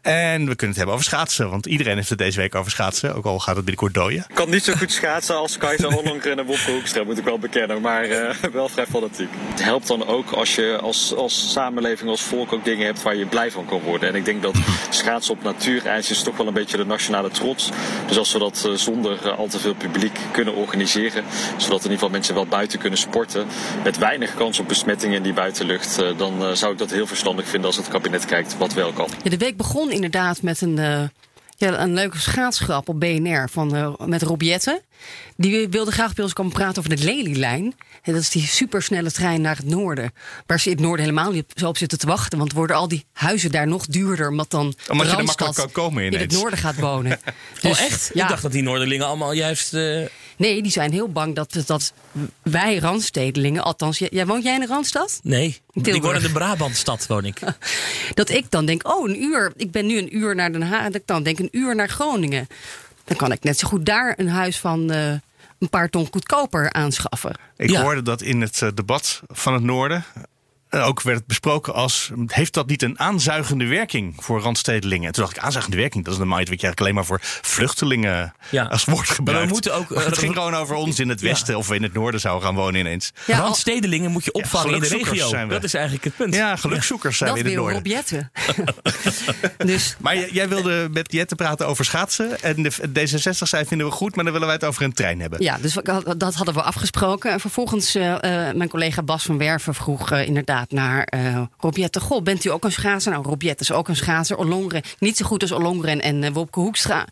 En 0.03 0.39
we 0.39 0.55
kunnen 0.55 0.67
het 0.67 0.75
hebben 0.75 0.93
over 0.93 1.05
schaatsen. 1.05 1.49
Want 1.49 1.65
iedereen 1.65 1.95
heeft 1.95 2.09
het 2.09 2.17
deze 2.17 2.39
week 2.39 2.55
over 2.55 2.71
schaatsen. 2.71 3.15
Ook 3.15 3.25
al 3.25 3.39
gaat 3.39 3.55
het 3.55 3.65
binnenkort 3.65 3.93
dooien. 3.93 4.25
Ik 4.29 4.35
kan 4.35 4.49
niet 4.49 4.63
zo 4.63 4.73
goed 4.73 4.91
schaatsen 4.91 5.35
als 5.35 5.57
Kajsa 5.57 5.89
Hollongren 5.89 6.39
en 6.39 6.45
Wopke 6.45 6.71
Hoekstra, 6.71 7.03
moet 7.03 7.17
ik 7.17 7.23
wel 7.23 7.39
bekennen. 7.39 7.81
Maar 7.81 8.07
uh, 8.07 8.29
wel 8.53 8.69
vrij 8.69 8.85
fanatiek. 8.85 9.29
Het 9.49 9.63
helpt 9.63 9.87
dan 9.87 10.07
ook 10.07 10.31
als 10.31 10.55
je 10.55 10.79
als, 10.81 11.15
als 11.15 11.51
samenleving, 11.51 12.09
als 12.09 12.21
volk 12.21 12.53
ook 12.53 12.65
dingen 12.65 12.85
hebt 12.85 13.01
waar 13.01 13.15
je 13.15 13.25
blij 13.25 13.51
van 13.51 13.65
kan 13.65 13.79
worden. 13.79 14.09
En 14.09 14.15
ik 14.15 14.25
denk 14.25 14.41
dat 14.41 14.55
schaatsen 14.89 15.33
op 15.33 15.43
natuurijs 15.43 16.09
is 16.09 16.23
toch 16.23 16.37
wel 16.37 16.47
een 16.47 16.53
beetje 16.53 16.77
de 16.77 16.85
nationale 16.85 17.29
trots. 17.29 17.69
Dus 18.07 18.17
als 18.17 18.33
we 18.33 18.39
dat 18.39 18.63
uh, 18.67 18.73
zonder 18.73 19.19
uh, 19.25 19.37
al 19.37 19.47
te 19.47 19.59
veel 19.59 19.75
publiek 19.75 20.19
kunnen 20.31 20.53
organiseren. 20.55 21.23
Zodat 21.57 21.77
in 21.77 21.91
ieder 21.91 21.91
geval 21.91 22.09
mensen 22.09 22.35
wel 22.35 22.45
buiten 22.45 22.79
kunnen 22.79 22.99
sporten. 22.99 23.45
Met 23.83 23.97
weinig 23.97 24.33
kans 24.35 24.59
op 24.59 24.67
besmettingen 24.67 25.17
in 25.17 25.23
die 25.23 25.33
buitenlucht. 25.33 26.01
dan 26.17 26.57
zou 26.57 26.71
ik 26.71 26.77
dat 26.77 26.91
heel 26.91 27.07
verstandig 27.07 27.47
vinden 27.47 27.67
als 27.67 27.77
het 27.77 27.87
kabinet 27.87 28.25
kijkt 28.25 28.57
wat 28.57 28.73
wel 28.73 28.91
kan. 28.91 29.07
Ja, 29.23 29.29
de 29.29 29.37
week 29.37 29.57
begon 29.57 29.91
inderdaad 29.93 30.41
met 30.41 30.61
een, 30.61 30.77
uh, 30.77 31.03
ja, 31.57 31.79
een 31.79 31.93
leuke 31.93 32.19
schaatsgrap 32.19 32.89
op 32.89 32.99
BNR 32.99 33.49
van, 33.49 33.75
uh, 33.75 33.93
met 34.05 34.21
Rob 34.21 34.41
Jetten. 34.41 34.81
Die 35.37 35.69
wilde 35.69 35.91
graag 35.91 36.13
bij 36.13 36.23
ons 36.23 36.33
komen 36.33 36.51
praten 36.51 36.77
over 36.77 36.95
de 36.95 37.03
Lelylijn. 37.03 37.75
En 38.01 38.13
dat 38.13 38.21
is 38.21 38.29
die 38.29 38.47
supersnelle 38.47 39.11
trein 39.11 39.41
naar 39.41 39.55
het 39.55 39.65
noorden. 39.65 40.13
Waar 40.45 40.59
ze 40.59 40.69
in 40.69 40.75
het 40.75 40.85
noorden 40.85 41.05
helemaal 41.05 41.31
niet 41.31 41.45
zo 41.55 41.67
op 41.67 41.77
zitten 41.77 41.97
te 41.97 42.07
wachten. 42.07 42.37
Want 42.37 42.53
worden 42.53 42.75
al 42.75 42.87
die 42.87 43.05
huizen 43.13 43.51
daar 43.51 43.67
nog 43.67 43.85
duurder. 43.85 44.29
Omdat 44.29 44.51
dan 44.51 44.73
omdat 44.87 45.09
je 45.09 45.17
er 45.17 45.23
makkelijk 45.23 45.55
kan 45.55 45.71
komen 45.71 46.03
in 46.03 46.13
het 46.13 46.31
noorden 46.31 46.59
gaat 46.59 46.79
wonen. 46.79 47.19
dus, 47.61 47.79
oh 47.79 47.85
echt? 47.85 48.11
Ja. 48.13 48.23
Ik 48.23 48.29
dacht 48.29 48.41
dat 48.41 48.51
die 48.51 48.63
Noorderlingen 48.63 49.07
allemaal 49.07 49.33
juist... 49.33 49.73
Uh... 49.73 50.05
Nee, 50.43 50.61
die 50.61 50.71
zijn 50.71 50.91
heel 50.91 51.09
bang 51.09 51.35
dat, 51.35 51.63
dat 51.65 51.93
wij 52.41 52.77
Randstedelingen, 52.77 53.63
althans, 53.63 53.97
jij, 53.97 54.25
woont 54.25 54.43
jij 54.43 54.53
in 54.53 54.59
de 54.59 54.65
Randstad? 54.65 55.19
Nee, 55.23 55.61
Tilburg. 55.73 55.95
ik 55.95 56.01
woon 56.01 56.15
in 56.15 56.21
de 56.21 56.31
Brabantstad, 56.31 57.07
woon 57.07 57.25
ik. 57.25 57.39
dat 58.13 58.29
ik 58.29 58.51
dan 58.51 58.65
denk, 58.65 58.87
oh, 58.87 59.09
een 59.09 59.23
uur, 59.23 59.53
ik 59.55 59.71
ben 59.71 59.85
nu 59.85 59.97
een 59.97 60.17
uur 60.17 60.35
naar 60.35 60.51
Den 60.51 60.61
Haag, 60.61 60.83
dat 60.83 60.95
ik 60.95 61.07
dan 61.07 61.23
denk 61.23 61.39
een 61.39 61.49
uur 61.51 61.75
naar 61.75 61.89
Groningen. 61.89 62.47
Dan 63.03 63.17
kan 63.17 63.31
ik 63.31 63.43
net 63.43 63.59
zo 63.59 63.67
goed 63.67 63.85
daar 63.85 64.13
een 64.17 64.29
huis 64.29 64.59
van 64.59 64.91
uh, 64.91 65.11
een 65.59 65.69
paar 65.69 65.89
ton 65.89 66.07
goedkoper 66.11 66.73
aanschaffen. 66.73 67.35
Ik 67.57 67.69
ja. 67.69 67.81
hoorde 67.81 68.01
dat 68.01 68.21
in 68.21 68.41
het 68.41 68.61
uh, 68.61 68.69
debat 68.73 69.21
van 69.27 69.53
het 69.53 69.63
Noorden 69.63 70.05
ook 70.81 71.01
werd 71.01 71.25
besproken 71.25 71.73
als... 71.73 72.11
heeft 72.27 72.53
dat 72.53 72.67
niet 72.67 72.81
een 72.81 72.99
aanzuigende 72.99 73.65
werking 73.65 74.15
voor 74.17 74.41
randstedelingen? 74.41 75.07
En 75.07 75.13
toen 75.13 75.23
dacht 75.23 75.37
ik, 75.37 75.43
aanzuigende 75.43 75.77
werking, 75.77 76.03
dat 76.03 76.13
is 76.13 76.19
normaal 76.19 76.39
iets 76.39 76.49
wat 76.49 76.61
je 76.61 76.65
eigenlijk 76.65 76.79
alleen 76.79 77.07
maar 77.07 77.19
voor 77.19 77.39
vluchtelingen 77.41 78.33
ja. 78.49 78.63
als 78.63 78.85
woord 78.85 79.09
gebruikt. 79.09 79.39
Maar 79.39 79.47
we 79.47 79.53
moeten 79.53 79.75
ook, 79.75 79.89
maar 79.89 80.05
het 80.05 80.17
ging 80.17 80.33
gewoon 80.33 80.55
over 80.55 80.75
ons 80.75 80.99
in 80.99 81.09
het 81.09 81.21
westen 81.21 81.53
ja. 81.53 81.59
of 81.59 81.67
we 81.67 81.75
in 81.75 81.83
het 81.83 81.93
noorden 81.93 82.19
zouden 82.19 82.45
gaan 82.45 82.55
wonen 82.55 82.79
ineens. 82.79 83.11
Ja, 83.25 83.37
randstedelingen 83.37 84.11
moet 84.11 84.25
je 84.25 84.31
opvangen 84.31 84.73
in 84.73 84.81
de 84.81 84.87
regio. 84.87 85.27
Zijn 85.27 85.47
we. 85.47 85.53
Dat 85.53 85.63
is 85.63 85.73
eigenlijk 85.73 86.03
het 86.03 86.15
punt. 86.15 86.35
Ja, 86.35 86.55
gelukzoekers 86.55 87.17
zijn 87.17 87.29
dat 87.29 87.39
we 87.39 87.45
in 87.45 87.51
het 87.51 87.59
noorden. 87.59 87.79
op 87.79 87.85
Jetten. 87.85 88.31
dus. 89.57 89.95
Maar 89.99 90.29
jij 90.31 90.49
wilde 90.49 90.87
met 90.91 91.11
Jetten 91.11 91.37
praten 91.37 91.67
over 91.67 91.85
schaatsen. 91.85 92.41
En 92.41 92.63
de 92.63 92.71
D66 92.71 93.31
zei, 93.31 93.65
vinden 93.65 93.87
we 93.87 93.93
goed, 93.93 94.15
maar 94.15 94.23
dan 94.23 94.33
willen 94.33 94.47
wij 94.47 94.57
het 94.57 94.65
over 94.65 94.83
een 94.83 94.93
trein 94.93 95.19
hebben. 95.19 95.43
Ja, 95.43 95.57
dus 95.61 95.73
dat 96.17 96.33
hadden 96.33 96.53
we 96.53 96.61
afgesproken. 96.61 97.31
En 97.31 97.39
vervolgens, 97.39 97.95
uh, 97.95 98.15
mijn 98.21 98.69
collega 98.69 99.03
Bas 99.03 99.23
van 99.23 99.37
Werven 99.37 99.75
vroeg 99.75 100.11
uh, 100.11 100.27
inderdaad 100.27 100.62
naar 100.71 101.07
uh, 101.15 101.41
Rob 101.57 101.77
Jetten. 101.77 102.01
Goh, 102.01 102.23
bent 102.23 102.45
u 102.45 102.49
ook 102.49 102.63
een 102.63 102.71
schaatser? 102.71 103.11
Nou, 103.11 103.25
Rob 103.25 103.41
Jetten 103.41 103.65
is 103.65 103.75
ook 103.75 103.87
een 103.87 103.95
schaatser. 103.95 104.37
Ollongren, 104.37 104.81
niet 104.99 105.17
zo 105.17 105.25
goed 105.25 105.41
als 105.41 105.51
Ollongren 105.51 106.01
en 106.01 106.23
uh, 106.23 106.29
Wopke 106.29 106.59
Hoekstra. 106.59 107.07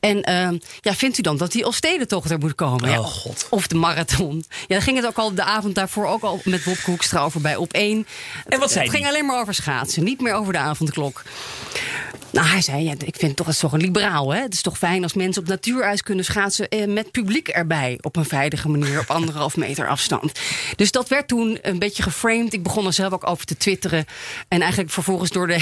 En 0.00 0.30
uh, 0.30 0.58
ja, 0.80 0.94
vindt 0.94 1.18
u 1.18 1.22
dan 1.22 1.36
dat 1.36 1.52
die 1.52 1.62
Elfstedentocht 1.62 2.30
er 2.30 2.38
moet 2.38 2.54
komen? 2.54 2.84
Oh, 2.84 2.90
ja, 2.90 2.96
God. 2.96 3.46
Of 3.50 3.66
de 3.66 3.74
marathon. 3.74 4.44
Ja, 4.48 4.66
daar 4.66 4.82
ging 4.82 4.96
het 4.96 5.06
ook 5.06 5.18
al 5.18 5.34
de 5.34 5.42
avond 5.42 5.74
daarvoor 5.74 6.06
ook 6.06 6.22
al 6.22 6.40
met 6.44 6.64
Wopke 6.64 6.90
Hoekstra 6.90 7.20
over 7.20 7.40
bij 7.40 7.56
op 7.56 7.72
één. 7.72 8.06
En 8.48 8.58
wat 8.58 8.70
zei 8.70 8.84
Het 8.84 8.94
ging 8.94 9.06
alleen 9.06 9.26
maar 9.26 9.40
over 9.40 9.54
schaatsen, 9.54 10.04
niet 10.04 10.20
meer 10.20 10.34
over 10.34 10.52
de 10.52 10.58
avondklok. 10.58 11.22
Nou, 12.30 12.46
hij 12.46 12.60
zei, 12.60 12.84
ja, 12.84 12.94
ik 13.04 13.16
vind 13.16 13.36
toch, 13.36 13.48
is 13.48 13.58
toch 13.58 13.72
een 13.72 13.80
liberaal. 13.80 14.32
Hè? 14.32 14.40
Het 14.40 14.52
is 14.52 14.62
toch 14.62 14.78
fijn 14.78 15.02
als 15.02 15.12
mensen 15.12 15.42
op 15.42 15.48
natuurijs 15.48 16.02
kunnen 16.02 16.24
schaatsen 16.24 16.68
eh, 16.68 16.86
met 16.86 17.10
publiek 17.10 17.48
erbij. 17.48 17.98
Op 18.00 18.16
een 18.16 18.24
veilige 18.24 18.68
manier, 18.68 19.00
op 19.00 19.10
anderhalf 19.10 19.56
meter 19.66 19.88
afstand. 19.88 20.40
Dus 20.76 20.90
dat 20.90 21.08
werd 21.08 21.28
toen 21.28 21.58
een 21.62 21.78
beetje 21.78 22.02
geframed. 22.02 22.52
Ik 22.52 22.62
begon 22.62 22.86
er 22.86 22.92
zelf 22.92 23.12
ook 23.12 23.26
over 23.26 23.46
te 23.46 23.56
twitteren. 23.56 24.04
En 24.48 24.60
eigenlijk 24.60 24.90
vervolgens 24.90 25.30
door 25.30 25.46
de, 25.46 25.60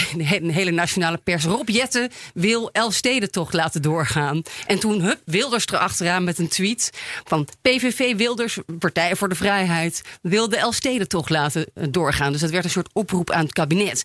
hele 0.52 0.70
nationale 0.70 1.16
pers. 1.16 1.44
Rob 1.44 1.68
Jetten 1.68 2.10
wil 2.34 2.70
Elfstedentocht 2.72 3.52
laten 3.52 3.82
doorgaan. 3.82 4.42
En 4.66 4.78
toen, 4.78 5.00
hup, 5.00 5.20
Wilders 5.24 5.66
erachteraan 5.66 6.24
met 6.24 6.38
een 6.38 6.48
tweet 6.48 6.90
van 7.24 7.48
PVV 7.62 8.16
Wilders, 8.16 8.58
Partij 8.78 9.16
voor 9.16 9.28
de 9.28 9.34
Vrijheid, 9.34 10.02
wil 10.22 10.48
de 10.48 10.56
Elfstedentocht 10.56 11.30
laten 11.30 11.66
doorgaan. 11.90 12.32
Dus 12.32 12.40
dat 12.40 12.50
werd 12.50 12.64
een 12.64 12.70
soort 12.70 12.88
oproep 12.92 13.30
aan 13.30 13.42
het 13.42 13.52
kabinet. 13.52 14.04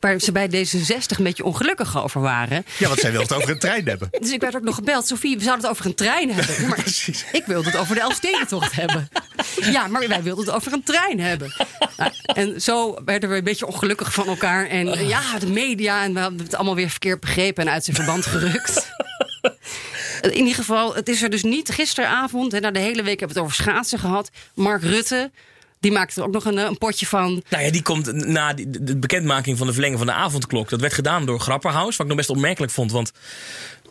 Waar 0.00 0.20
ze 0.20 0.32
bij 0.32 0.48
D66 0.48 1.16
een 1.16 1.24
beetje 1.24 1.44
ongelukkig 1.44 2.02
over 2.02 2.20
waren. 2.20 2.64
Ja, 2.78 2.88
want 2.88 3.00
zij 3.00 3.12
wil 3.12 3.20
het 3.20 3.34
over 3.34 3.50
een 3.50 3.58
trein 3.58 3.88
hebben. 3.88 4.08
Dus 4.20 4.32
ik 4.32 4.40
werd 4.40 4.56
ook 4.56 4.62
nog 4.62 4.74
gebeld. 4.74 5.06
Sofie, 5.06 5.36
we 5.36 5.42
zouden 5.42 5.64
het 5.64 5.74
over 5.74 5.86
een 5.86 5.94
trein 5.94 6.32
hebben. 6.32 6.68
Maar 6.68 6.80
Precies. 6.80 7.24
Ik 7.32 7.44
wilde 7.46 7.70
het 7.70 7.78
over 7.78 7.94
de 7.94 8.00
Elfstedentocht 8.00 8.72
hebben. 8.72 9.08
Ja, 9.60 9.86
maar 9.86 10.08
wij 10.08 10.22
wilden 10.22 10.44
het 10.44 10.54
over 10.54 10.72
een 10.72 10.82
trein 10.82 11.20
hebben. 11.20 11.52
Nou, 11.96 12.12
en 12.26 12.62
zo 12.62 12.98
werden 13.04 13.30
we 13.30 13.36
een 13.36 13.44
beetje 13.44 13.66
ongelukkig 13.66 14.12
van 14.12 14.26
elkaar. 14.26 14.66
En 14.66 15.06
ja, 15.06 15.38
de 15.38 15.46
media. 15.46 16.02
En 16.02 16.14
we 16.14 16.20
hadden 16.20 16.40
het 16.40 16.54
allemaal 16.54 16.74
weer 16.74 16.90
verkeerd 16.90 17.20
begrepen 17.20 17.66
en 17.66 17.72
uit 17.72 17.84
zijn 17.84 17.96
verband 17.96 18.26
gerukt. 18.26 18.90
In 20.20 20.36
ieder 20.36 20.54
geval, 20.54 20.94
het 20.94 21.08
is 21.08 21.22
er 21.22 21.30
dus 21.30 21.42
niet 21.42 21.70
gisteravond. 21.70 22.52
En 22.52 22.62
na 22.62 22.70
de 22.70 22.78
hele 22.78 23.02
week 23.02 23.20
hebben 23.20 23.36
we 23.36 23.42
het 23.42 23.52
over 23.52 23.64
schaatsen 23.64 23.98
gehad. 23.98 24.30
Mark 24.54 24.82
Rutte. 24.82 25.30
Die 25.80 25.92
maakte 25.92 26.20
er 26.20 26.26
ook 26.26 26.32
nog 26.32 26.44
een, 26.44 26.56
een, 26.56 26.78
potje 26.78 27.06
van. 27.06 27.42
Nou 27.48 27.64
ja, 27.64 27.70
die 27.70 27.82
komt 27.82 28.12
na 28.12 28.52
de 28.54 28.96
bekendmaking 28.96 29.58
van 29.58 29.66
de 29.66 29.72
verlenging 29.72 29.98
van 29.98 30.08
de 30.08 30.12
avondklok. 30.12 30.68
Dat 30.68 30.80
werd 30.80 30.92
gedaan 30.92 31.26
door 31.26 31.40
Grapperhaus. 31.40 31.96
Wat 31.96 32.00
ik 32.00 32.06
nog 32.06 32.16
best 32.16 32.30
opmerkelijk 32.30 32.72
vond. 32.72 32.92
Want 32.92 33.12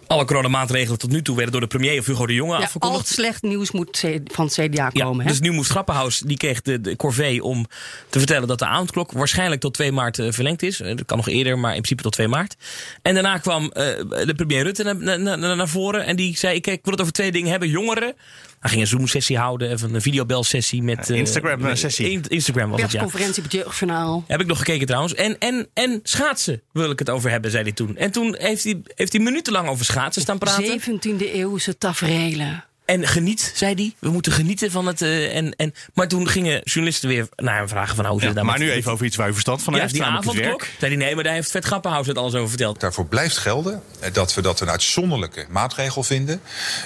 Alle 0.07 0.25
coronamaatregelen 0.25 0.99
tot 0.99 1.09
nu 1.11 1.21
toe 1.21 1.35
werden 1.35 1.51
door 1.51 1.61
de 1.61 1.67
premier 1.67 1.99
of 1.99 2.05
Hugo 2.05 2.25
de 2.25 2.33
Jonge 2.33 2.51
Ja, 2.51 2.57
al 2.57 2.63
afgekondigd. 2.63 2.99
het 3.07 3.13
slecht 3.15 3.41
nieuws 3.41 3.71
moet 3.71 4.03
van 4.25 4.45
het 4.45 4.53
CDA 4.53 4.89
Ja, 4.93 5.03
komen. 5.05 5.25
hè? 5.25 5.31
dus 5.31 5.39
nu 5.39 5.51
moest 5.51 5.69
Grappenhaus, 5.71 6.19
die 6.19 6.37
kreeg 6.37 6.61
de, 6.61 6.81
de 6.81 6.95
corvée 6.95 7.43
om 7.43 7.65
te 8.09 8.17
vertellen 8.19 8.47
dat 8.47 8.59
de 8.59 8.65
avondklok 8.65 9.11
waarschijnlijk 9.11 9.61
tot 9.61 9.73
2 9.73 9.91
maart 9.91 10.19
eh, 10.19 10.31
verlengd 10.31 10.63
is. 10.63 10.81
Eh, 10.81 10.95
Dat 10.95 11.05
kan 11.05 11.17
nog 11.17 11.27
eerder, 11.29 11.59
maar 11.59 11.69
in 11.75 11.81
principe 11.81 12.03
tot 12.03 12.11
2 12.11 12.27
maart. 12.27 12.55
En 13.01 13.13
daarna 13.13 13.37
kwam 13.37 13.71
eh, 13.71 13.83
de 14.25 14.33
premier 14.35 14.63
Rutte 14.63 14.83
naar, 14.83 14.97
naar, 15.19 15.19
naar, 15.39 15.55
naar 15.55 15.67
voren 15.69 16.05
en 16.05 16.15
die 16.15 16.37
zei: 16.37 16.55
ik, 16.55 16.67
ik 16.67 16.79
wil 16.83 16.91
het 16.93 17.01
over 17.01 17.13
twee 17.13 17.31
dingen 17.31 17.49
hebben. 17.51 17.69
Jongeren. 17.69 18.13
Hij 18.59 18.73
ging 18.73 18.83
een 18.85 18.89
Zoom-sessie 18.97 19.37
houden, 19.37 19.71
even 19.71 19.93
een 19.93 20.01
videobelsessie 20.01 20.83
met. 20.83 21.09
eh, 21.09 21.17
Instagram-sessie. 21.17 22.21
Instagram 22.27 22.69
was 22.69 22.81
het, 22.81 22.91
ja. 22.91 22.99
Persconferentie 22.99 23.43
op 23.43 23.51
het 23.51 23.61
jeugdjournaal. 23.61 24.23
Heb 24.27 24.41
ik 24.41 24.47
nog 24.47 24.57
gekeken 24.57 24.85
trouwens. 24.85 25.13
En, 25.13 25.39
en, 25.39 25.67
en 25.73 25.99
schaatsen 26.03 26.61
wil 26.71 26.91
ik 26.91 26.99
het 26.99 27.09
over 27.09 27.29
hebben, 27.29 27.51
zei 27.51 27.63
hij 27.63 27.71
toen. 27.71 27.97
En 27.97 28.11
toen 28.11 28.35
heeft 28.39 28.63
hij, 28.63 28.81
heeft 28.95 29.13
hij 29.13 29.21
minutenlang 29.21 29.67
over 29.69 29.85
schaatsen 29.85 29.94
staan 30.12 30.38
praten. 30.38 30.81
17e 30.81 31.31
eeuwse 31.34 31.77
taferelen. 31.77 32.63
En 32.86 33.08
geniet, 33.08 33.51
zei 33.55 33.73
hij. 33.73 33.93
We 33.99 34.10
moeten 34.10 34.31
genieten 34.31 34.71
van 34.71 34.86
het. 34.86 35.01
eh, 35.01 35.36
en, 35.36 35.55
en, 35.55 35.73
maar 35.93 36.08
toen 36.08 36.27
gingen 36.27 36.62
journalisten 36.63 37.10
weer 37.10 37.27
naar 37.36 37.58
hem 37.58 37.67
vragen 37.67 37.95
van... 37.95 38.05
hoe 38.05 38.21
Ja, 38.21 38.31
nou 38.31 38.45
maar 38.45 38.60
nu 38.60 38.71
even 38.71 38.91
over 38.91 39.05
iets 39.05 39.15
waar 39.15 39.29
u 39.29 39.31
verstand 39.31 39.63
van 39.63 39.73
ja, 39.73 39.79
heeft. 39.79 39.93
die 39.93 40.03
avondklok. 40.03 40.67
Zei 40.79 40.95
hij, 40.95 41.05
nee, 41.05 41.15
maar 41.15 41.23
daar 41.23 41.34
heeft 41.34 41.51
Vet 41.51 41.65
Grappenhaus 41.65 42.08
het 42.08 42.17
alles 42.17 42.34
over 42.34 42.49
verteld. 42.49 42.79
Daarvoor 42.79 43.05
blijft 43.05 43.38
gelden 43.38 43.81
eh, 43.99 44.13
dat 44.13 44.34
we 44.34 44.41
dat 44.41 44.60
een 44.60 44.69
uitzonderlijke 44.69 45.45
maatregel 45.49 46.03
vinden. 46.03 46.41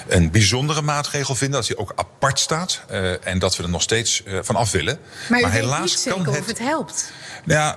Een 0.08 0.30
bijzondere 0.30 0.82
maatregel 0.82 1.34
vinden, 1.34 1.58
dat 1.58 1.68
die 1.68 1.78
ook 1.78 1.92
apart 1.96 2.38
staat. 2.38 2.84
eh, 2.88 3.26
en 3.26 3.38
dat 3.38 3.56
we 3.56 3.62
er 3.62 3.68
nog 3.68 3.82
steeds 3.82 4.22
eh, 4.22 4.38
van 4.42 4.56
af 4.56 4.70
willen. 4.70 4.98
Maar, 5.28 5.40
u 5.40 5.42
weet 5.42 5.52
helaas 5.52 5.80
niet 5.80 5.90
zeker 5.90 6.22
kan 6.22 6.28
of 6.28 6.38
het. 6.38 6.46
het 6.46 6.58
helpt. 6.58 7.12
Nou 7.44 7.60
ja, 7.60 7.76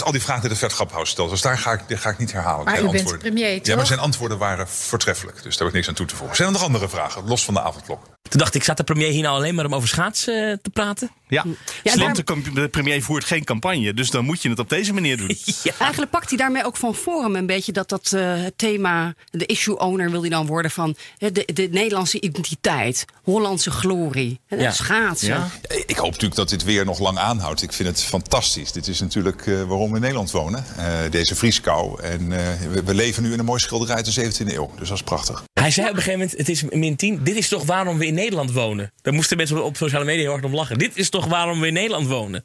al 0.00 0.12
die 0.12 0.22
vragen 0.22 0.48
die 0.48 0.58
de 0.58 0.68
Grappenhaus 0.68 1.10
stelt. 1.10 1.30
Dus 1.30 1.40
daar 1.40 1.58
ga 1.58 1.72
ik, 1.72 1.80
daar 1.88 1.98
ga 1.98 2.10
ik 2.10 2.18
niet 2.18 2.32
herhalen. 2.32 2.64
Maar 2.64 2.82
u 2.82 2.90
bent 2.90 3.18
premier, 3.18 3.60
Ja, 3.62 3.76
maar 3.76 3.86
zijn 3.86 3.98
antwoorden 3.98 4.38
waren 4.38 4.68
voortreffelijk. 4.68 5.42
Dus 5.42 5.56
daar 5.56 5.58
heb 5.58 5.68
ik 5.68 5.74
niks 5.74 5.88
aan 5.88 5.94
toe 5.94 6.06
te 6.06 6.16
voegen. 6.16 6.36
Zijn 6.36 6.48
er 6.48 6.54
nog 6.54 6.64
andere 6.64 6.88
vragen, 6.88 7.26
los 7.26 7.44
van 7.44 7.54
de 7.54 7.60
avondklok? 7.60 8.13
Toen 8.28 8.40
dacht 8.40 8.54
ik, 8.54 8.64
zat 8.64 8.76
de 8.76 8.84
premier 8.84 9.10
hier 9.10 9.22
nou 9.22 9.36
alleen 9.36 9.54
maar 9.54 9.64
om 9.64 9.74
over 9.74 9.88
schaatsen 9.88 10.50
eh, 10.50 10.56
te 10.62 10.70
praten? 10.70 11.10
Ja, 11.28 11.44
Ja, 11.82 11.92
Slim, 11.92 12.12
daar- 12.14 12.52
de 12.54 12.68
premier 12.68 13.02
voert 13.02 13.24
geen 13.24 13.44
campagne, 13.44 13.94
dus 13.94 14.10
dan 14.10 14.24
moet 14.24 14.42
je 14.42 14.48
het 14.48 14.58
op 14.58 14.68
deze 14.68 14.92
manier 14.92 15.16
doen. 15.16 15.28
Eigenlijk 15.78 16.10
pakt 16.10 16.28
hij 16.28 16.38
daarmee 16.38 16.64
ook 16.64 16.76
van 16.76 16.94
Forum 16.94 17.36
een 17.36 17.46
beetje 17.46 17.72
dat, 17.72 17.88
dat 17.88 18.12
eh, 18.12 18.34
thema, 18.56 19.14
de 19.30 19.46
issue 19.46 19.78
owner 19.78 20.10
wil 20.10 20.20
hij 20.20 20.30
dan 20.30 20.46
worden 20.46 20.70
van 20.70 20.96
hè, 21.18 21.32
de, 21.32 21.48
de 21.54 21.68
Nederlandse 21.70 22.20
identiteit, 22.20 23.04
Hollandse 23.22 23.70
glorie, 23.70 24.40
Ja. 24.48 24.70
schaatsen. 24.70 25.28
Ja. 25.28 25.50
Ik 25.86 25.96
hoop 25.96 26.10
natuurlijk 26.10 26.34
dat 26.34 26.48
dit 26.48 26.64
weer 26.64 26.84
nog 26.84 26.98
lang 26.98 27.18
aanhoudt. 27.18 27.62
Ik 27.62 27.72
vind 27.72 27.88
het 27.88 28.02
fantastisch. 28.02 28.72
Dit 28.72 28.86
is 28.88 29.00
natuurlijk 29.00 29.46
eh, 29.46 29.62
waarom 29.62 29.88
we 29.90 29.94
in 29.96 30.00
Nederland 30.02 30.30
wonen. 30.30 30.64
Eh, 30.76 30.86
deze 31.10 31.34
vrieskou. 31.34 32.02
En 32.02 32.32
eh, 32.32 32.70
we, 32.70 32.82
we 32.82 32.94
leven 32.94 33.22
nu 33.22 33.32
in 33.32 33.38
een 33.38 33.44
mooi 33.44 33.60
schilderij 33.60 33.96
uit 33.96 34.14
de 34.14 34.32
17e 34.44 34.52
eeuw. 34.54 34.70
Dus 34.78 34.88
dat 34.88 34.96
is 34.96 35.02
prachtig. 35.02 35.42
Hij 35.52 35.70
zei 35.70 35.88
op 35.88 35.96
een 35.96 36.02
gegeven 36.02 36.18
moment, 36.20 36.38
het 36.38 36.48
is 36.48 36.62
min 36.70 36.96
10. 36.96 37.20
Dit 37.22 37.36
is 37.36 37.48
toch 37.48 37.64
waarom 37.64 37.98
we 37.98 38.06
in 38.06 38.13
Nederland 38.14 38.52
wonen? 38.52 38.92
Daar 39.02 39.14
moesten 39.14 39.36
mensen 39.36 39.64
op 39.64 39.76
sociale 39.76 40.04
media 40.04 40.22
heel 40.22 40.30
hard 40.32 40.44
om 40.44 40.54
lachen. 40.54 40.78
Dit 40.78 40.96
is 40.96 41.08
toch 41.10 41.26
waarom 41.26 41.60
we 41.60 41.66
in 41.66 41.72
Nederland 41.72 42.06
wonen? 42.06 42.44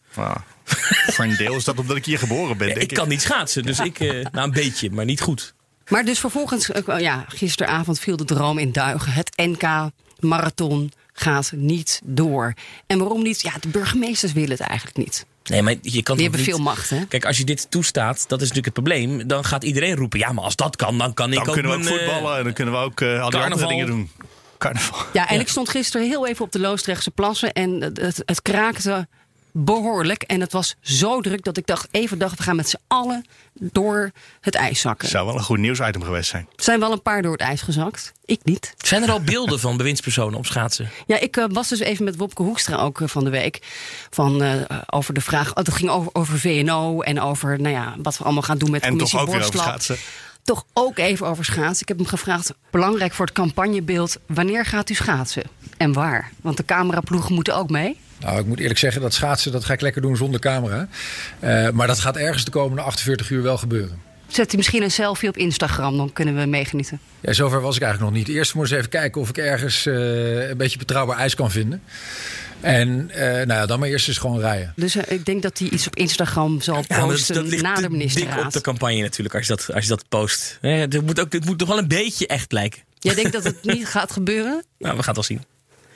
Voor 1.07 1.25
een 1.25 1.35
deel 1.37 1.55
is 1.55 1.63
dat 1.63 1.79
omdat 1.79 1.97
ik 1.97 2.05
hier 2.05 2.19
geboren 2.19 2.57
ben, 2.57 2.67
Ja, 2.67 2.73
denk 2.73 2.85
ik 2.85 2.91
ik. 2.91 2.97
kan 2.97 3.07
niet 3.07 3.21
schaatsen, 3.21 3.63
dus 3.63 3.79
ik, 3.79 3.99
eh, 3.99 4.09
nou 4.31 4.47
een 4.47 4.51
beetje, 4.51 4.91
maar 4.91 5.05
niet 5.05 5.21
goed. 5.21 5.53
Maar 5.87 6.05
dus 6.05 6.19
vervolgens, 6.19 6.71
eh, 6.71 6.99
ja, 6.99 7.25
gisteravond 7.27 7.99
viel 7.99 8.17
de 8.17 8.23
droom 8.25 8.57
in 8.57 8.71
duigen. 8.71 9.11
Het 9.11 9.31
NK 9.35 9.91
marathon 10.19 10.91
gaat 11.13 11.51
niet 11.55 12.01
door. 12.03 12.53
En 12.87 12.99
waarom 12.99 13.23
niet? 13.23 13.41
Ja, 13.41 13.51
de 13.59 13.67
burgemeesters 13.67 14.33
willen 14.33 14.49
het 14.49 14.59
eigenlijk 14.59 14.97
niet. 14.97 15.25
Nee, 15.43 15.61
maar 15.61 15.75
je 15.81 16.03
kan 16.03 16.15
Die 16.15 16.23
hebben 16.25 16.41
niet- 16.45 16.49
veel 16.55 16.63
macht, 16.63 16.89
hè? 16.89 17.05
Kijk, 17.05 17.25
als 17.25 17.37
je 17.37 17.43
dit 17.43 17.71
toestaat, 17.71 18.17
dat 18.27 18.41
is 18.41 18.47
natuurlijk 18.47 18.65
het 18.65 18.73
probleem. 18.73 19.27
Dan 19.27 19.43
gaat 19.45 19.63
iedereen 19.63 19.95
roepen, 19.95 20.19
ja, 20.19 20.31
maar 20.31 20.43
als 20.43 20.55
dat 20.55 20.75
kan, 20.75 20.97
dan 20.97 21.13
kan 21.13 21.29
ik 21.31 21.37
Dan 21.37 21.47
ook 21.47 21.53
kunnen 21.53 21.71
we 21.71 21.77
ook 21.77 21.83
mijn, 21.83 21.99
eh, 21.99 22.05
voetballen 22.05 22.37
en 22.37 22.43
dan 22.43 22.53
kunnen 22.53 22.73
we 22.73 22.79
ook 22.79 23.01
al 23.01 23.29
die 23.29 23.39
andere 23.39 23.67
dingen 23.67 23.85
doen. 23.85 24.09
Carnaval. 24.59 24.99
Ja, 25.13 25.29
en 25.29 25.39
ik 25.39 25.47
stond 25.47 25.69
gisteren 25.69 26.07
heel 26.07 26.27
even 26.27 26.45
op 26.45 26.51
de 26.51 26.59
Loosdrechtse 26.59 27.11
plassen 27.11 27.53
en 27.53 27.81
het, 27.81 27.97
het, 27.97 28.21
het 28.25 28.41
kraakte 28.41 29.07
behoorlijk. 29.51 30.23
En 30.23 30.41
het 30.41 30.51
was 30.51 30.75
zo 30.81 31.21
druk 31.21 31.43
dat 31.43 31.57
ik 31.57 31.65
dacht, 31.65 31.87
even 31.91 32.17
dacht, 32.17 32.37
we 32.37 32.43
gaan 32.43 32.55
met 32.55 32.69
z'n 32.69 32.79
allen 32.87 33.25
door 33.53 34.11
het 34.41 34.55
ijs 34.55 34.79
zakken. 34.79 35.07
Zou 35.07 35.25
wel 35.25 35.35
een 35.35 35.43
goed 35.43 35.57
nieuwsitem 35.57 36.03
geweest 36.03 36.29
zijn. 36.29 36.47
Er 36.55 36.63
zijn 36.63 36.79
wel 36.79 36.91
een 36.91 37.01
paar 37.01 37.21
door 37.21 37.31
het 37.31 37.41
ijs 37.41 37.61
gezakt. 37.61 38.11
Ik 38.25 38.39
niet. 38.43 38.73
Zijn 38.77 39.03
er 39.03 39.11
al 39.11 39.21
beelden 39.21 39.59
van 39.59 39.77
bewindspersonen 39.77 40.39
op 40.39 40.45
schaatsen? 40.45 40.89
Ja, 41.05 41.19
ik 41.19 41.37
eh, 41.37 41.45
was 41.51 41.67
dus 41.67 41.79
even 41.79 42.05
met 42.05 42.15
Wopke 42.15 42.43
Hoekstra 42.43 42.77
ook 42.77 43.01
eh, 43.01 43.07
van 43.07 43.23
de 43.23 43.29
week. 43.29 43.59
Van, 44.09 44.43
eh, 44.43 44.55
over 44.85 45.13
de 45.13 45.21
vraag. 45.21 45.49
Oh, 45.49 45.55
het 45.55 45.73
ging 45.73 45.89
over, 45.89 46.09
over 46.13 46.39
VNO 46.39 47.01
en 47.01 47.21
over 47.21 47.61
nou 47.61 47.73
ja, 47.75 47.95
wat 48.01 48.17
we 48.17 48.23
allemaal 48.23 48.43
gaan 48.43 48.57
doen 48.57 48.71
met 48.71 48.81
En 48.81 48.89
commissie 48.89 49.19
toch 49.19 49.27
ook 49.27 49.33
weer 49.33 49.45
over 49.45 49.59
schaatsen. 49.59 49.97
Toch 50.49 50.65
ook 50.73 50.97
even 50.97 51.27
over 51.27 51.45
schaatsen. 51.45 51.81
Ik 51.81 51.87
heb 51.87 51.97
hem 51.97 52.07
gevraagd, 52.07 52.53
belangrijk 52.71 53.13
voor 53.13 53.25
het 53.25 53.35
campagnebeeld, 53.35 54.17
wanneer 54.25 54.65
gaat 54.65 54.89
u 54.89 54.93
schaatsen? 54.93 55.43
En 55.77 55.93
waar? 55.93 56.31
Want 56.41 56.57
de 56.57 56.65
cameraploegen 56.65 57.33
moeten 57.33 57.55
ook 57.55 57.69
mee. 57.69 57.97
Nou, 58.19 58.39
ik 58.39 58.45
moet 58.45 58.59
eerlijk 58.59 58.79
zeggen, 58.79 59.01
dat 59.01 59.13
schaatsen 59.13 59.51
dat 59.51 59.65
ga 59.65 59.73
ik 59.73 59.81
lekker 59.81 60.01
doen 60.01 60.17
zonder 60.17 60.39
camera. 60.39 60.87
Eh, 61.39 61.69
maar 61.69 61.87
dat 61.87 61.99
gaat 61.99 62.17
ergens 62.17 62.45
de 62.45 62.51
komende 62.51 62.81
48 62.81 63.29
uur 63.29 63.41
wel 63.41 63.57
gebeuren. 63.57 64.01
Zet 64.27 64.53
u 64.53 64.57
misschien 64.57 64.83
een 64.83 64.91
selfie 64.91 65.29
op 65.29 65.37
Instagram, 65.37 65.97
dan 65.97 66.13
kunnen 66.13 66.35
we 66.35 66.45
meegenieten. 66.45 66.99
Ja, 67.19 67.33
zover 67.33 67.61
was 67.61 67.75
ik 67.75 67.81
eigenlijk 67.81 68.13
nog 68.13 68.25
niet. 68.25 68.35
Eerst 68.35 68.55
moest 68.55 68.71
ik 68.71 68.77
even 68.77 68.89
kijken 68.89 69.21
of 69.21 69.29
ik 69.29 69.37
ergens 69.37 69.85
eh, 69.85 70.49
een 70.49 70.57
beetje 70.57 70.77
betrouwbaar 70.77 71.17
ijs 71.17 71.35
kan 71.35 71.51
vinden. 71.51 71.81
En 72.61 73.09
eh, 73.11 73.21
nou 73.29 73.47
ja, 73.47 73.65
dan 73.65 73.79
maar 73.79 73.89
eerst 73.89 74.07
eens 74.07 74.17
gewoon 74.17 74.39
rijden. 74.39 74.73
Dus 74.75 74.95
eh, 74.95 75.15
ik 75.15 75.25
denk 75.25 75.41
dat 75.41 75.57
hij 75.57 75.69
iets 75.69 75.87
op 75.87 75.95
Instagram 75.95 76.61
zal 76.61 76.75
Ja, 76.75 76.83
maar 76.87 76.99
dat, 76.99 77.07
posten 77.07 77.35
dat 77.35 77.45
ligt 77.47 77.63
na 77.63 77.69
de 77.69 77.75
te 77.75 77.81
dik 77.81 77.91
op 77.91 77.97
ministerraad. 77.97 78.53
de 78.53 78.61
campagne 78.61 79.01
natuurlijk, 79.01 79.35
als 79.35 79.47
je 79.47 79.55
dat, 79.55 79.73
als 79.73 79.83
je 79.83 79.89
dat 79.89 80.05
post. 80.09 80.57
Eh, 80.61 80.79
Het 80.79 81.05
moet, 81.05 81.19
ook, 81.19 81.33
het 81.33 81.45
moet 81.45 81.57
toch 81.57 81.67
wel 81.67 81.77
een 81.77 81.87
beetje 81.87 82.27
echt 82.27 82.51
lijken. 82.51 82.81
Jij 82.99 83.15
denkt 83.15 83.31
dat 83.33 83.43
het 83.43 83.63
niet 83.63 83.87
gaat 83.87 84.11
gebeuren? 84.11 84.63
Nou, 84.77 84.97
we 84.97 85.03
gaan 85.03 85.15
het 85.15 85.27
wel 85.27 85.37
zien. 85.37 85.43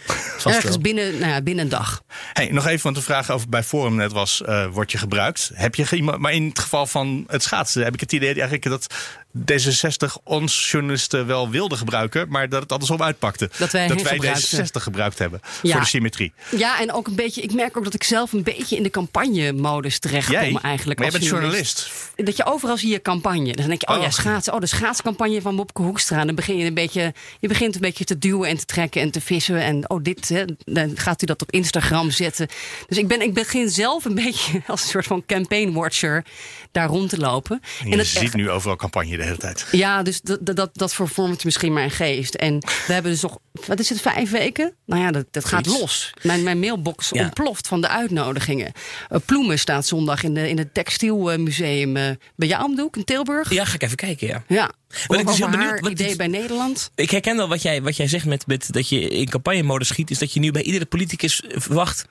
Vast 0.05 0.45
Ergens 0.55 0.65
wel. 0.73 0.81
binnen, 0.81 1.19
nou 1.19 1.31
ja, 1.31 1.41
binnen 1.41 1.63
een 1.63 1.69
dag. 1.69 2.03
Hey, 2.33 2.49
nog 2.51 2.67
even, 2.67 2.83
want 2.83 2.95
de 2.95 3.01
vraag 3.01 3.31
over 3.31 3.49
bij 3.49 3.63
Forum 3.63 3.95
net 3.95 4.11
was: 4.11 4.41
eh 4.41 4.67
word 4.71 4.91
je 4.91 4.97
gebruikt? 4.97 5.51
Heb 5.53 5.75
je 5.75 6.03
maar 6.17 6.33
in 6.33 6.47
het 6.47 6.59
geval 6.59 6.85
van 6.85 7.23
het 7.27 7.43
schaatsen 7.43 7.83
heb 7.83 7.93
ik 7.93 7.99
het 7.99 8.11
idee 8.11 8.33
eigenlijk 8.33 8.63
dat 8.63 8.95
D66 9.37 10.23
ons 10.23 10.71
journalisten 10.71 11.25
wel 11.27 11.49
wilde 11.49 11.75
gebruiken, 11.77 12.29
maar 12.29 12.49
dat 12.49 12.61
het 12.61 12.71
andersom 12.71 13.01
uitpakte. 13.01 13.49
Dat 13.57 13.71
wij 13.71 13.89
gebruikten. 13.89 14.65
D66 14.65 14.81
gebruikt 14.81 15.19
hebben 15.19 15.39
Ja. 15.61 15.71
voor 15.71 15.81
de 15.81 15.87
symmetrie. 15.87 16.33
Ja, 16.57 16.79
en 16.79 16.91
ook 16.93 17.07
een 17.07 17.15
beetje. 17.15 17.41
Ik 17.41 17.53
merk 17.53 17.77
ook 17.77 17.83
dat 17.83 17.93
ik 17.93 18.03
zelf 18.03 18.33
een 18.33 18.43
beetje 18.43 18.75
in 18.75 18.83
de 18.83 18.89
campagne-modus 18.89 19.99
terechtkom 19.99 20.33
Jij? 20.35 20.59
eigenlijk. 20.61 20.99
Maar 20.99 21.07
als 21.09 21.17
bent 21.17 21.29
journalist. 21.29 21.91
Dat 22.15 22.37
je 22.37 22.45
overal 22.45 22.77
zie 22.77 22.91
je 22.91 23.01
campagne. 23.01 23.53
Dan 23.53 23.67
denk 23.67 23.81
je, 23.81 23.87
oh, 23.87 23.95
Oh. 23.95 24.01
ja, 24.01 24.09
schaatsen. 24.09 24.53
Oh, 24.53 24.59
de 24.59 24.65
schaatscampagne 24.65 25.41
van 25.41 25.55
Bobke 25.55 25.81
Hoekstra. 25.81 26.25
Dan 26.25 26.35
begin 26.35 26.57
je 26.57 26.65
een 26.65 26.73
beetje. 26.73 27.13
Je 27.39 27.47
begint 27.47 27.75
een 27.75 27.81
beetje 27.81 28.03
te 28.05 28.17
duwen 28.17 28.49
en 28.49 28.57
te 28.57 28.65
trekken 28.65 29.01
en 29.01 29.11
te 29.11 29.21
vissen. 29.21 29.61
En 29.61 29.89
oh, 29.89 30.03
dit. 30.03 30.29
Hè, 30.29 30.43
dan 30.63 30.91
gaat 30.97 31.21
u 31.21 31.25
dat 31.25 31.41
op 31.41 31.51
Instagram 31.51 32.11
zetten. 32.11 32.47
Dus 32.87 32.97
ik, 32.97 33.07
ben, 33.07 33.21
ik 33.21 33.33
begin 33.33 33.69
zelf 33.69 34.05
een 34.05 34.15
beetje 34.23 34.61
als 34.67 34.83
een 34.83 34.89
soort 34.89 35.05
van 35.05 35.23
campaign 35.25 35.71
watcher 35.73 36.25
daar 36.73 36.87
rond 36.87 37.09
te 37.09 37.17
lopen. 37.17 37.61
En 37.83 37.89
je 37.89 38.03
ziet 38.03 38.21
echt- 38.21 38.33
nu 38.35 38.49
overal 38.49 38.75
campagne 38.75 39.17
de 39.17 39.23
hele 39.23 39.37
tijd. 39.37 39.67
ja, 39.71 40.03
dus 40.03 40.21
dat, 40.21 40.39
dat, 40.55 40.69
dat, 40.73 40.93
vervormt 40.93 41.43
misschien 41.43 41.73
mijn 41.73 41.91
geest. 41.91 42.33
En 42.35 42.57
we 42.87 42.93
hebben 42.93 43.11
dus 43.11 43.21
nog, 43.21 43.37
wat 43.67 43.79
is 43.79 43.89
het, 43.89 44.01
vijf 44.01 44.31
weken? 44.31 44.73
Nou 44.85 45.01
ja, 45.01 45.11
dat, 45.11 45.25
dat 45.31 45.45
gaat 45.45 45.65
los. 45.65 46.13
Mijn, 46.21 46.43
mijn 46.43 46.59
mailbox 46.59 47.09
Ja. 47.09 47.23
ontploft 47.23 47.67
van 47.67 47.81
de 47.81 47.87
uitnodigingen. 47.87 48.71
Uh, 49.11 49.17
Ploemen 49.25 49.59
staat 49.59 49.85
zondag 49.87 50.23
in, 50.23 50.33
de, 50.33 50.49
in 50.49 50.57
het 50.57 50.73
textielmuseum 50.73 51.97
eh, 51.97 52.09
bij 52.35 52.47
jou 52.47 52.63
om 52.63 52.75
de 52.75 52.81
hoek 52.81 52.95
in 52.97 53.03
Tilburg. 53.03 53.49
Ja, 53.53 53.65
ga 53.65 53.73
ik 53.73 53.83
even 53.83 53.97
kijken, 53.97 54.27
ja. 54.27 54.43
Ja, 54.47 54.71
Ben 55.07 55.19
ik 55.19 55.27
dus 55.27 55.37
heel 55.37 55.49
benieuwd 55.49 55.79
wat 55.79 55.91
idee 55.91 56.07
dit- 56.07 56.17
bij 56.17 56.27
Nederland. 56.27 56.91
Ik 56.95 57.09
herken 57.11 57.37
wel 57.37 57.47
wat 57.47 57.61
jij, 57.61 57.81
wat 57.81 57.95
jij 57.97 58.07
zegt 58.07 58.25
met, 58.25 58.47
met 58.47 58.67
dat 58.73 58.89
je 58.89 59.07
in 59.07 59.29
campagnemodus 59.29 59.87
schiet. 59.87 60.11
Is 60.11 60.19
dat 60.19 60.33
je 60.33 60.39
nu 60.39 60.51
bij 60.51 60.61
iedere 60.61 60.85
politicus 60.85 61.43
verwacht. 61.47 62.05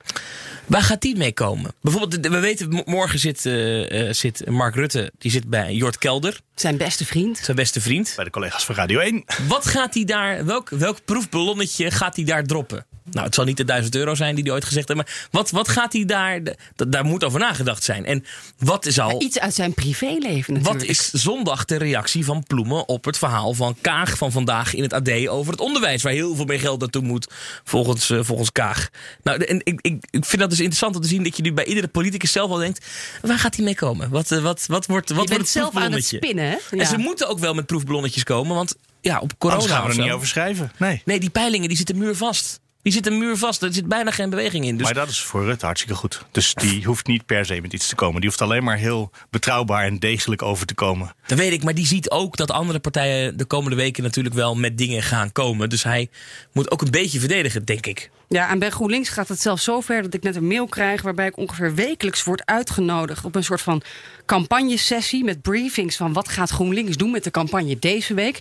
Waar 0.65 0.81
gaat 0.81 1.01
die 1.01 1.15
mee 1.17 1.33
komen? 1.33 1.71
Bijvoorbeeld, 1.81 2.27
we 2.27 2.39
weten, 2.39 2.83
morgen 2.85 3.19
zit, 3.19 3.45
eh, 3.45 4.07
eh, 4.07 4.13
zit 4.13 4.49
Mark 4.49 4.75
Rutte. 4.75 5.11
Die 5.17 5.31
zit 5.31 5.49
bij 5.49 5.73
Jort 5.73 5.97
Kelder. 5.97 6.39
Zijn 6.55 6.77
beste 6.77 7.05
vriend. 7.05 7.37
Zijn 7.37 7.57
beste 7.57 7.81
vriend. 7.81 8.13
Bij 8.15 8.25
de 8.25 8.31
collega's 8.31 8.65
van 8.65 8.75
Radio 8.75 8.99
1. 8.99 9.23
Wat 9.47 9.65
gaat 9.65 9.93
hij 9.93 10.03
daar, 10.03 10.45
welk, 10.45 10.69
welk 10.69 10.97
proefballonnetje 11.05 11.91
gaat 11.91 12.15
hij 12.15 12.25
daar 12.25 12.43
droppen? 12.43 12.85
Nou, 13.11 13.25
het 13.25 13.35
zal 13.35 13.45
niet 13.45 13.57
de 13.57 13.63
1000 13.65 13.95
euro 13.95 14.15
zijn 14.15 14.35
die 14.35 14.43
hij 14.43 14.53
ooit 14.53 14.65
gezegd 14.65 14.87
heeft. 14.87 14.99
Maar 14.99 15.27
wat, 15.31 15.51
wat 15.51 15.67
gaat 15.67 15.93
hij 15.93 16.05
daar, 16.05 16.43
da- 16.43 16.53
daar 16.87 17.05
moet 17.05 17.23
over 17.23 17.39
nagedacht 17.39 17.83
zijn. 17.83 18.05
En 18.05 18.25
wat 18.57 18.85
is 18.85 18.99
al... 18.99 19.21
Iets 19.21 19.39
uit 19.39 19.53
zijn 19.53 19.73
privéleven 19.73 20.53
natuurlijk. 20.53 20.79
Wat 20.81 20.89
is 20.89 21.11
zondag 21.11 21.65
de 21.65 21.77
reactie 21.77 22.25
van 22.25 22.43
Ploemen 22.47 22.87
op 22.87 23.05
het 23.05 23.17
verhaal 23.17 23.53
van 23.53 23.75
Kaag 23.81 24.17
van 24.17 24.31
vandaag 24.31 24.73
in 24.73 24.83
het 24.83 24.93
AD 24.93 25.27
over 25.27 25.51
het 25.51 25.61
onderwijs, 25.61 26.03
waar 26.03 26.13
heel 26.13 26.35
veel 26.35 26.45
meer 26.45 26.59
geld 26.59 26.79
naartoe 26.79 27.01
moet, 27.01 27.27
volgens, 27.63 28.09
eh, 28.09 28.19
volgens 28.21 28.51
Kaag? 28.51 28.89
Nou, 29.23 29.43
en 29.43 29.61
ik, 29.63 29.79
ik, 29.81 30.05
ik 30.09 30.25
vind 30.25 30.41
dat 30.41 30.49
dus 30.49 30.59
interessant 30.59 30.95
om 30.95 31.01
te 31.01 31.07
zien 31.07 31.23
dat 31.23 31.37
je 31.37 31.43
nu 31.43 31.53
bij 31.53 31.65
iedere 31.65 31.87
politicus 31.87 32.31
zelf 32.31 32.51
al 32.51 32.57
denkt: 32.57 32.85
waar 33.21 33.39
gaat 33.39 33.55
hij 33.55 33.65
mee 33.65 33.75
komen? 33.75 34.09
Wat, 34.09 34.31
eh, 34.31 34.39
wat, 34.41 34.65
wat 34.67 34.85
wordt, 34.85 34.89
wat 34.89 35.07
Je 35.09 35.13
wordt 35.15 35.29
bent 35.29 35.41
het 35.41 35.49
zelf 35.49 35.75
aan 35.75 35.91
het 35.91 36.05
spinnen, 36.05 36.45
hè? 36.45 36.57
En 36.71 36.77
Ja. 36.77 36.85
ze 36.85 36.97
moeten 36.97 37.27
ook 37.29 37.39
wel 37.39 37.53
met 37.53 37.65
proefballonnetjes 37.65 38.23
komen, 38.23 38.55
want 38.55 38.75
ja, 39.01 39.19
op 39.19 39.31
corona 39.37 39.59
Anders 39.59 39.77
gaan 39.77 39.89
we 39.89 39.95
er 39.97 40.03
niet 40.03 40.11
over 40.11 40.27
schrijven. 40.27 40.71
Nee. 40.77 41.01
Nee, 41.05 41.19
die 41.19 41.29
peilingen 41.29 41.67
die 41.67 41.77
zitten 41.77 41.97
muurvast. 41.97 42.59
Die 42.83 42.93
zit 42.93 43.07
een 43.07 43.17
muur 43.17 43.37
vast. 43.37 43.61
Er 43.61 43.73
zit 43.73 43.87
bijna 43.87 44.11
geen 44.11 44.29
beweging 44.29 44.65
in. 44.65 44.77
Dus 44.77 44.85
Maar 44.85 44.93
dat 44.93 45.09
is 45.09 45.21
voor 45.21 45.43
Rutte 45.45 45.65
hartstikke 45.65 45.95
goed. 45.97 46.25
Dus 46.31 46.53
die 46.53 46.85
hoeft 46.85 47.07
niet 47.07 47.25
per 47.25 47.45
se 47.45 47.61
met 47.61 47.73
iets 47.73 47.87
te 47.87 47.95
komen. 47.95 48.21
Die 48.21 48.29
hoeft 48.29 48.41
alleen 48.41 48.63
maar 48.63 48.77
heel 48.77 49.11
betrouwbaar 49.29 49.85
en 49.85 49.99
degelijk 49.99 50.41
over 50.41 50.65
te 50.65 50.73
komen. 50.73 51.13
Dat 51.27 51.37
weet 51.37 51.51
ik, 51.51 51.63
maar 51.63 51.73
die 51.73 51.87
ziet 51.87 52.09
ook 52.09 52.37
dat 52.37 52.51
andere 52.51 52.79
partijen 52.79 53.37
de 53.37 53.45
komende 53.45 53.75
weken 53.75 54.03
natuurlijk 54.03 54.35
wel 54.35 54.55
met 54.55 54.77
dingen 54.77 55.03
gaan 55.03 55.31
komen. 55.31 55.69
Dus 55.69 55.83
hij 55.83 56.09
moet 56.51 56.71
ook 56.71 56.81
een 56.81 56.91
beetje 56.91 57.19
verdedigen, 57.19 57.65
denk 57.65 57.85
ik. 57.85 58.09
Ja, 58.27 58.49
en 58.49 58.59
bij 58.59 58.69
GroenLinks 58.69 59.09
gaat 59.09 59.27
het 59.27 59.41
zelfs 59.41 59.63
zo 59.63 59.81
ver 59.81 60.01
dat 60.01 60.13
ik 60.13 60.23
net 60.23 60.35
een 60.35 60.47
mail 60.47 60.67
krijg 60.67 61.01
waarbij 61.01 61.27
ik 61.27 61.37
ongeveer 61.37 61.75
wekelijks 61.75 62.23
word 62.23 62.45
uitgenodigd 62.45 63.25
op 63.25 63.35
een 63.35 63.43
soort 63.43 63.61
van 63.61 63.81
campagnesessie 64.25 65.23
met 65.23 65.41
briefings 65.41 65.95
van 65.95 66.13
wat 66.13 66.29
gaat 66.29 66.49
GroenLinks 66.49 66.97
doen 66.97 67.11
met 67.11 67.23
de 67.23 67.31
campagne 67.31 67.79
deze 67.79 68.13
week. 68.13 68.39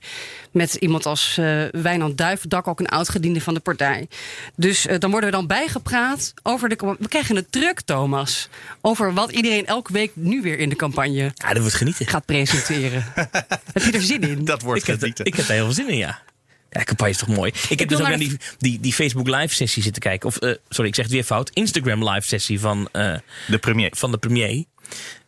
Met 0.50 0.74
iemand 0.74 1.06
als 1.06 1.36
eh 1.38 1.62
Wijnand 1.70 2.18
Duivendak, 2.18 2.66
ook 2.68 2.80
een 2.80 2.88
oud-gediende 2.88 3.40
van 3.40 3.54
de 3.54 3.60
partij. 3.60 4.08
Dus 4.56 4.86
eh, 4.86 4.98
dan 4.98 5.10
worden 5.10 5.30
we 5.30 5.36
dan 5.36 5.46
bijgepraat 5.46 6.34
over 6.42 6.68
de. 6.68 6.96
We 6.98 7.08
krijgen 7.08 7.36
het 7.36 7.52
druk, 7.52 7.80
Thomas. 7.80 8.48
Over 8.80 9.14
wat 9.14 9.32
iedereen 9.32 9.66
elke 9.66 9.92
week 9.92 10.10
nu 10.14 10.42
weer 10.42 10.58
in 10.58 10.68
de 10.68 10.76
campagne 10.76 11.32
Ja, 11.34 11.52
dat 11.52 11.58
wordt 11.60 11.74
genieten. 11.74 12.06
gaat 12.06 12.24
presenteren. 12.26 13.04
Heb 13.72 13.82
je 13.82 13.92
er 13.92 14.02
zin 14.02 14.20
in? 14.22 14.44
Dat 14.44 14.62
wordt 14.62 14.80
Ik 14.80 14.86
heb, 14.86 14.94
er- 14.96 15.00
genieten. 15.00 15.24
ik 15.24 15.34
heb 15.34 15.46
daar 15.46 15.56
heel 15.56 15.64
veel 15.64 15.74
zin 15.74 15.88
in, 15.88 15.96
ja. 15.96 16.22
Ja, 16.70 16.78
de 16.78 16.84
campagne 16.86 17.12
is 17.12 17.18
toch 17.18 17.28
mooi. 17.28 17.52
Ik 17.68 17.78
heb 17.78 17.88
dus 17.88 18.00
ook 18.00 18.08
naar 18.08 18.18
die, 18.18 18.36
die, 18.58 18.80
die 18.80 18.92
Facebook 18.92 19.28
live 19.28 19.54
sessie 19.54 19.82
zitten 19.82 20.02
kijken. 20.02 20.28
Of, 20.28 20.36
eh, 20.36 20.54
sorry, 20.68 20.88
ik 20.88 20.94
zeg 20.94 21.04
het 21.04 21.14
weer 21.14 21.24
fout. 21.24 21.50
Instagram 21.52 22.08
live 22.08 22.26
sessie 22.26 22.60
van, 22.60 22.88
eh, 22.92 23.14
De 23.46 23.58
premier. 23.58 23.90
van 23.96 24.10
de 24.10 24.18
premier. 24.18 24.64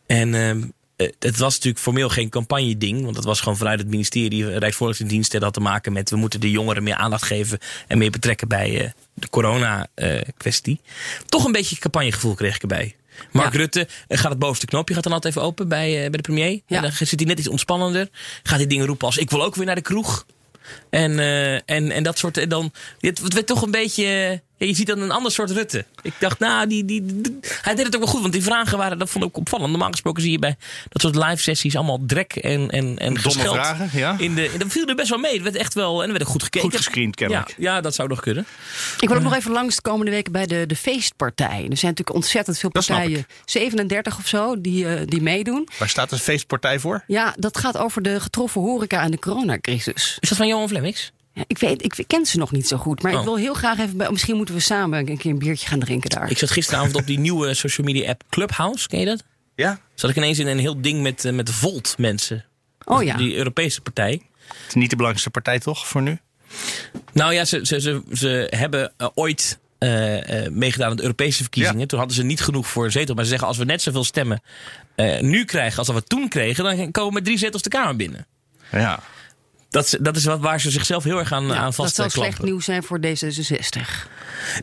En 0.05 0.35
ehm, 0.35 0.63
eh, 0.95 1.11
het 1.19 1.37
was 1.37 1.53
natuurlijk 1.53 1.83
formeel 1.83 2.09
geen 2.09 2.29
campagne 2.29 2.77
ding. 2.77 3.03
Want 3.03 3.15
het 3.15 3.25
was 3.25 3.39
gewoon 3.39 3.57
vanuit 3.57 3.79
het 3.79 3.87
ministerie, 3.87 4.49
eh, 4.49 4.57
Rijksvoorlichtingsdienst. 4.57 5.31
Dat 5.31 5.41
had 5.41 5.53
te 5.53 5.59
maken 5.59 5.93
met 5.93 6.09
we 6.09 6.15
moeten 6.15 6.39
de 6.39 6.51
jongeren 6.51 6.83
meer 6.83 6.95
aandacht 6.95 7.23
geven. 7.23 7.59
En 7.87 7.97
meer 7.97 8.11
betrekken 8.11 8.47
bij 8.47 8.81
eh, 8.81 8.89
de 9.13 9.29
corona 9.29 9.87
eh, 9.93 10.21
kwestie. 10.37 10.79
Toch 11.25 11.45
een 11.45 11.51
beetje 11.51 11.77
campagnegevoel 11.77 12.33
kreeg 12.33 12.55
ik 12.55 12.61
erbij. 12.61 12.95
Mark 13.31 13.53
Ja. 13.53 13.59
Rutte 13.59 13.87
eh, 14.07 14.17
gaat 14.17 14.29
het 14.29 14.39
bovenste 14.39 14.65
knopje 14.65 14.93
gaat 14.93 15.03
dan 15.03 15.13
altijd 15.13 15.35
even 15.35 15.47
open 15.47 15.67
bij, 15.67 15.93
eh, 15.93 15.99
bij 15.99 16.09
de 16.09 16.21
premier. 16.21 16.51
Ja. 16.51 16.75
En 16.75 16.81
dan 16.81 16.91
zit 16.91 17.19
hij 17.19 17.27
net 17.27 17.39
iets 17.39 17.47
ontspannender. 17.47 18.09
Gaat 18.43 18.57
hij 18.57 18.67
dingen 18.67 18.85
roepen 18.85 19.05
als 19.05 19.17
ik 19.17 19.29
wil 19.29 19.43
ook 19.43 19.55
weer 19.55 19.65
naar 19.65 19.75
de 19.75 19.81
kroeg. 19.81 20.25
En, 20.89 21.19
eh, 21.19 21.53
en, 21.53 21.91
en 21.91 22.03
dat 22.03 22.17
soort. 22.17 22.37
En 22.37 22.49
dan, 22.49 22.71
het 22.99 23.33
werd 23.33 23.47
toch 23.47 23.61
een 23.61 23.71
beetje. 23.71 24.41
Ja, 24.57 24.65
je 24.67 24.73
ziet 24.75 24.87
dan 24.87 24.99
een 24.99 25.11
ander 25.11 25.31
soort 25.31 25.51
Rutte. 25.51 25.85
Ik 26.01 26.13
dacht, 26.19 26.39
nou, 26.39 26.67
die, 26.67 26.85
die, 26.85 27.05
die- 27.05 27.39
hij 27.61 27.75
deed 27.75 27.85
het 27.85 27.95
ook 27.95 28.01
wel 28.01 28.11
goed. 28.11 28.21
Want 28.21 28.33
die 28.33 28.43
vragen 28.43 28.77
waren, 28.77 28.97
dat 28.97 29.09
vond 29.09 29.23
ik 29.23 29.29
ook 29.29 29.37
opvallend. 29.37 29.69
Normaal 29.69 29.91
gesproken 29.91 30.21
zie 30.21 30.31
je 30.31 30.39
bij 30.39 30.55
dat 30.89 31.01
soort 31.01 31.15
live 31.15 31.41
sessies 31.41 31.75
allemaal 31.75 31.99
drek 32.05 32.35
en, 32.35 32.69
en, 32.69 32.97
en 32.97 33.19
gescheld. 33.19 33.55
vragen, 33.55 33.89
ja. 33.93 34.15
In 34.17 34.35
de, 34.35 34.49
en 34.49 34.59
dat 34.59 34.67
viel 34.71 34.87
er 34.87 34.95
best 34.95 35.09
wel 35.09 35.19
mee. 35.19 35.33
Het 35.33 35.41
werd 35.43 35.55
echt 35.55 35.73
wel. 35.73 36.01
En 36.03 36.07
er 36.09 36.15
werd 36.17 36.29
goed 36.29 36.43
gekeken. 36.43 36.69
Goed 36.69 36.77
gescreend, 36.77 37.19
ja, 37.19 37.25
kennelijk. 37.27 37.55
ja, 37.57 37.81
dat 37.81 37.95
zou 37.95 38.09
nog 38.09 38.19
kunnen. 38.19 38.45
Ik 38.99 39.07
wil 39.07 39.17
ook 39.17 39.23
nog 39.23 39.35
even 39.35 39.51
langs 39.51 39.75
de 39.75 39.81
komende 39.81 40.11
weken 40.11 40.31
bij 40.31 40.45
de, 40.45 40.63
de 40.67 40.75
feestpartij. 40.75 41.47
Er 41.69 41.77
zijn 41.77 41.91
natuurlijk 41.91 42.13
ontzettend 42.13 42.57
veel 42.59 42.69
partijen, 42.69 43.25
37 43.45 44.17
of 44.17 44.27
zo, 44.27 44.61
die, 44.61 44.87
eh, 44.87 45.01
die 45.05 45.21
meedoen. 45.21 45.67
Waar 45.79 45.89
staat 45.89 46.09
de 46.09 46.17
feestpartij 46.17 46.79
voor? 46.79 47.03
Ja, 47.07 47.33
dat 47.37 47.57
gaat 47.57 47.77
over 47.77 48.01
de 48.01 48.19
getroffen 48.19 48.61
horeca 48.61 49.01
en 49.01 49.11
de 49.11 49.19
coronacrisis. 49.19 50.17
Is 50.19 50.29
dat 50.29 50.37
van 50.37 50.47
Johan 50.47 50.67
Flemmix? 50.67 51.11
Ja, 51.35 51.43
ik, 51.47 51.57
weet, 51.57 51.83
ik 51.83 52.03
ken 52.07 52.25
ze 52.25 52.37
nog 52.37 52.51
niet 52.51 52.67
zo 52.67 52.77
goed, 52.77 53.01
maar 53.01 53.13
Oh. 53.13 53.19
ik 53.19 53.25
wil 53.25 53.37
heel 53.37 53.53
graag 53.53 53.79
even 53.79 53.97
bij. 53.97 54.11
Misschien 54.11 54.35
moeten 54.35 54.55
we 54.55 54.61
samen 54.61 55.09
een 55.09 55.17
keer 55.17 55.31
een 55.31 55.39
biertje 55.39 55.67
gaan 55.67 55.79
drinken 55.79 56.09
daar. 56.09 56.29
Ik 56.31 56.37
zat 56.37 56.51
gisteravond 56.51 56.95
op 56.95 57.05
die 57.07 57.19
nieuwe 57.19 57.53
social 57.53 57.87
media 57.87 58.09
app 58.09 58.23
Clubhouse. 58.29 58.87
Ken 58.87 58.99
je 58.99 59.05
dat? 59.05 59.23
Ja. 59.55 59.79
Zat 59.93 60.09
ik 60.09 60.15
ineens 60.15 60.39
in 60.39 60.47
een 60.47 60.59
heel 60.59 60.81
ding 60.81 61.01
met, 61.01 61.25
eh, 61.25 61.31
met 61.33 61.49
Volt 61.49 61.95
mensen. 61.97 62.45
Oh 62.85 63.03
ja. 63.03 63.17
Die 63.17 63.35
Europese 63.35 63.81
partij. 63.81 64.11
Het 64.47 64.67
is 64.67 64.73
niet 64.73 64.89
de 64.89 64.95
belangrijkste 64.95 65.29
partij 65.29 65.59
toch 65.59 65.87
voor 65.87 66.01
nu? 66.01 66.19
Nou 67.13 67.33
ja, 67.33 67.45
ze, 67.45 67.59
ze, 67.65 67.81
ze, 67.81 68.01
ze 68.13 68.47
hebben 68.49 68.93
eh, 68.97 69.07
ooit 69.13 69.59
eh, 69.77 70.45
eh, 70.45 70.51
meegedaan 70.51 70.89
aan 70.89 70.95
de 70.95 71.01
Europese 71.01 71.41
verkiezingen. 71.41 71.79
Ja. 71.79 71.85
Toen 71.85 71.99
hadden 71.99 72.17
ze 72.17 72.23
niet 72.23 72.41
genoeg 72.41 72.67
voor 72.67 72.85
een 72.85 72.91
zetel. 72.91 73.15
Maar 73.15 73.23
ze 73.23 73.29
zeggen, 73.29 73.47
als 73.47 73.57
we 73.57 73.65
net 73.65 73.81
zoveel 73.81 74.03
stemmen 74.03 74.41
eh, 74.95 75.19
nu 75.19 75.45
krijgen 75.45 75.77
als 75.77 75.87
dat 75.87 75.95
we 75.95 76.03
toen 76.03 76.27
kregen... 76.29 76.63
dan 76.63 76.91
komen 76.91 77.09
we 77.09 77.15
met 77.15 77.23
drie 77.25 77.37
zetels 77.37 77.61
de 77.61 77.69
Kamer 77.69 77.95
binnen. 77.95 78.25
Ja. 78.71 78.99
Dat, 79.75 79.85
is- 79.85 79.97
dat 80.01 80.15
is 80.15 80.25
wat, 80.25 80.39
waar 80.39 80.59
ze 80.61 80.71
zichzelf 80.71 81.03
heel 81.03 81.19
erg 81.19 81.31
aan, 81.31 81.45
Ja, 81.47 81.55
aan 81.55 81.71
dat 81.75 81.93
zal 81.95 82.05
eh, 82.05 82.11
slecht 82.11 82.41
nieuws 82.41 82.65
zijn 82.65 82.83
voor 82.83 82.99
D66. 82.99 83.79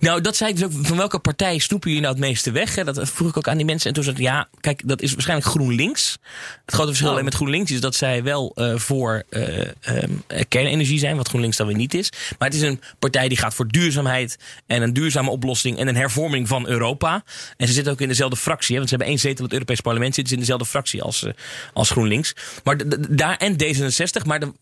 Nou, 0.00 0.20
dat 0.20 0.36
zei 0.36 0.50
ik 0.50 0.56
dus 0.56 0.64
ook. 0.64 0.72
Van 0.86 0.96
welke 0.96 1.18
partij 1.18 1.58
snoepen 1.58 1.88
jullie 1.88 2.04
nou 2.04 2.14
het 2.14 2.24
meeste 2.24 2.50
weg? 2.50 2.74
Hè? 2.74 2.84
Dat 2.84 3.00
vroeg 3.08 3.28
ik 3.28 3.36
ook 3.36 3.48
aan 3.48 3.56
die 3.56 3.66
mensen. 3.66 3.88
En 3.88 3.94
toen 3.94 4.04
zei 4.04 4.16
ik, 4.16 4.22
ja, 4.22 4.48
kijk, 4.60 4.82
dat 4.84 5.02
is 5.02 5.12
waarschijnlijk 5.12 5.48
GroenLinks. 5.50 6.18
Het 6.64 6.74
grote 6.74 6.86
verschil 6.86 7.06
Oh. 7.06 7.12
alleen 7.12 7.24
met 7.24 7.34
GroenLinks 7.34 7.70
is 7.70 7.80
dat 7.80 7.94
zij 7.94 8.22
wel 8.22 8.52
eh, 8.54 8.76
voor 8.76 9.22
eh, 9.30 9.58
ehm, 9.80 10.10
eh, 10.26 10.42
kernenergie 10.48 10.98
zijn. 10.98 11.16
Wat 11.16 11.28
GroenLinks 11.28 11.56
dan 11.56 11.66
weer 11.66 11.76
niet 11.76 11.94
is. 11.94 12.10
Maar 12.38 12.48
het 12.48 12.56
is 12.56 12.62
een 12.62 12.80
partij 12.98 13.28
die 13.28 13.38
gaat 13.38 13.54
voor 13.54 13.68
duurzaamheid. 13.68 14.36
En 14.66 14.82
een 14.82 14.92
duurzame 14.92 15.30
oplossing. 15.30 15.78
En 15.78 15.88
een 15.88 15.96
hervorming 15.96 16.48
van 16.48 16.66
Europa. 16.68 17.24
En 17.56 17.66
ze 17.66 17.72
zitten 17.72 17.92
ook 17.92 18.00
in 18.00 18.08
dezelfde 18.08 18.36
fractie. 18.36 18.70
Hè? 18.70 18.76
Want 18.76 18.88
ze 18.88 18.94
hebben 18.94 19.12
één 19.14 19.22
zetel 19.22 19.38
in 19.38 19.44
het 19.44 19.52
Europees 19.52 19.80
Parlement. 19.80 20.14
Zitten 20.14 20.28
ze 20.28 20.34
in 20.34 20.40
dezelfde 20.46 20.66
fractie 20.66 21.02
als, 21.02 21.22
eh, 21.24 21.32
als 21.72 21.90
GroenLinks. 21.90 22.32
Maar 22.64 22.76
daar 23.10 23.36
en 23.36 23.56
D66. 23.56 24.24
Maar 24.26 24.40
er, 24.42 24.52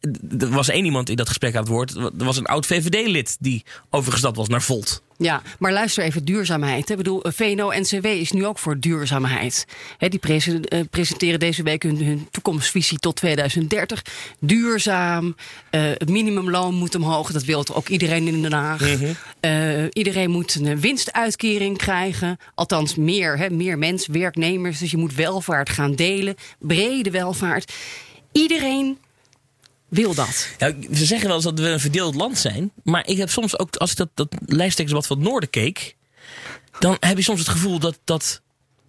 er 0.41 0.49
was 0.51 0.69
één 0.69 0.85
iemand 0.85 1.09
in 1.11 1.17
dat 1.17 1.29
gesprek 1.29 1.55
aan 1.55 1.61
het 1.61 1.69
woord. 1.71 1.95
Er 1.97 2.11
was 2.17 2.37
een 2.37 2.47
oud 2.47 2.67
VVD-lid 2.67 3.37
die 3.41 3.65
overgestapt 3.91 4.37
was 4.37 4.49
naar 4.49 4.63
Volt. 4.63 5.03
Ja, 5.17 5.43
maar 5.59 5.73
luister 5.73 6.05
even, 6.05 6.25
duurzaamheid. 6.25 6.91
Ik 6.91 6.97
bedoel, 6.97 7.23
eh, 7.23 7.33
VNO-NCW 7.33 8.05
is 8.07 8.33
nu 8.33 8.47
ook 8.47 8.59
voor 8.59 8.79
duurzaamheid. 8.79 9.67
Die 9.99 10.19
prese- 10.19 10.61
eh, 10.61 10.81
presenteren 10.91 11.41
deze 11.41 11.63
week 11.63 11.83
hun, 11.83 12.05
hun 12.05 12.29
toekomstvisie 12.31 12.99
tot 12.99 13.17
2030. 13.17 14.03
Duurzaam, 14.41 15.37
eh, 15.71 15.83
het 15.83 16.09
minimumloon 16.09 16.75
moet 16.75 16.95
omhoog. 16.95 17.33
Dat 17.33 17.45
wil 17.45 17.65
ook 17.73 17.89
iedereen 17.89 18.27
in 18.27 18.43
Den 18.43 18.53
Haag. 18.53 18.83
Eh, 19.41 19.85
iedereen 19.93 20.31
moet 20.31 20.55
een 20.55 20.81
winstuitkering 20.81 21.77
krijgen. 21.77 22.39
Althans, 22.55 22.95
meer, 22.95 23.49
meer 23.53 23.79
mensen, 23.79 24.13
werknemers. 24.13 24.79
Dus 24.79 24.91
je 24.91 24.97
moet 24.97 25.15
welvaart 25.15 25.69
gaan 25.71 25.95
delen. 25.95 26.35
Brede 26.59 27.11
welvaart. 27.11 27.73
Iedereen 28.33 28.99
wil 29.91 30.15
dat. 30.15 30.49
Ja, 30.59 30.73
ze 30.93 31.05
zeggen 31.05 31.27
wel 31.27 31.37
eens 31.37 31.45
dat 31.45 31.59
we 31.59 31.69
een 31.69 31.81
verdeeld 31.81 32.15
land 32.15 32.39
zijn. 32.39 32.71
Maar 32.83 33.07
ik 33.07 33.17
heb 33.17 33.31
soms 33.31 33.59
ook, 33.59 33.77
als 33.77 33.91
ik 33.91 33.97
dat, 33.97 34.09
dat 34.15 34.29
lijsttrekkersdebat 34.31 35.07
van 35.07 35.19
het 35.19 35.27
Noorden 35.27 35.51
keek. 35.51 35.97
dan 36.79 36.97
heb 37.01 37.17
je 37.17 37.23
soms 37.23 37.39
het 37.39 37.49
gevoel 37.49 37.79
dat, 37.79 37.99
dat 38.05 38.41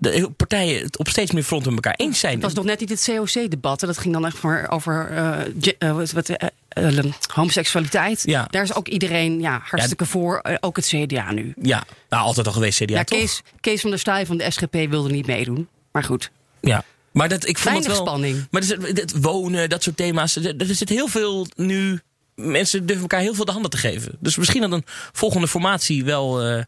de 0.01 0.29
partijen 0.37 0.83
het 0.83 0.97
op 0.97 1.07
steeds 1.07 1.31
meer 1.31 1.43
fronten 1.43 1.73
met 1.73 1.85
elkaar 1.85 2.05
eens 2.05 2.19
zijn. 2.19 2.33
Het 2.33 2.43
was 2.43 2.53
nog 2.53 2.65
net 2.65 2.79
niet 2.79 2.89
het 2.89 3.09
COC-debat. 3.15 3.79
Dat 3.79 3.97
ging 3.97 4.13
dan 4.13 4.25
echt 4.25 4.41
maar 4.41 4.69
over 4.69 5.09
eh, 5.09 5.73
eh, 5.77 5.95
wat, 5.95 6.11
wat, 6.11 6.29
eh, 6.29 7.03
homoseksualiteit. 7.33 8.21
Ja. 8.25 8.47
Daar 8.49 8.63
is 8.63 8.73
ook 8.73 8.87
iedereen 8.87 9.39
ja, 9.39 9.61
hartstikke 9.63 10.05
voor. 10.05 10.41
Ook 10.59 10.75
het 10.75 10.85
CDA 10.85 11.31
nu. 11.31 11.53
Ja, 11.61 11.83
nou, 12.09 12.23
altijd 12.23 12.47
al 12.47 12.53
geweest 12.53 12.83
CDA, 12.83 12.93
Ja, 12.93 13.03
toch? 13.03 13.19
Kees, 13.19 13.41
Kees 13.59 13.81
van 13.81 13.89
der 13.89 13.99
Staaij 13.99 14.25
van 14.25 14.37
de 14.37 14.51
SGP 14.51 14.73
wilde 14.89 15.09
niet 15.09 15.27
meedoen. 15.27 15.67
Maar 15.91 16.03
goed. 16.03 16.31
Ja. 16.61 16.83
Maar 17.11 17.29
dat, 17.29 17.47
ik 17.47 17.57
vond 17.57 17.63
Weinig 17.63 17.85
het 17.85 17.97
wel, 17.97 18.07
spanning. 18.07 18.47
Maar 18.51 18.61
het 18.61 19.21
wonen, 19.21 19.69
dat 19.69 19.83
soort 19.83 19.97
thema's. 19.97 20.35
Er, 20.35 20.57
er 20.57 20.75
zit 20.75 20.89
heel 20.89 21.07
veel 21.07 21.47
nu. 21.55 22.01
Mensen 22.35 22.85
durven 22.85 23.01
elkaar 23.01 23.19
heel 23.19 23.33
veel 23.33 23.45
de 23.45 23.51
handen 23.51 23.71
te 23.71 23.77
geven. 23.77 24.17
Dus 24.19 24.37
misschien 24.37 24.61
dat 24.61 24.71
een 24.71 24.85
volgende 25.11 25.47
formatie 25.47 26.05
wel 26.05 26.41
eh, 26.41 26.63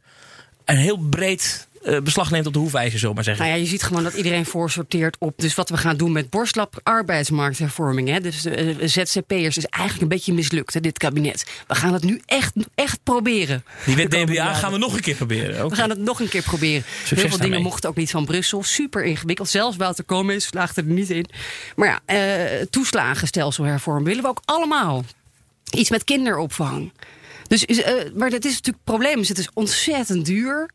een 0.66 0.78
heel 0.78 0.98
breed 0.98 1.68
eh, 1.84 2.02
beslag 2.02 2.32
neemt 2.32 2.48
op 2.48 2.54
de 2.54 2.60
hoefijzer, 2.60 3.00
zo 3.00 3.14
maar 3.14 3.24
zeggen. 3.24 3.46
Nou 3.46 3.58
ja, 3.58 3.64
je 3.64 3.70
ziet 3.70 3.84
gewoon 3.84 4.04
dat 4.04 4.14
iedereen 4.14 4.46
voorsorteert 4.46 5.16
op. 5.20 5.34
Dus 5.38 5.56
wat 5.56 5.70
we 5.70 5.78
gaan 5.78 5.98
doen 5.98 6.12
met 6.12 6.30
borstlap 6.30 6.80
arbeidsmarkthervorming. 6.84 8.10
Hè. 8.10 8.20
Dus 8.20 8.42
de 8.42 8.56
eh, 8.56 8.88
ZZP'ers 8.88 9.58
is 9.58 9.66
eigenlijk 9.66 10.02
een 10.02 10.18
beetje 10.18 10.34
mislukt, 10.34 10.74
hè, 10.74 10.80
dit 10.80 10.98
kabinet. 10.98 11.46
We 11.68 11.76
gaan 11.76 11.94
het 11.94 12.04
nu 12.04 12.22
echt, 12.26 12.54
echt 12.76 13.00
proberen. 13.04 13.64
Die 13.86 13.96
wet 13.96 14.12
DBA 14.12 14.54
gaan 14.54 14.72
we 14.72 14.78
nog 14.78 14.94
een 14.94 15.02
keer 15.02 15.16
proberen. 15.16 15.70
We 15.70 15.76
gaan 15.76 15.90
het 15.90 16.00
nog 16.00 16.20
een 16.20 16.30
keer 16.30 16.42
proberen. 16.42 16.84
Heel 17.04 17.30
veel 17.30 17.38
dingen 17.38 17.62
mochten 17.62 17.90
ook 17.90 17.96
niet 17.96 18.12
van 18.12 18.26
Brussel. 18.26 18.64
Super 18.64 19.04
ingewikkeld. 19.04 19.50
Zelfs 19.50 19.78
Wouter 19.78 20.04
Koolmees 20.04 20.46
slaagde 20.46 20.82
er 20.82 20.88
niet 20.88 21.10
in. 21.10 21.26
Maar 21.76 21.88
ja, 21.88 22.00
eh, 22.06 22.66
toeslagenstelsel 22.70 23.64
hervormen 23.64 24.04
willen 24.04 24.24
we 24.24 24.30
ook 24.30 24.42
allemaal. 24.46 25.04
Iets 25.72 25.90
met 25.90 26.04
kinderopvang. 26.04 26.92
Dus, 27.48 27.66
is, 27.66 27.84
maar 28.16 28.30
dat 28.30 28.46
is 28.46 28.52
natuurlijk 28.52 28.66
het 28.66 28.84
probleem. 28.84 29.20
is 29.20 29.30
Het 29.30 29.38
is 29.38 29.50
ontzettend 29.54 30.26
duur. 30.26 30.70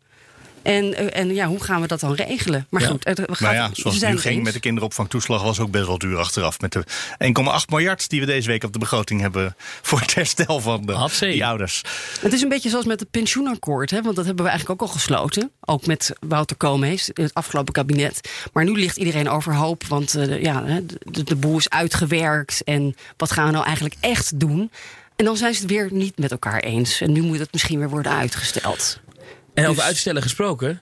En, 0.69 0.95
eh, 0.95 1.21
en 1.21 1.35
ja, 1.35 1.47
hoe 1.47 1.63
gaan 1.63 1.81
we 1.81 1.87
dat 1.87 2.01
dan 2.01 2.15
regelen? 2.15 2.67
Maar 2.71 2.83
Ja. 2.83 2.89
goed, 2.89 3.05
het- 3.05 3.19
we 3.19 3.35
gaan, 3.35 3.55
Nou 3.55 3.69
ja, 3.69 3.71
zoals 3.73 4.01
het 4.01 4.11
nu 4.11 4.19
ging 4.19 4.35
eens. 4.35 4.45
met 4.45 4.53
de 4.53 4.61
kinderopvangtoeslag 4.61 5.43
was 5.43 5.61
ook 5.61 5.71
best 5.71 5.87
wel 5.87 5.99
duur 5.99 6.17
achteraf. 6.19 6.61
Met 6.61 6.73
de 6.73 6.85
1,8 7.19 7.71
miljard 7.71 8.09
die 8.09 8.21
we 8.21 8.27
deze 8.27 8.49
week 8.49 8.65
op 8.65 8.73
de 8.73 8.79
begroting 8.79 9.21
hebben 9.21 9.57
voor 9.83 10.01
het 10.01 10.15
herstel 10.15 10.61
van 10.61 10.87
de, 10.87 11.09
die 11.21 11.47
ouders. 11.47 11.83
Het 12.21 12.33
is 12.33 12.43
een 12.43 12.49
beetje 12.49 12.69
zoals 12.71 12.85
met 12.85 13.01
het 13.01 13.11
pensioenakkoord. 13.11 13.91
Hè? 13.91 14.03
Want 14.03 14.17
dat 14.17 14.25
hebben 14.27 14.45
we 14.45 14.51
eigenlijk 14.51 14.83
ook 14.83 14.89
al 14.89 14.95
gesloten. 14.95 15.51
Ook 15.61 15.87
met 15.87 16.13
Wouter 16.21 16.57
Koolmees, 16.57 17.11
het 17.13 17.35
afgelopen 17.35 17.73
kabinet. 17.73 18.31
Maar 18.53 18.65
nu 18.65 18.73
ligt 18.73 18.97
iedereen 18.97 19.29
overhoop. 19.29 19.85
Want 19.87 20.15
eh, 20.15 20.43
ja, 20.43 20.65
hè, 20.65 20.87
de, 20.87 21.25
de 21.25 21.37
boel 21.37 21.57
is 21.59 21.69
uitgewerkt. 21.69 22.63
En 22.65 22.95
wat 23.17 23.31
gaan 23.33 23.47
we 23.47 23.53
nou 23.53 23.65
eigenlijk 23.65 23.95
echt 24.01 24.41
doen? 24.41 24.71
En 25.17 25.25
dan 25.25 25.37
zijn 25.37 25.55
ze 25.55 25.61
het 25.61 25.71
weer 25.71 25.89
niet 25.93 26.19
met 26.19 26.31
elkaar 26.31 26.61
eens. 26.61 27.01
En 27.01 27.13
nu 27.13 27.23
moet 27.23 27.39
het 27.39 27.53
misschien 27.53 27.79
weer 27.79 27.91
worden 27.91 28.13
uitgesteld. 28.13 29.01
En 29.59 29.65
over 29.65 29.77
Dus- 29.77 29.85
uitstellen 29.85 30.23
gesproken. 30.23 30.81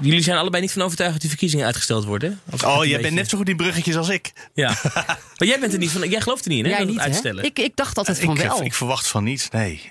Jullie 0.00 0.22
zijn 0.22 0.38
allebei 0.38 0.62
niet 0.62 0.72
van 0.72 0.82
overtuigd 0.82 1.12
dat 1.12 1.20
die 1.20 1.30
verkiezingen 1.30 1.66
uitgesteld 1.66 2.04
worden? 2.04 2.40
Oh, 2.64 2.84
jij 2.84 3.00
bent 3.00 3.14
net 3.14 3.28
zo 3.28 3.38
goed 3.38 3.48
in 3.48 3.56
bruggetjes 3.56 3.96
als 3.96 4.08
ik. 4.08 4.32
Ja. 4.54 4.68
maar 5.38 5.48
jij 5.48 5.60
bent 5.60 5.72
er 5.72 5.78
niet 5.78 5.90
van. 5.90 6.08
Jij 6.08 6.20
gelooft 6.20 6.44
er 6.44 6.50
niet 6.50 6.58
in, 6.58 6.64
hè? 6.64 6.70
Jij 6.70 6.78
dat 6.78 6.88
niet, 6.88 6.96
het 6.96 7.04
hè? 7.06 7.12
uitstellen. 7.12 7.44
Ik, 7.44 7.58
ik 7.58 7.76
dacht 7.76 7.98
altijd 7.98 8.20
van 8.20 8.36
ik, 8.36 8.42
wel. 8.42 8.62
ik 8.62 8.74
verwacht 8.74 9.06
van 9.06 9.24
niets, 9.24 9.50
nee. 9.50 9.90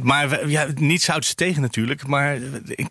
Maar 0.00 0.48
ja, 0.48 0.66
niets 0.74 1.06
houdt 1.06 1.26
ze 1.26 1.34
tegen 1.34 1.62
natuurlijk. 1.62 2.06
Maar 2.06 2.38
ik, 2.64 2.88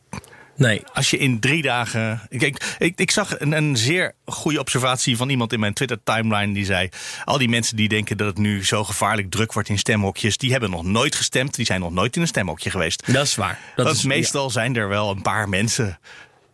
nee. 0.61 0.81
als 0.93 1.09
je 1.09 1.17
in 1.17 1.39
drie 1.39 1.61
dagen... 1.61 2.21
Ik, 2.29 2.75
ik 2.95 3.11
zag 3.11 3.39
een, 3.39 3.51
een 3.51 3.77
zeer 3.77 4.13
goede 4.25 4.59
observatie 4.59 5.17
van 5.17 5.29
iemand 5.29 5.53
in 5.53 5.59
mijn 5.59 5.73
Twitter-timeline. 5.73 6.53
Die 6.53 6.65
zei, 6.65 6.89
al 7.23 7.37
die 7.37 7.49
mensen 7.49 7.75
die 7.75 7.89
denken 7.89 8.17
dat 8.17 8.27
het 8.27 8.37
nu 8.37 8.65
zo 8.65 8.83
gevaarlijk 8.83 9.31
druk 9.31 9.53
wordt 9.53 9.69
in 9.69 9.79
stemhokjes... 9.79 10.37
die 10.37 10.51
hebben 10.51 10.69
nog 10.69 10.83
nooit 10.83 11.15
gestemd, 11.15 11.55
die 11.55 11.65
zijn 11.65 11.79
nog 11.79 11.91
nooit 11.91 12.15
in 12.15 12.21
een 12.21 12.27
stemhokje 12.27 12.69
geweest. 12.69 13.13
Dat 13.13 13.25
is 13.25 13.35
waar. 13.35 13.59
Dat 13.75 13.85
Want 13.85 13.97
is, 13.97 14.03
meestal 14.03 14.49
zijn 14.49 14.75
er 14.75 14.87
wel 14.87 15.11
een 15.11 15.21
paar 15.21 15.49
mensen. 15.49 15.99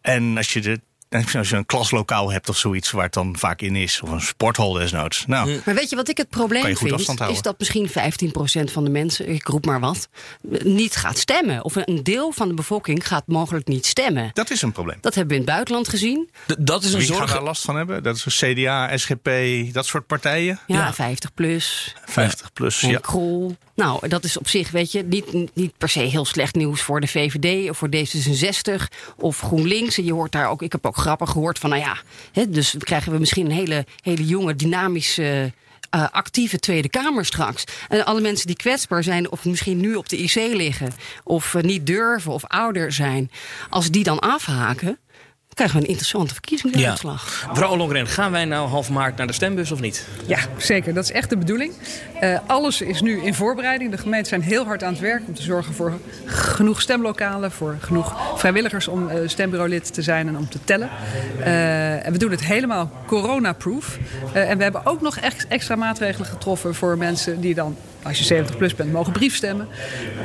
En 0.02 0.38
als 0.38 0.54
je, 0.54 0.62
de, 0.62 0.82
als 1.10 1.50
je 1.50 1.56
een 1.56 1.66
klaslokaal 1.66 2.32
hebt 2.32 2.50
of 2.50 2.58
zoiets 2.58 2.92
waar 2.92 3.04
het 3.04 3.14
dan 3.14 3.36
vaak 3.38 3.62
in 3.62 3.76
is... 3.76 4.02
of 4.02 4.10
een 4.12 4.22
sporthal 4.22 4.72
desnoods. 4.74 5.26
Nou, 5.28 5.60
Maar 5.66 5.76
weet 5.76 5.90
je 5.90 5.96
wat 5.96 6.10
ik 6.10 6.18
het 6.18 6.28
Kan 6.30 6.40
probleem 6.40 6.68
je 6.68 6.70
goed 6.76 6.80
vind? 6.82 6.94
afstand 6.94 7.20
houden. 7.20 7.38
Is 7.38 7.44
dat 7.44 7.60
misschien 7.60 7.90
15% 8.70 8.72
van 8.72 8.84
de 8.84 8.90
mensen, 8.90 9.30
ik 9.30 9.48
roep 9.48 9.66
maar 9.66 9.80
wat, 9.80 10.08
niet 10.64 10.96
gaat 10.96 11.18
stemmen. 11.18 11.64
Of 11.64 11.76
een 11.76 12.04
deel 12.04 12.32
van 12.32 12.48
de 12.48 12.54
bevolking 12.54 13.08
gaat 13.08 13.24
mogelijk 13.28 13.68
niet 13.68 13.86
stemmen. 13.86 14.30
dat 14.34 14.50
is 14.50 14.62
een 14.62 14.72
probleem. 14.72 14.98
Dat 15.02 15.16
hebben 15.16 15.34
we 15.36 15.40
in 15.42 15.46
het 15.46 15.54
buitenland 15.56 15.90
gezien. 15.90 16.30
D- 16.48 16.56
dat 16.60 16.84
is 16.84 16.94
een 16.94 17.00
Wie 17.00 17.08
gaat 17.08 17.18
zorg. 17.18 17.32
daar 17.32 17.44
last 17.44 17.64
van 17.64 17.76
hebben? 17.76 18.04
Dat 18.04 18.16
is 18.16 18.26
een 18.42 18.56
CDA, 18.56 18.98
SGP, 18.98 19.30
dat 19.74 19.86
soort 19.86 20.08
partijen. 20.08 20.60
Ja, 20.68 20.94
50 20.94 21.34
plus. 21.34 21.96
50 22.06 22.54
plus, 22.54 22.80
ja. 22.82 23.00
Krol. 23.00 23.56
Nou, 23.78 24.08
dat 24.08 24.24
is 24.24 24.38
op 24.38 24.48
zich, 24.48 24.72
weet 24.72 24.92
je, 24.92 25.04
niet, 25.04 25.56
niet 25.56 25.78
per 25.78 25.90
se 25.90 26.00
heel 26.00 26.26
slecht 26.26 26.56
nieuws 26.56 26.82
voor 26.82 27.02
de 27.02 27.08
VVD 27.08 27.70
of 27.70 27.78
voor 27.78 27.90
D66 27.96 28.84
of 29.16 29.40
GroenLinks. 29.40 29.98
En 29.98 30.04
je 30.04 30.14
hoort 30.14 30.32
daar 30.32 30.50
ook, 30.50 30.62
ik 30.62 30.72
heb 30.72 30.86
ook 30.86 30.98
grappen 30.98 31.28
gehoord 31.28 31.60
van, 31.60 31.70
nou 31.70 31.82
ja, 31.82 31.98
hè, 32.32 32.50
dus 32.50 32.76
krijgen 32.80 33.12
we 33.12 33.20
misschien 33.20 33.46
een 33.46 33.52
hele, 33.52 33.86
hele 34.02 34.26
jonge, 34.26 34.56
dynamische. 34.56 35.54
eh, 35.90 36.10
actieve 36.12 36.60
Tweede 36.60 36.90
Kamer 36.90 37.26
straks. 37.26 37.64
En 37.88 38.06
alle 38.06 38.22
mensen 38.22 38.48
die 38.48 38.56
kwetsbaar 38.56 39.04
zijn, 39.04 39.32
of 39.32 39.46
misschien 39.46 39.80
nu 39.80 39.96
op 39.96 40.10
de 40.10 40.18
IC 40.18 40.36
liggen, 40.36 40.94
of 41.24 41.56
eh, 41.56 41.64
niet 41.64 41.86
durven 41.86 42.32
of 42.32 42.46
ouder 42.46 42.92
zijn, 42.92 43.32
als 43.70 43.90
die 43.90 44.04
dan 44.04 44.20
afhaken, 44.20 45.00
krijgen 45.58 45.78
we 45.78 45.84
een 45.84 45.90
interessante 45.90 46.34
verkiezingsuitslag. 46.34 47.46
Mevrouw 47.50 47.70
Ollongren, 47.70 48.08
gaan 48.08 48.32
wij 48.32 48.46
nou 48.46 48.70
half 48.70 48.90
maart 48.90 49.18
naar 49.18 49.28
de 49.28 49.34
stembus 49.34 49.72
of 49.72 49.80
niet? 49.80 50.08
Ja, 50.26 50.40
zeker. 50.58 50.94
Dat 50.94 51.04
is 51.04 51.12
echt 51.12 51.30
de 51.30 51.38
bedoeling. 51.38 51.74
Eh, 52.20 52.40
alles 52.46 52.82
is 52.82 53.02
nu 53.02 53.22
in 53.24 53.34
voorbereiding. 53.34 53.92
De 53.92 53.98
gemeenten 53.98 54.28
zijn 54.30 54.42
heel 54.42 54.66
hard 54.66 54.84
aan 54.84 54.92
het 54.92 55.02
werk 55.02 55.22
om 55.28 55.34
te 55.34 55.42
zorgen 55.42 55.74
voor 55.74 55.94
genoeg 56.26 56.82
stemlokalen, 56.82 57.52
voor 57.52 57.76
genoeg 57.80 58.16
vrijwilligers 58.40 58.88
om 58.88 59.10
eh, 59.10 59.28
stembureaulid 59.28 59.94
te 59.94 60.02
zijn 60.02 60.28
en 60.28 60.38
om 60.38 60.50
te 60.50 60.60
tellen. 60.64 60.90
Eh, 61.40 62.06
en 62.06 62.12
we 62.12 62.18
doen 62.18 62.32
het 62.32 62.44
helemaal 62.44 62.92
corona-proof. 63.06 63.98
Eh, 64.34 64.50
en 64.50 64.58
we 64.58 64.64
hebben 64.64 64.86
ook 64.86 65.02
nog 65.02 65.18
ex- 65.18 65.46
extra 65.48 65.76
maatregelen 65.76 66.28
getroffen 66.28 66.76
voor 66.76 66.98
mensen 66.98 67.42
die 67.42 67.54
dan, 67.54 67.78
als 68.08 68.18
je 68.18 68.24
70 68.24 68.58
plus 68.58 68.76
bent, 68.76 68.92
mogen 68.92 69.14
briefstemmen. 69.14 69.68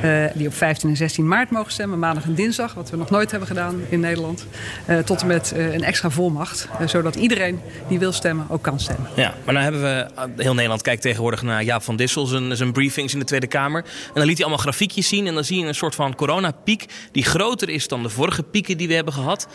Eh, 0.03 0.25
die 0.35 0.47
op 0.47 0.55
15 0.55 0.89
en 0.89 0.97
16 0.97 1.29
maart 1.29 1.51
mogen 1.51 1.73
stemmen, 1.73 1.99
maandag 1.99 2.25
en 2.25 2.35
dinsdag, 2.35 2.75
wat 2.75 2.91
we 2.91 2.97
nog 2.97 3.11
nooit 3.11 3.31
hebben 3.31 3.49
gedaan 3.49 3.81
in 3.89 4.01
Nederland. 4.01 4.47
Eh, 4.87 4.99
tot 4.99 5.21
en 5.21 5.27
met 5.27 5.53
eh, 5.53 5.73
een 5.73 5.83
extra 5.83 6.11
volmacht, 6.11 6.69
zodat 6.87 7.15
iedereen 7.15 7.61
die 7.89 7.99
wil 7.99 8.13
stemmen 8.13 8.47
ook 8.49 8.63
kan 8.63 8.81
stemmen. 8.81 9.09
Ja, 9.15 9.35
maar 9.45 9.55
nou 9.55 9.65
hebben 9.65 9.83
we, 9.83 10.43
heel 10.43 10.55
Nederland 10.55 10.83
kijkt 10.83 11.03
tegenwoordig 11.03 11.43
naar 11.43 11.63
Jaap 11.63 11.83
van 11.83 11.97
Dissel, 11.97 12.27
zijn, 12.27 12.57
zijn 12.57 12.73
briefings 12.73 13.13
in 13.13 13.19
de 13.19 13.25
Tweede 13.25 13.47
Kamer. 13.47 13.83
En 13.83 14.15
dan 14.15 14.25
liet 14.25 14.37
hij 14.37 14.47
allemaal 14.47 14.65
grafiekjes 14.65 15.09
zien 15.09 15.27
en 15.27 15.35
dan 15.35 15.45
zie 15.45 15.59
je 15.59 15.67
een 15.67 15.75
soort 15.75 15.95
van 15.95 16.15
coronapiek 16.15 16.87
die 17.13 17.25
groter 17.25 17.69
is 17.69 17.89
dan 17.89 18.03
de 18.03 18.09
vorige 18.09 18.43
pieken 18.43 18.77
die 18.77 18.89
we 18.89 18.95
hebben 18.95 19.13
gehad. 19.13 19.47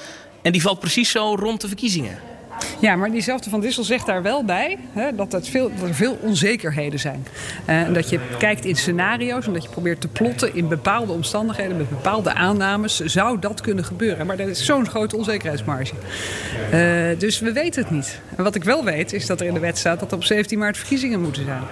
En 0.41 0.51
die 0.51 0.61
valt 0.61 0.79
precies 0.79 1.11
zo 1.11 1.35
rond 1.35 1.61
de 1.61 1.67
verkiezingen. 1.67 2.19
Ja, 2.79 2.95
maar 2.95 3.11
diezelfde 3.11 3.49
Van 3.49 3.59
Dissel 3.59 3.83
zegt 3.83 4.05
daar 4.05 4.21
wel 4.21 4.43
bij 4.43 4.77
hè, 4.91 5.15
dat, 5.15 5.31
het 5.31 5.47
veel, 5.47 5.71
dat 5.79 5.89
er 5.89 5.95
veel 5.95 6.17
onzekerheden 6.21 6.99
zijn. 6.99 7.25
Eh, 7.65 7.81
en 7.81 7.93
dat 7.93 8.09
je 8.09 8.19
kijkt 8.37 8.65
in 8.65 8.75
scenario's 8.75 9.47
en 9.47 9.53
dat 9.53 9.63
je 9.63 9.69
probeert 9.69 10.01
te 10.01 10.07
plotten 10.07 10.55
in 10.55 10.67
bepaalde 10.67 11.11
omstandigheden, 11.11 11.77
met 11.77 11.89
bepaalde 11.89 12.33
aannames, 12.33 12.99
zou 12.99 13.39
dat 13.39 13.61
kunnen 13.61 13.85
gebeuren. 13.85 14.25
Maar 14.25 14.39
er 14.39 14.49
is 14.49 14.65
zo'n 14.65 14.87
grote 14.87 15.17
onzekerheidsmarge. 15.17 15.93
Eh, 16.71 17.19
dus 17.19 17.39
we 17.39 17.51
weten 17.51 17.81
het 17.81 17.91
niet. 17.91 18.19
En 18.35 18.43
wat 18.43 18.55
ik 18.55 18.63
wel 18.63 18.83
weet 18.83 19.13
is 19.13 19.25
dat 19.25 19.39
er 19.39 19.47
in 19.47 19.53
de 19.53 19.59
wet 19.59 19.77
staat 19.77 19.99
dat 19.99 20.11
er 20.11 20.17
op 20.17 20.23
17 20.23 20.59
maart 20.59 20.77
verkiezingen 20.77 21.21
moeten 21.21 21.43
zijn. 21.43 21.63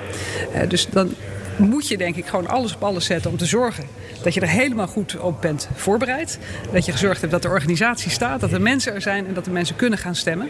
Eh, 0.54 0.70
dus 0.70 0.88
dan 0.90 1.14
moet 1.58 1.88
je 1.88 1.98
denk 1.98 2.16
ik 2.16 2.26
gewoon 2.26 2.48
alles 2.48 2.76
op 2.76 2.84
alles 2.84 3.06
zetten 3.06 3.32
om 3.32 3.38
te 3.38 3.46
zorgen 3.46 3.84
dat 4.24 4.34
je 4.34 4.42
er 4.42 4.48
helemaal 4.48 4.88
goed 4.88 5.18
op 5.20 5.42
bent 5.42 5.68
voorbereid. 5.76 6.40
Dat 6.72 6.86
je 6.86 6.92
gezorgd 6.92 7.20
hebt 7.20 7.32
dat 7.32 7.42
de 7.42 7.48
organisatie 7.48 8.12
staat, 8.12 8.40
dat 8.40 8.52
er 8.52 8.62
mensen 8.62 8.94
er 8.94 9.02
zijn 9.02 9.28
en 9.28 9.34
dat 9.34 9.46
de 9.46 9.52
mensen 9.52 9.76
kunnen 9.76 10.00
gaan 10.00 10.16
stemmen. 10.16 10.48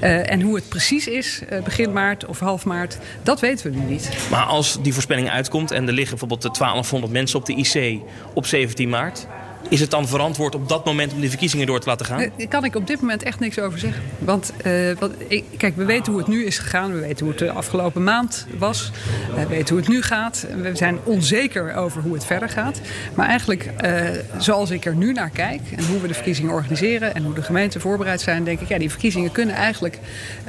Eh, 0.00 0.30
en 0.30 0.40
hoe 0.40 0.54
het 0.54 0.68
precies 0.68 1.06
is, 1.06 1.42
eh, 1.48 1.62
begin 1.62 1.92
maart 1.92 2.26
of 2.26 2.38
half 2.38 2.64
maart, 2.64 2.98
dat 3.22 3.40
weten 3.40 3.70
we 3.70 3.78
nu 3.78 3.84
niet. 3.84 4.10
Maar 4.30 4.44
als 4.44 4.82
die 4.82 4.92
voorspelling 4.92 5.30
uitkomt 5.30 5.70
en 5.70 5.86
er 5.86 5.92
liggen 5.92 6.18
bijvoorbeeld 6.18 6.42
de 6.42 6.50
1200 6.50 7.12
mensen 7.12 7.38
op 7.38 7.46
de 7.46 7.54
IC 7.54 8.00
op 8.34 8.46
17 8.46 8.88
maart. 8.88 9.26
Is 9.68 9.80
het 9.80 9.90
dan 9.90 10.08
verantwoord 10.08 10.54
op 10.54 10.68
dat 10.68 10.84
moment 10.84 11.12
om 11.12 11.20
die 11.20 11.28
verkiezingen 11.28 11.66
door 11.66 11.80
te 11.80 11.88
laten 11.88 12.06
gaan? 12.06 12.18
Daar 12.18 12.48
kan 12.48 12.64
ik 12.64 12.74
op 12.74 12.86
dit 12.86 13.00
moment 13.00 13.22
echt 13.22 13.40
niks 13.40 13.58
over 13.58 13.78
zeggen. 13.78 14.02
Want, 14.18 14.52
eh, 14.62 14.72
wat, 14.98 15.10
ik, 15.28 15.44
kijk, 15.56 15.76
we 15.76 15.84
weten 15.84 16.12
hoe 16.12 16.20
het 16.20 16.30
nu 16.30 16.44
is 16.44 16.58
gegaan. 16.58 16.92
We 16.92 17.00
weten 17.00 17.26
hoe 17.26 17.28
het 17.28 17.38
de 17.38 17.50
afgelopen 17.50 18.04
maand 18.04 18.46
was. 18.58 18.90
We 19.34 19.46
weten 19.46 19.68
hoe 19.68 19.78
het 19.78 19.88
nu 19.88 20.02
gaat. 20.02 20.46
We 20.62 20.76
zijn 20.76 20.98
onzeker 21.04 21.74
over 21.74 22.02
hoe 22.02 22.14
het 22.14 22.24
verder 22.24 22.48
gaat. 22.48 22.80
Maar 23.14 23.28
eigenlijk, 23.28 23.70
eh, 23.76 24.02
zoals 24.38 24.70
ik 24.70 24.84
er 24.84 24.94
nu 24.94 25.12
naar 25.12 25.30
kijk... 25.30 25.60
en 25.76 25.86
hoe 25.86 26.00
we 26.00 26.08
de 26.08 26.14
verkiezingen 26.14 26.52
organiseren... 26.52 27.14
en 27.14 27.24
hoe 27.24 27.34
de 27.34 27.42
gemeenten 27.42 27.80
voorbereid 27.80 28.20
zijn... 28.20 28.44
denk 28.44 28.60
ik, 28.60 28.68
ja, 28.68 28.78
die 28.78 28.90
verkiezingen 28.90 29.32
kunnen 29.32 29.54
eigenlijk 29.54 29.98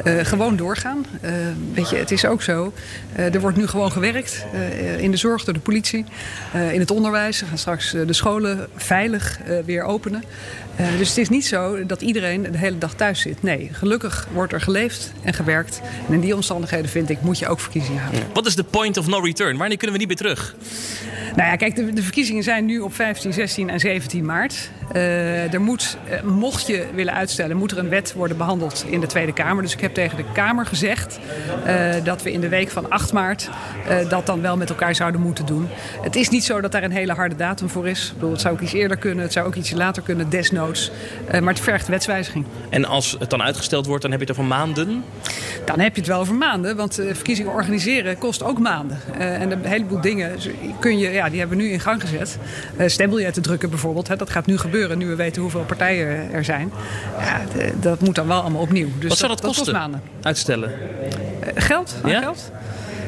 eh, 0.04 0.14
gewoon 0.24 0.56
doorgaan. 0.56 1.06
Weet 1.74 1.90
je, 1.90 1.96
het 1.96 2.12
is 2.12 2.26
ook 2.26 2.42
zo. 2.42 2.74
er 3.16 3.40
wordt 3.40 3.58
nu 3.58 3.68
gewoon 3.68 3.92
gewerkt. 3.92 4.46
in 4.98 5.12
de 5.12 5.18
zorg, 5.18 5.44
door 5.44 5.54
de 5.54 5.60
politie. 5.60 6.06
in 6.72 6.80
het 6.80 6.92
onderwijs. 6.92 7.40
We 7.40 7.46
gaan 7.46 7.58
straks 7.58 7.92
de 7.92 8.14
scholen 8.14 8.68
veilig 8.76 9.05
eh, 9.14 9.58
weer 9.66 9.84
openen. 9.84 10.24
Eh, 10.76 10.98
dus 10.98 11.10
het 11.10 11.18
is 11.18 11.30
niet 11.30 11.46
zo 11.46 11.86
dat 11.86 12.02
iedereen 12.02 12.42
de 12.52 12.58
hele 12.58 12.78
dag 12.78 12.94
thuis 12.94 13.20
zit. 13.20 13.44
Nee, 13.44 13.70
gelukkig 13.72 14.28
wordt 14.34 14.54
er 14.54 14.62
geleefd 14.62 15.12
en 15.24 15.34
gewerkt. 15.34 15.82
En 16.08 16.14
in 16.14 16.20
die 16.20 16.36
omstandigheden 16.36 16.90
vind 16.90 17.10
ik, 17.10 17.22
moet 17.22 17.40
je 17.40 17.48
ook 17.48 17.60
verkiezingen 17.60 18.02
houden. 18.02 18.24
Wat 18.34 18.46
is 18.46 18.56
de 18.56 18.64
point 18.64 18.98
of 18.98 19.08
no 19.08 19.20
return? 19.20 19.58
Wanneer 19.58 19.78
kunnen 19.78 19.96
we 19.96 20.06
niet 20.06 20.08
meer 20.08 20.34
terug? 20.34 20.56
Nou 21.36 21.50
ja, 21.50 21.56
kijk, 21.56 21.76
de, 21.76 21.94
de 21.94 22.04
verkiezingen 22.04 22.44
zijn 22.44 22.66
nu 22.66 22.80
op 22.80 22.96
15, 22.96 23.34
16 23.34 23.70
en 23.70 23.80
17 23.80 24.26
maart. 24.26 24.70
Eh, 24.92 25.54
er 25.54 25.62
moet, 25.62 25.98
eh, 26.10 26.22
mocht 26.22 26.68
je 26.68 26.86
willen 26.94 27.14
uitstellen, 27.14 27.58
moet 27.58 27.72
er 27.72 27.78
een 27.78 27.90
wet 27.90 28.14
worden 28.14 28.38
behandeld 28.38 28.86
in 28.88 29.00
de 29.00 29.08
Tweede 29.08 29.34
Kamer. 29.34 29.64
Dus 29.64 29.74
ik 29.74 29.80
heb 29.80 29.94
tegen 29.94 30.18
de 30.18 30.26
Kamer 30.34 30.66
gezegd 30.66 31.20
eh, 31.66 31.94
dat 32.04 32.22
we 32.22 32.32
in 32.32 32.42
de 32.42 32.50
week 32.50 32.70
van 32.70 32.90
8 32.90 33.14
maart 33.14 33.50
dat 34.10 34.26
dan 34.26 34.42
wel 34.42 34.58
met 34.58 34.70
elkaar 34.70 34.96
zouden 34.96 35.22
moeten 35.22 35.46
doen. 35.46 35.68
Het 36.02 36.16
is 36.16 36.30
niet 36.30 36.44
zo 36.44 36.62
dat 36.62 36.72
daar 36.72 36.84
een 36.84 36.92
hele 36.92 37.14
harde 37.14 37.36
datum 37.36 37.70
voor 37.70 37.88
is. 37.88 38.08
Ik 38.08 38.14
bedoel, 38.14 38.32
het 38.32 38.42
zou 38.42 38.54
ook 38.54 38.62
iets 38.62 38.74
eerder 38.74 38.98
kunnen, 38.98 39.24
het 39.24 39.34
zou 39.34 39.48
ook 39.48 39.56
iets 39.56 39.72
later 39.72 40.04
kunnen, 40.04 40.30
desnoods. 40.30 40.92
Maar 41.32 41.54
het 41.54 41.60
vergt 41.60 41.88
wetswijziging. 41.88 42.46
En 42.70 42.86
als 42.86 43.16
het 43.20 43.30
dan 43.30 43.42
uitgesteld 43.42 43.86
wordt, 43.86 44.02
dan 44.02 44.12
heb 44.12 44.20
je 44.20 44.26
het 44.26 44.38
over 44.38 44.50
maanden? 44.50 45.04
Dan 45.66 45.80
heb 45.80 45.96
je 45.96 46.02
het 46.02 46.10
wel 46.10 46.20
over 46.20 46.36
maanden, 46.36 46.76
want 46.76 46.96
verkiezingen 46.96 47.52
organiseren 47.52 48.18
kost 48.18 48.44
ook 48.44 48.60
maanden. 48.60 49.00
En 49.18 49.52
een 49.52 49.66
heleboel 49.66 50.02
dingen 50.02 50.32
kun 50.80 50.98
je, 50.98 51.15
ja, 51.16 51.30
die 51.30 51.40
hebben 51.40 51.58
we 51.58 51.64
nu 51.64 51.70
in 51.70 51.80
gang 51.80 52.02
gezet. 52.02 52.38
Uh, 52.78 52.88
stembiljetten 52.88 53.42
drukken 53.42 53.70
bijvoorbeeld, 53.70 54.08
hè, 54.08 54.16
dat 54.16 54.30
gaat 54.30 54.46
nu 54.46 54.58
gebeuren, 54.58 54.98
nu 54.98 55.08
we 55.08 55.16
weten 55.16 55.42
hoeveel 55.42 55.64
partijen 55.64 56.32
er 56.34 56.44
zijn. 56.44 56.72
Ja, 57.20 57.42
dat 57.80 58.00
moet 58.00 58.16
dan 58.16 58.28
wel 58.28 58.42
allemaal 58.42 58.62
opnieuw. 58.62 58.88
Dus 59.00 59.10
Wat 59.10 59.18
zou 59.18 59.32
dat 59.32 59.42
kost 59.42 59.56
kosten? 59.58 59.74
maanden. 59.74 60.02
Uitstellen? 60.22 60.72
Eh, 61.42 61.52
geld? 61.56 61.96
Ja? 62.06 62.22
geld? 62.22 62.52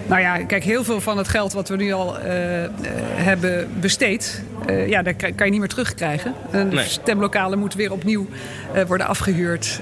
Nou 0.07 0.21
ja, 0.21 0.43
kijk, 0.43 0.63
heel 0.63 0.83
veel 0.83 1.01
van 1.01 1.17
het 1.17 1.27
geld 1.27 1.53
wat 1.53 1.69
we 1.69 1.75
nu 1.75 1.91
al 1.91 2.19
eh, 2.19 2.63
eh, 2.63 2.71
hebben 3.13 3.69
besteed, 3.79 4.43
eh, 4.65 4.87
ja, 4.87 5.01
daar 5.01 5.13
kan 5.13 5.45
je 5.45 5.51
niet 5.51 5.59
meer 5.59 5.69
terugkrijgen. 5.69 6.33
En 6.51 6.69
de 6.69 6.75
Nee. 6.75 6.85
stemlokalen 6.85 7.59
moeten 7.59 7.77
weer 7.79 7.91
opnieuw 7.91 8.27
worden 8.87 9.07
afgehuurd. 9.07 9.79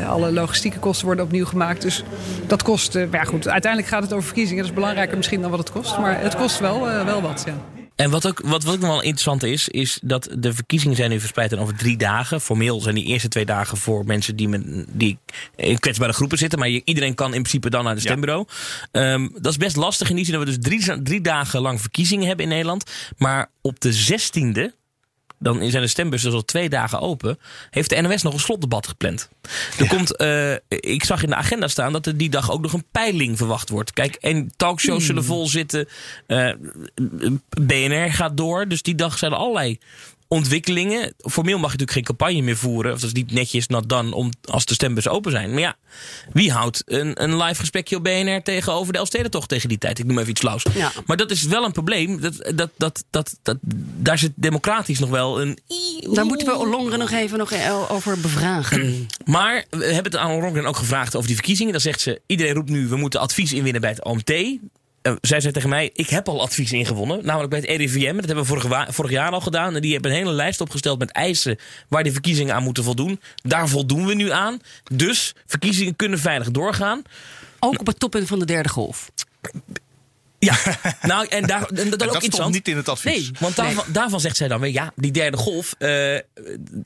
Eh, 0.00 0.08
alle 0.10 0.32
logistieke 0.32 0.78
kosten 0.78 1.06
worden 1.06 1.24
opnieuw 1.24 1.44
gemaakt. 1.46 1.82
Dus 1.82 2.04
dat 2.46 2.62
kost, 2.62 2.98
ja 3.10 3.24
goed, 3.24 3.48
uiteindelijk 3.48 3.92
gaat 3.92 4.02
het 4.02 4.12
over 4.12 4.24
verkiezingen. 4.24 4.62
Dat 4.62 4.70
is 4.70 4.78
belangrijker 4.78 5.16
misschien 5.16 5.40
dan 5.40 5.50
wat 5.50 5.58
het 5.58 5.70
kost. 5.70 5.98
Maar 5.98 6.20
het 6.20 6.36
kost 6.36 6.58
wel, 6.58 6.80
wel 7.04 7.22
wat, 7.22 7.42
ja. 7.46 7.75
En 7.96 8.10
wat 8.10 8.26
ook, 8.26 8.40
wat, 8.44 8.64
wat 8.64 8.74
ook 8.74 8.80
nog 8.80 8.90
wel 8.90 9.00
interessant 9.02 9.42
is, 9.42 9.68
is 9.68 9.98
dat 10.02 10.28
de 10.38 10.54
verkiezingen 10.54 10.96
zijn 10.96 11.10
nu 11.10 11.20
verspreid 11.20 11.56
over 11.56 11.76
drie 11.76 11.96
dagen. 11.96 12.40
Formeel 12.40 12.80
zijn 12.80 12.94
die 12.94 13.04
eerste 13.04 13.28
twee 13.28 13.46
dagen 13.46 13.76
voor 13.76 14.04
mensen 14.04 14.36
die, 14.36 14.48
met, 14.48 14.62
die 14.88 15.18
in 15.56 15.78
kwetsbare 15.78 16.12
groepen 16.12 16.38
zitten. 16.38 16.58
Maar 16.58 16.68
je- 16.68 16.82
iedereen 16.84 17.14
kan 17.14 17.26
in 17.34 17.40
principe 17.42 17.70
dan 17.70 17.84
naar 17.84 17.94
de 17.94 18.00
stembureau. 18.00 18.46
Ehm, 18.92 19.28
dat 19.32 19.52
is 19.52 19.56
best 19.58 19.76
lastig 19.76 20.10
in 20.10 20.16
die 20.16 20.24
zin 20.24 20.34
dat 20.34 20.44
we 20.44 20.58
dus 20.58 20.82
drie, 20.84 21.02
drie 21.02 21.20
dagen 21.20 21.60
lang 21.60 21.80
verkiezingen 21.80 22.26
hebben 22.26 22.44
in 22.44 22.50
Nederland. 22.50 22.90
Maar 23.18 23.50
op 23.60 23.80
de 23.80 23.92
16e, 23.92 24.74
dan 25.38 25.70
zijn 25.70 25.82
de 25.82 25.88
stembussen 25.88 26.30
dus 26.30 26.38
al 26.38 26.44
twee 26.44 26.68
dagen 26.68 27.00
open, 27.00 27.38
heeft 27.70 27.90
de 27.90 28.00
NOS 28.00 28.22
nog 28.22 28.32
een 28.32 28.40
slotdebat 28.40 28.86
gepland. 28.88 29.28
Er 29.78 29.88
komt, 29.88 30.16
eh, 30.16 30.52
ik 30.68 31.04
zag 31.04 31.22
in 31.22 31.28
de 31.28 31.34
agenda 31.34 31.68
staan 31.68 31.92
dat 31.92 32.06
er 32.06 32.16
die 32.16 32.30
dag 32.30 32.50
ook 32.50 32.60
nog 32.62 32.72
een 32.72 32.86
peiling 32.90 33.36
verwacht 33.36 33.68
wordt. 33.68 33.92
Kijk, 33.92 34.14
en 34.14 34.52
talkshows 34.56 35.06
zullen 35.06 35.24
vol 35.24 35.46
zitten. 35.46 35.88
eh, 36.26 36.50
BNR 37.60 38.12
gaat 38.12 38.36
door. 38.36 38.68
Dus 38.68 38.82
die 38.82 38.94
dag 38.94 39.18
zijn 39.18 39.32
er 39.32 39.38
allerlei 39.38 39.78
ontwikkelingen. 40.28 41.14
Formeel 41.18 41.58
mag 41.58 41.72
je 41.72 41.78
natuurlijk 41.78 41.92
geen 41.92 42.16
campagne 42.16 42.42
meer 42.42 42.56
voeren. 42.56 42.92
Of 42.92 43.00
dat 43.00 43.08
is 43.08 43.14
niet 43.14 43.32
netjes 43.32 43.66
not 43.66 43.88
dan 43.88 44.12
om 44.12 44.30
als 44.44 44.64
de 44.64 44.74
stembus 44.74 45.08
open 45.08 45.30
zijn. 45.30 45.50
Maar 45.50 45.60
ja, 45.60 45.76
wie 46.32 46.52
houdt 46.52 46.82
een, 46.86 47.22
een 47.22 47.36
live 47.36 47.60
gesprekje 47.60 47.96
op 47.96 48.02
BNR 48.02 48.42
tegenover 48.42 48.92
de 48.92 48.98
Elfstedentocht 48.98 49.48
tegen 49.48 49.68
die 49.68 49.78
tijd? 49.78 49.98
Ik 49.98 50.04
noem 50.04 50.18
even 50.18 50.30
iets 50.30 50.40
flauws. 50.40 50.62
Ja. 50.74 50.92
Maar 51.06 51.16
dat 51.16 51.30
is 51.30 51.42
wel 51.42 51.64
een 51.64 51.72
probleem. 51.72 52.20
Dat, 52.20 52.52
dat, 52.54 52.70
dat, 52.76 53.04
dat, 53.10 53.38
dat, 53.42 53.56
daar 53.96 54.18
zit 54.18 54.32
democratisch 54.34 54.98
nog 54.98 55.10
wel 55.10 55.40
een... 55.40 55.58
Daar 56.12 56.24
moeten 56.26 56.46
we 56.46 56.66
Longren 56.66 56.98
nog 56.98 57.10
even 57.10 57.38
nog 57.38 57.52
e- 57.52 57.70
over 57.88 58.20
bevragen. 58.20 59.06
Maar 59.24 59.64
we 59.70 59.84
hebben 59.84 60.12
het 60.12 60.16
aan 60.16 60.40
Rongren 60.40 60.66
ook 60.66 60.76
gevraagd 60.76 61.14
over 61.14 61.26
die 61.26 61.36
verkiezingen. 61.36 61.72
Dan 61.72 61.80
zegt 61.80 62.00
ze, 62.00 62.20
iedereen 62.26 62.54
roept 62.54 62.70
nu, 62.70 62.88
we 62.88 62.96
moeten 62.96 63.20
advies 63.20 63.52
inwinnen 63.52 63.80
bij 63.80 63.90
het 63.90 64.04
OMT. 64.04 64.32
Eh, 65.06 65.12
zij 65.20 65.40
zei 65.40 65.52
tegen 65.52 65.68
mij, 65.68 65.90
ik 65.92 66.08
heb 66.08 66.28
al 66.28 66.42
advies 66.42 66.72
ingewonnen. 66.72 67.24
Namelijk 67.24 67.50
bij 67.50 67.58
het 67.58 67.68
RIVM. 67.68 68.16
Dat 68.16 68.24
hebben 68.24 68.44
we 68.44 68.60
vorig, 68.60 68.94
vorig 68.94 69.10
jaar 69.10 69.32
al 69.32 69.40
gedaan. 69.40 69.74
En 69.74 69.80
die 69.80 69.92
hebben 69.92 70.10
een 70.10 70.16
hele 70.16 70.32
lijst 70.32 70.60
opgesteld 70.60 70.98
met 70.98 71.10
eisen 71.10 71.58
waar 71.88 72.02
die 72.02 72.12
verkiezingen 72.12 72.54
aan 72.54 72.62
moeten 72.62 72.84
voldoen. 72.84 73.20
Daar 73.42 73.68
voldoen 73.68 74.06
we 74.06 74.14
nu 74.14 74.30
aan. 74.30 74.60
Dus 74.92 75.34
verkiezingen 75.46 75.96
kunnen 75.96 76.18
veilig 76.18 76.50
doorgaan. 76.50 77.02
Ook 77.58 77.80
op 77.80 77.86
het 77.86 77.98
toppunt 77.98 78.28
van 78.28 78.38
de 78.38 78.44
derde 78.44 78.68
golf. 78.68 79.10
Ja, 80.46 80.56
nou 81.12 81.26
en, 81.28 81.46
daar, 81.46 81.66
en 81.66 81.90
dat, 81.90 82.02
En 82.02 82.08
ook 82.08 82.14
interessant. 82.14 82.52
niet 82.52 82.68
in 82.68 82.76
het 82.76 82.88
advies. 82.88 83.12
Nee, 83.12 83.30
want 83.38 83.56
daarvan, 83.56 83.84
daarvan 83.88 84.20
zegt 84.20 84.36
zij 84.36 84.48
dan 84.48 84.60
weer, 84.60 84.72
ja, 84.72 84.92
die 84.96 85.10
derde 85.10 85.36
golf, 85.36 85.74
eh, 85.78 86.18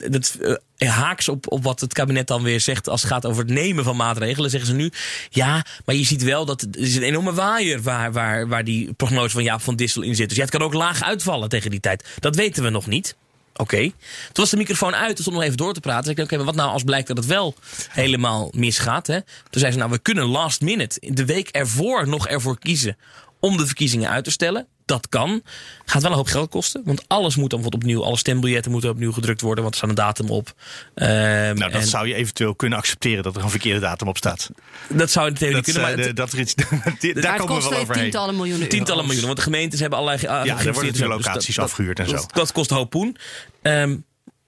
dat 0.09 0.37
eh, 0.77 0.89
haaks 0.89 1.29
op, 1.29 1.51
op 1.51 1.63
wat 1.63 1.79
het 1.79 1.93
kabinet 1.93 2.27
dan 2.27 2.43
weer 2.43 2.59
zegt 2.59 2.89
als 2.89 3.01
het 3.01 3.11
gaat 3.11 3.25
over 3.25 3.43
het 3.43 3.53
nemen 3.53 3.83
van 3.83 3.95
maatregelen, 3.95 4.49
zeggen 4.49 4.69
ze 4.69 4.75
nu, 4.75 4.91
ja, 5.29 5.65
maar 5.85 5.95
je 5.95 6.05
ziet 6.05 6.23
wel 6.23 6.45
dat 6.45 6.61
het 6.61 6.75
er 6.75 6.81
is 6.81 6.95
een 6.95 7.03
enorme 7.03 7.33
waaier 7.33 7.81
waar, 7.81 8.11
waar, 8.11 8.47
waar 8.47 8.63
die 8.63 8.93
prognose 8.93 9.29
van 9.29 9.43
Jaap 9.43 9.61
van 9.61 9.75
Dissel 9.75 10.01
in 10.01 10.15
zit. 10.15 10.27
Dus 10.27 10.37
ja, 10.37 10.43
het 10.43 10.51
kan 10.51 10.61
ook 10.61 10.73
laag 10.73 11.03
uitvallen 11.03 11.49
tegen 11.49 11.69
die 11.69 11.79
tijd. 11.79 12.07
Dat 12.19 12.35
weten 12.35 12.63
we 12.63 12.69
nog 12.69 12.87
niet. 12.87 13.15
Oké. 13.55 13.81
Toen 13.81 13.93
was 14.33 14.49
de 14.49 14.57
microfoon 14.57 14.95
uit, 14.95 15.15
toen 15.15 15.23
stond 15.23 15.35
nog 15.35 15.45
even 15.45 15.57
door 15.57 15.73
te 15.73 15.79
praten. 15.79 16.03
Toen 16.05 16.13
zei 16.13 16.27
ik, 16.27 16.33
oké, 16.33 16.43
maar 16.43 16.53
wat 16.53 16.63
nou 16.63 16.71
als 16.71 16.83
blijkt 16.83 17.07
dat 17.07 17.17
het 17.17 17.25
wel 17.25 17.55
helemaal 17.89 18.51
misgaat? 18.55 19.07
Hè? 19.07 19.21
Toen 19.21 19.61
zei 19.61 19.71
ze, 19.71 19.77
nou, 19.77 19.91
we 19.91 19.99
kunnen 19.99 20.25
last 20.25 20.61
minute, 20.61 20.99
de 20.99 21.25
week 21.25 21.49
ervoor 21.49 22.07
nog 22.07 22.27
ervoor 22.27 22.59
kiezen 22.59 22.97
om 23.41 23.57
de 23.57 23.65
verkiezingen 23.65 24.09
uit 24.09 24.23
te 24.23 24.31
stellen. 24.31 24.67
Dat 24.85 25.09
kan. 25.09 25.41
Gaat 25.85 26.01
wel 26.01 26.11
een 26.11 26.17
hoop 26.17 26.27
geld 26.27 26.49
kosten. 26.49 26.81
Want 26.85 27.03
alles 27.07 27.35
moet 27.35 27.49
dan 27.49 27.61
bijvoorbeeld 27.61 27.83
opnieuw, 27.83 28.03
alle 28.07 28.17
stembiljetten 28.17 28.71
moeten 28.71 28.89
opnieuw 28.89 29.11
gedrukt 29.11 29.41
worden, 29.41 29.63
want 29.63 29.75
er 29.75 29.79
staat 29.79 29.89
een 29.89 30.03
datum 30.05 30.29
op. 30.29 30.53
Ehm, 30.95 31.09
Nou, 31.11 31.55
dat 31.71 31.71
en 31.81 31.87
zou 31.87 32.07
je 32.07 32.13
eventueel 32.13 32.55
kunnen 32.55 32.77
accepteren 32.77 33.23
dat 33.23 33.35
er 33.35 33.43
een 33.43 33.49
verkeerde 33.49 33.79
datum 33.79 34.07
op 34.07 34.17
staat. 34.17 34.49
dat 34.89 35.11
zou 35.11 35.27
in 35.27 35.33
de 35.33 35.39
theorie 35.39 35.55
Dat, 35.61 35.65
kunnen. 35.73 35.89
eh, 35.99 36.05
Maar 36.05 36.13
dat 36.13 36.31
er 36.33 36.39
iets, 36.39 36.55
die- 36.99 37.13
daar 37.21 37.37
komen 37.37 37.55
we 37.63 37.69
wel 37.69 37.79
overheen. 37.79 38.01
tientallen 38.01 38.35
miljoenen 38.35 38.61
euro's. 38.61 38.73
Tientallen 38.75 39.03
miljoenen, 39.05 39.25
want 39.25 39.37
de 39.37 39.43
gemeentes 39.43 39.79
hebben 39.79 39.99
allerlei. 39.99 40.21
Ja, 40.27 40.39
er 40.57 40.63
worden 40.73 40.85
natuurlijk 40.91 41.23
locaties 41.25 41.59
afgehuurd 41.59 41.99
en 41.99 42.05
zo. 42.07 42.15
Dat, 42.15 42.29
dat 42.33 42.51
kost 42.51 42.71
een 42.71 42.77
hoop 42.77 42.89
poen. 42.89 43.17
Ehm, 43.61 43.95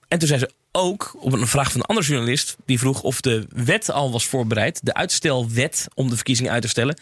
en 0.08 0.18
toen 0.18 0.28
zei 0.28 0.38
ze 0.40 0.50
ook, 0.72 1.16
op 1.20 1.32
een 1.32 1.46
vraag 1.46 1.70
van 1.70 1.80
een 1.80 1.86
andere 1.86 2.06
journalist, 2.06 2.56
die 2.66 2.78
vroeg 2.78 3.02
of 3.02 3.20
de 3.20 3.46
wet 3.50 3.90
al 3.90 4.12
was 4.12 4.26
voorbereid, 4.26 4.80
de 4.82 4.94
uitstelwet 4.94 5.86
om 5.94 6.08
de 6.10 6.14
verkiezingen 6.14 6.52
uit 6.52 6.62
te 6.62 6.68
stellen. 6.68 6.98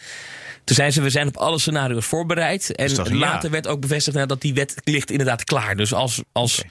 Toen 0.63 0.75
zei 0.75 0.91
ze, 0.91 1.01
we 1.01 1.09
zijn 1.09 1.27
op 1.27 1.37
alle 1.37 1.59
scenario's 1.59 2.05
voorbereid. 2.05 2.75
En 2.75 2.89
ja? 2.89 3.15
later 3.15 3.49
werd 3.49 3.67
ook 3.67 3.81
bevestigd 3.81 4.15
nou, 4.15 4.27
dat 4.27 4.41
die 4.41 4.53
wet 4.53 4.75
ligt 4.83 5.11
inderdaad 5.11 5.43
klaar. 5.43 5.75
Dus 5.75 5.93
als, 5.93 6.21
als, 6.31 6.63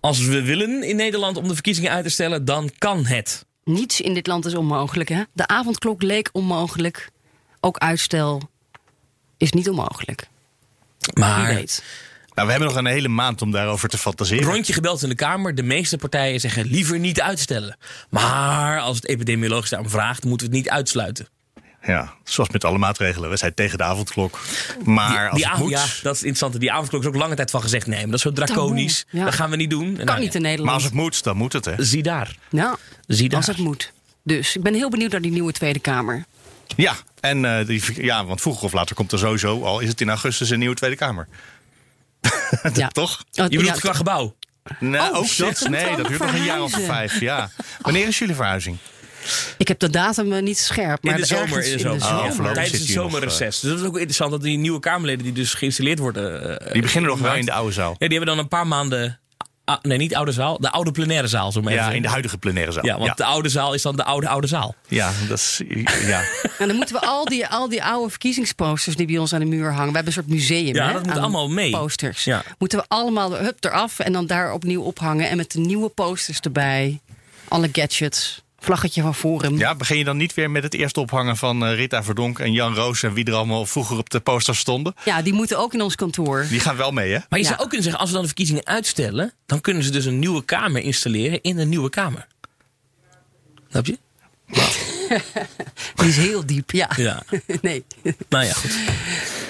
als 0.00 0.26
we 0.26 0.42
willen 0.42 0.82
in 0.82 0.96
Nederland 0.96 1.36
om 1.36 1.48
de 1.48 1.54
verkiezingen 1.54 1.90
uit 1.90 2.04
te 2.04 2.10
stellen, 2.10 2.44
dan 2.44 2.70
kan 2.78 3.06
het. 3.06 3.46
Niets 3.64 4.00
in 4.00 4.14
dit 4.14 4.26
land 4.26 4.44
is 4.46 4.54
onmogelijk. 4.54 5.08
Hè? 5.08 5.22
De 5.32 5.46
avondklok 5.46 6.02
leek 6.02 6.28
onmogelijk. 6.32 7.10
Ook 7.60 7.78
uitstel 7.78 8.50
is 9.36 9.52
niet 9.52 9.68
onmogelijk. 9.68 10.28
Maar 11.14 11.46
Wie 11.46 11.54
weet. 11.54 11.82
Nou, 12.34 12.48
we 12.48 12.54
hebben 12.54 12.74
nog 12.74 12.84
een 12.84 12.92
hele 12.92 13.08
maand 13.08 13.42
om 13.42 13.50
daarover 13.50 13.88
te 13.88 13.98
fantaseren. 13.98 14.44
Rondje 14.44 14.72
gebeld 14.72 15.02
in 15.02 15.08
de 15.08 15.14
Kamer. 15.14 15.54
De 15.54 15.62
meeste 15.62 15.96
partijen 15.96 16.40
zeggen 16.40 16.66
liever 16.66 16.98
niet 16.98 17.20
uitstellen. 17.20 17.76
Maar 18.10 18.80
als 18.80 18.96
het 18.96 19.06
epidemiologisch 19.06 19.70
daarom 19.70 19.90
vraagt, 19.90 20.24
moeten 20.24 20.46
we 20.46 20.56
het 20.56 20.64
niet 20.64 20.72
uitsluiten. 20.72 21.28
Ja, 21.86 22.14
zoals 22.24 22.50
met 22.50 22.64
alle 22.64 22.78
maatregelen. 22.78 23.30
We 23.30 23.36
zijn 23.36 23.54
tegen 23.54 23.78
de 23.78 23.84
avondklok. 23.84 24.38
Maar 24.84 25.28
als 25.28 25.38
die 25.40 25.48
het 25.50 25.58
moet... 25.58 25.70
Ja, 25.70 25.84
dat 26.02 26.14
is 26.14 26.20
interessant. 26.20 26.60
Die 26.60 26.72
avondklok 26.72 27.00
is 27.02 27.08
ook 27.08 27.14
lange 27.14 27.34
tijd 27.34 27.50
van 27.50 27.62
gezegd. 27.62 27.86
Nee, 27.86 27.96
maar 27.98 28.06
dat 28.06 28.14
is 28.14 28.22
zo 28.22 28.32
draconisch. 28.32 29.04
Ja. 29.10 29.24
Dat 29.24 29.34
gaan 29.34 29.50
we 29.50 29.56
niet 29.56 29.70
doen. 29.70 29.96
Kan 30.04 30.20
niet 30.20 30.34
in 30.34 30.42
Nederland. 30.42 30.64
Maar 30.64 30.74
als 30.74 30.84
het 30.84 30.92
moet, 30.92 31.22
dan 31.22 31.36
moet 31.36 31.52
het, 31.52 31.64
hè? 31.64 31.72
Zie 31.78 32.02
daar. 32.02 32.36
Nou, 32.50 32.76
Zie 33.06 33.28
daar. 33.28 33.38
als 33.38 33.46
het 33.46 33.58
moet. 33.58 33.92
Dus 34.22 34.56
ik 34.56 34.62
ben 34.62 34.74
heel 34.74 34.90
benieuwd 34.90 35.10
naar 35.12 35.20
die 35.20 35.30
nieuwe 35.30 35.52
Tweede 35.52 35.78
Kamer. 35.78 36.24
Ja, 36.76 36.94
en, 37.20 37.44
eh, 37.58 37.66
die, 37.66 38.04
ja, 38.04 38.24
want 38.24 38.40
vroeger 38.40 38.64
of 38.64 38.72
later 38.72 38.94
komt 38.96 39.12
er 39.12 39.18
sowieso, 39.18 39.62
al 39.64 39.80
is 39.80 39.88
het 39.88 40.00
in 40.00 40.08
augustus, 40.08 40.50
een 40.50 40.58
nieuwe 40.58 40.74
Tweede 40.74 40.96
Kamer. 40.96 41.28
Ja. 42.74 42.88
Toch? 42.88 43.18
Oh, 43.20 43.24
Je 43.34 43.42
bedoelt 43.56 43.64
ja, 43.66 43.72
qua 43.80 43.92
gebouw. 43.92 44.36
Nee, 44.78 45.00
Oh, 45.00 45.16
ook 45.16 45.26
shit, 45.26 45.58
ze 45.58 45.68
Nee, 45.68 45.96
dat 45.96 46.06
duurt 46.08 46.20
nog 46.20 46.32
een 46.32 46.44
jaar 46.44 46.62
of 46.62 46.72
vijf. 46.72 47.20
Ja. 47.20 47.50
Wanneer 47.80 48.06
is 48.06 48.18
jullie 48.18 48.34
verhuizing? 48.34 48.76
Ik 49.58 49.68
heb 49.68 49.78
de 49.78 49.90
datum 49.90 50.32
eh, 50.32 50.42
niet 50.42 50.58
scherp. 50.58 51.02
Maar 51.04 51.14
In 51.14 51.20
de 51.20 51.26
zomer. 51.26 51.64
In 51.64 51.72
de 51.72 51.78
zomer. 51.78 51.94
Oh, 52.02 52.08
Ja, 52.08 52.16
voorlopig 52.32 52.52
Tijdens 52.52 52.70
zit 52.70 52.80
het 52.80 52.90
zomerreces. 52.90 53.60
Dus 53.60 53.70
dat 53.70 53.80
is 53.80 53.86
ook 53.86 53.94
interessant 53.96 54.30
dat 54.30 54.42
die 54.42 54.58
nieuwe 54.58 54.80
Kamerleden 54.80 55.24
die 55.24 55.32
dus 55.32 55.54
geïnstalleerd 55.54 55.98
worden. 55.98 56.58
eh, 56.60 56.72
Die 56.72 56.82
beginnen 56.82 57.10
nog 57.10 57.20
wel 57.20 57.34
in 57.34 57.44
de 57.44 57.52
oude 57.52 57.72
zaal. 57.72 57.90
Ja, 57.98 58.08
die 58.08 58.16
hebben 58.18 58.26
dan 58.36 58.38
een 58.38 58.48
paar 58.48 58.66
maanden. 58.66 59.18
ah, 59.64 59.76
nee, 59.82 59.98
niet 59.98 60.14
oude 60.14 60.32
zaal. 60.32 60.58
De 60.58 60.70
oude 60.70 60.90
plenaire 60.92 61.26
zaal. 61.28 61.52
Zo 61.52 61.60
maar 61.60 61.72
even 61.72 61.84
Ja, 61.84 61.90
in 61.92 62.02
de 62.02 62.08
huidige 62.08 62.38
plenaire 62.38 62.72
zaal. 62.72 62.84
Ja, 62.84 62.94
want 62.94 63.06
ja. 63.06 63.14
de 63.14 63.24
oude 63.24 63.48
zaal 63.48 63.74
is 63.74 63.82
dan 63.82 63.96
de 63.96 64.04
oude 64.04 64.28
oude 64.28 64.46
zaal. 64.46 64.74
Ja, 64.88 65.12
dat 65.28 65.38
is... 65.38 65.60
Ja. 66.06 66.22
En 66.58 66.66
dan 66.68 66.76
moeten 66.76 66.94
we 66.94 67.06
al 67.06 67.24
die, 67.24 67.46
al 67.46 67.68
die 67.68 67.82
oude 67.84 68.10
verkiezingsposters 68.10 68.96
die 68.96 69.06
bij 69.06 69.18
ons 69.18 69.32
aan 69.32 69.40
de 69.40 69.46
muur 69.46 69.72
hangen. 69.72 69.88
We 69.90 69.94
hebben 69.96 70.06
een 70.06 70.12
soort 70.12 70.26
museum. 70.28 70.74
Ja, 70.74 70.86
hè, 70.86 70.92
dat 70.92 71.06
moet 71.06 71.16
allemaal 71.18 71.48
mee. 71.48 71.70
Posters. 71.70 72.24
Ja. 72.24 72.42
Moeten 72.58 72.78
we 72.78 72.84
allemaal 72.88 73.36
hup 73.36 73.64
eraf 73.64 73.98
en 73.98 74.12
dan 74.12 74.26
daar 74.26 74.52
opnieuw 74.52 74.82
ophangen. 74.82 75.28
En 75.28 75.36
met 75.36 75.52
de 75.52 75.58
nieuwe 75.58 75.88
posters 75.88 76.40
erbij. 76.40 77.00
Alle 77.48 77.68
gadgets. 77.72 78.44
Vlaggetje 78.58 79.02
van 79.02 79.14
Forum. 79.14 79.58
ja, 79.58 79.74
begin 79.74 79.98
je 79.98 80.04
dan 80.04 80.16
niet 80.16 80.34
weer 80.34 80.50
met 80.50 80.62
het 80.62 80.74
eerste 80.74 81.00
ophangen 81.00 81.36
van 81.36 81.64
eh, 81.66 81.74
Rita 81.74 82.02
Verdonk 82.02 82.38
en 82.38 82.52
Jan 82.52 82.74
Roos... 82.74 83.02
en 83.02 83.12
wie 83.12 83.24
er 83.24 83.34
allemaal 83.34 83.66
vroeger 83.66 83.98
op 83.98 84.10
de 84.10 84.20
posters 84.20 84.58
stonden? 84.58 84.94
Ja, 85.04 85.22
die 85.22 85.32
moeten 85.32 85.58
ook 85.58 85.74
in 85.74 85.80
ons 85.82 85.94
kantoor. 85.94 86.46
Die 86.48 86.60
gaan 86.60 86.76
wel 86.76 86.90
mee, 86.90 87.12
hè? 87.12 87.18
Maar 87.28 87.38
je 87.38 87.44
Ja. 87.44 87.50
zou 87.50 87.60
ook 87.60 87.66
kunnen 87.68 87.82
zeggen, 87.82 88.00
als 88.00 88.08
we 88.08 88.14
dan 88.14 88.22
de 88.22 88.28
verkiezingen 88.28 88.66
uitstellen, 88.66 89.32
dan 89.46 89.60
kunnen 89.60 89.82
ze 89.82 89.90
dus 89.90 90.04
een 90.04 90.18
nieuwe 90.18 90.44
Kamer 90.44 90.82
installeren 90.82 91.42
in 91.42 91.58
een 91.58 91.68
nieuwe 91.68 91.90
Kamer. 91.90 92.26
Snap 93.70 93.86
je? 93.86 93.98
Die 95.96 96.08
is 96.08 96.16
heel 96.16 96.46
diep, 96.46 96.70
ja. 96.70 96.90
Ja. 96.96 97.22
nee, 97.62 97.84
Nou 98.28 98.44
ja, 98.44 98.52
goed. 98.52 98.74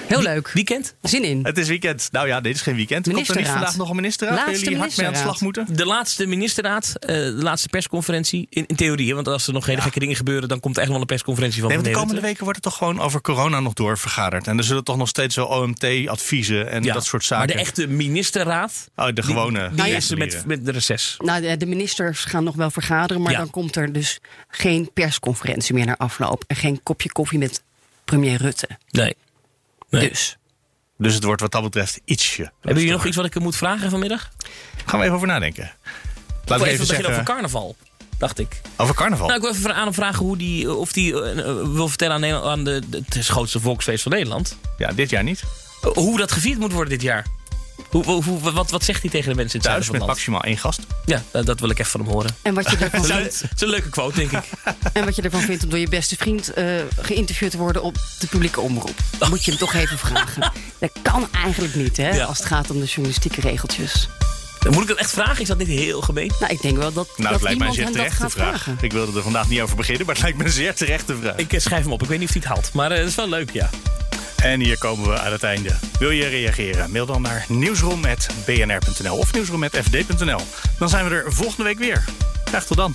Heel 0.09 0.23
leuk. 0.23 0.49
Weekend? 0.53 0.95
Zin 1.03 1.25
in. 1.25 1.41
Het 1.45 1.59
is 1.59 1.69
weekend. 1.69 2.09
Nou 2.13 2.27
ja, 2.27 2.41
dit 2.41 2.55
is 2.55 2.61
geen 2.61 2.75
weekend. 2.77 3.05
Komt 3.13 3.29
er 3.29 3.37
niet 3.37 3.47
vandaag 3.49 3.77
nog 3.77 3.89
een 3.91 3.97
ministerraad? 3.97 4.37
Laatste 4.47 4.65
jullie 4.65 4.79
hard 4.79 4.97
mee 4.97 5.07
aan 5.07 5.13
de 5.13 5.19
slag 5.19 5.41
ministerraad. 5.41 5.67
moeten? 5.69 5.77
De 5.87 5.87
laatste 5.87 6.27
ministerraad, 6.27 6.93
eh, 6.99 7.07
de 7.17 7.33
laatste 7.33 7.69
persconferentie. 7.69 8.47
In, 8.51 8.65
in 8.67 8.77
theorie, 8.77 9.15
want 9.15 9.29
als 9.29 9.47
er 9.47 9.53
nog 9.53 9.67
hele 9.67 9.81
gekke 9.81 9.99
dingen 9.99 10.17
gebeuren, 10.17 10.49
dan 10.49 10.61
komt 10.61 10.77
er 10.77 10.83
echt 10.83 10.91
wel 10.91 11.01
een 11.01 11.07
persconferentie 11.07 11.61
van. 11.61 11.69
Nee, 11.69 11.79
want 11.79 11.89
de 11.91 11.99
komende 12.01 12.21
weken 12.21 12.43
wordt 12.45 12.55
het 12.57 12.65
toch 12.65 12.77
gewoon 12.77 13.01
over 13.01 13.21
corona 13.21 13.61
nog 13.61 13.73
door 13.73 13.99
vergaderd. 13.99 14.47
En 14.47 14.59
er 14.59 14.65
zullen 14.65 14.85
toch 14.85 14.97
nog 14.97 15.09
steeds 15.09 15.37
wel 15.37 15.47
OMT-adviezen 15.47 16.71
en 16.71 16.83
Ja, 16.83 16.93
dat 16.93 17.05
soort 17.05 17.25
zaken. 17.25 17.47
Maar 17.47 17.55
de 17.57 17.63
echte 17.63 17.87
ministerraad, 17.87 18.89
Oh, 18.97 19.09
de 19.15 19.23
gewone. 19.23 19.71
die 19.75 19.87
ja. 19.87 19.97
is 19.97 20.11
er 20.11 20.19
met, 20.19 20.43
met 20.47 20.65
de 20.65 20.71
reces. 20.73 21.15
Nou, 21.19 21.41
de, 21.41 21.57
de 21.57 21.67
ministers 21.67 22.25
gaan 22.25 22.45
nog 22.45 22.55
wel 22.55 22.71
vergaderen, 22.71 23.23
maar 23.23 23.33
Ja. 23.33 23.39
dan 23.39 23.51
komt 23.51 23.77
er 23.77 23.93
dus 23.93 24.19
geen 24.49 24.91
persconferentie 24.95 25.75
meer 25.75 25.87
naar 25.87 25.97
afloop. 25.97 26.45
En 26.47 26.57
geen 26.57 26.81
kopje 26.83 27.13
koffie 27.13 27.39
met 27.39 27.63
premier 28.05 28.37
Rutte. 28.37 28.69
Nee. 28.91 29.15
Nee. 29.99 30.09
Dus. 30.09 30.37
Dus 30.99 31.15
het 31.15 31.25
wordt 31.25 31.41
wat 31.41 31.53
dat 31.53 31.63
betreft 31.63 32.01
ietsje. 32.05 32.43
Hebben 32.43 32.83
jullie 32.83 32.97
nog 32.97 33.07
iets 33.07 33.17
wat 33.17 33.25
ik 33.25 33.39
moet 33.39 33.57
vragen 33.57 33.91
vanmiddag? 33.91 34.31
Gaan 34.87 34.99
we 34.99 35.05
even 35.05 35.17
over 35.17 35.29
nadenken. 35.29 35.63
We 35.63 35.71
we 36.45 36.55
even 36.55 36.67
even 36.67 36.79
beginnen 36.79 36.97
over 36.97 37.07
zeggen... 37.07 37.25
carnaval, 37.25 37.77
dacht 38.19 38.39
ik. 38.39 38.61
Over 38.77 38.95
carnaval. 38.95 39.27
Nou, 39.27 39.39
ik 39.39 39.45
wil 39.45 39.55
even 39.55 39.75
aan 39.75 39.85
hem 39.85 39.95
vragen 39.95 40.25
hoe 40.25 40.37
die, 40.37 40.75
of 40.75 40.93
die 40.93 41.23
eh, 41.23 41.39
eh, 41.39 41.69
wil 41.69 41.89
vertellen 41.89 42.15
aan, 42.15 42.21
Nederland, 42.21 42.47
aan 42.47 42.65
de, 42.65 42.83
het 43.09 43.27
grootste 43.27 43.61
volksfeest 43.61 44.03
van 44.03 44.13
Nederland. 44.13 44.57
Ja, 44.79 44.93
dit 44.93 45.11
jaar 45.11 45.23
niet. 45.23 45.43
Eh, 45.83 45.91
Hoe 45.91 46.19
dat 46.19 46.33
gevierd 46.33 46.59
moet 46.59 46.73
worden 46.73 46.91
dit 46.91 47.03
jaar. 47.03 47.27
Hoe, 47.91 48.05
hoe, 48.05 48.23
hoe- 48.25 48.53
wat, 48.53 48.71
wat 48.71 48.85
zegt 48.85 49.03
hij 49.03 49.11
tegen 49.11 49.29
de 49.31 49.35
mensen 49.37 49.55
in 49.61 49.61
het 49.65 49.71
Thuis 49.71 49.85
zuiden 49.87 50.07
met 50.07 50.17
maximaal 50.17 50.43
één 50.43 50.59
gast. 50.59 50.81
Ja, 51.05 51.23
dat, 51.31 51.47
dat 51.47 51.61
wil 51.61 51.71
ik 51.71 51.79
even 51.79 51.91
van 51.91 52.01
hem 52.01 52.11
horen. 52.11 52.37
En 52.43 52.55
wat 52.55 52.71
je 52.71 52.77
ervan 52.77 53.01
Het 53.01 53.11
is 53.11 53.15
een- 53.17 53.21
vindt, 53.21 53.41
het 53.41 53.53
is 53.55 53.61
een 53.61 53.69
leuke 53.69 53.89
quote, 53.89 54.17
denk 54.17 54.33
ik. 54.33 54.45
en 54.93 55.05
wat 55.05 55.17
je 55.17 55.23
ervan 55.23 55.41
vindt 55.41 55.65
om 55.65 55.71
door 55.71 55.79
je 55.79 55.89
beste 55.89 56.17
vriend 56.17 56.53
eh, 56.53 56.67
geïnterviewd 57.01 57.51
te 57.51 57.57
worden 57.57 57.83
op 57.83 57.95
de 58.19 58.27
publieke 58.27 58.61
omroep. 58.61 58.95
Moet 59.29 59.45
je 59.45 59.51
hem 59.51 59.61
toch 59.61 59.75
even 59.75 59.99
vragen. 59.99 60.53
Dat 60.79 60.91
kan 61.03 61.29
eigenlijk 61.33 61.75
niet, 61.75 61.97
hè, 61.97 62.09
Ja. 62.15 62.25
als 62.25 62.39
het 62.39 62.47
gaat 62.47 62.71
om 62.71 62.79
de 62.81 62.87
journalistieke 62.87 63.41
regeltjes. 63.41 64.09
Moet 64.71 64.83
ik 64.83 64.89
dat 64.89 64.99
echt 64.99 65.11
vragen? 65.11 65.41
Is 65.43 65.49
dat 65.49 65.59
niet 65.59 65.69
heel 65.69 66.01
gemeen? 66.01 66.33
Nou, 66.41 66.53
ik 66.53 66.63
denk 66.63 66.77
wel 66.77 66.93
dat, 66.93 67.07
Nou, 67.07 67.23
dat 67.23 67.33
het 67.33 67.43
lijkt 67.43 67.59
mij 67.59 67.69
een 67.69 67.75
iemand 67.75 67.75
zeer 67.75 67.85
dat 67.85 67.95
terechte 67.95 68.31
vraag. 68.39 68.63
vragen. 68.63 68.79
Ik 68.85 68.93
wilde 68.93 69.17
er 69.17 69.23
vandaag 69.23 69.49
niet 69.49 69.61
over 69.61 69.77
beginnen, 69.77 70.07
maar 70.07 70.15
het 70.15 70.23
lijkt 70.25 70.39
me 70.39 70.45
een 70.45 70.51
zeer 70.51 70.75
terechte 70.75 71.17
vraag. 71.21 71.37
Ik 71.37 71.53
eh, 71.53 71.61
schrijf 71.61 71.83
hem 71.83 71.93
op. 71.93 72.03
Ik 72.03 72.09
weet 72.09 72.19
niet 72.19 72.29
of 72.29 72.35
hij 72.35 72.43
het 72.45 72.53
haalt. 72.55 72.73
Maar 72.73 72.91
eh, 72.91 72.99
het 72.99 73.09
is 73.09 73.15
wel 73.15 73.29
leuk, 73.29 73.51
ja. 73.51 73.71
En 74.43 74.61
hier 74.61 74.79
komen 74.79 75.09
we 75.09 75.19
aan 75.19 75.33
het 75.33 75.43
einde. 75.43 75.71
Wil 75.99 76.11
je 76.11 76.27
reageren? 76.27 76.91
Mail 76.91 77.07
dan 77.07 77.23
naar 77.23 77.45
nieuwsroom.bnr.nl 77.49 79.17
of 79.17 79.33
nieuwsroom.fd.nl. 79.33 80.41
Dan 80.79 80.89
zijn 80.89 81.09
we 81.09 81.15
er 81.15 81.33
volgende 81.33 81.65
week 81.65 81.79
weer. 81.79 82.05
Graag 82.45 82.65
tot 82.65 82.77
dan. 82.77 82.95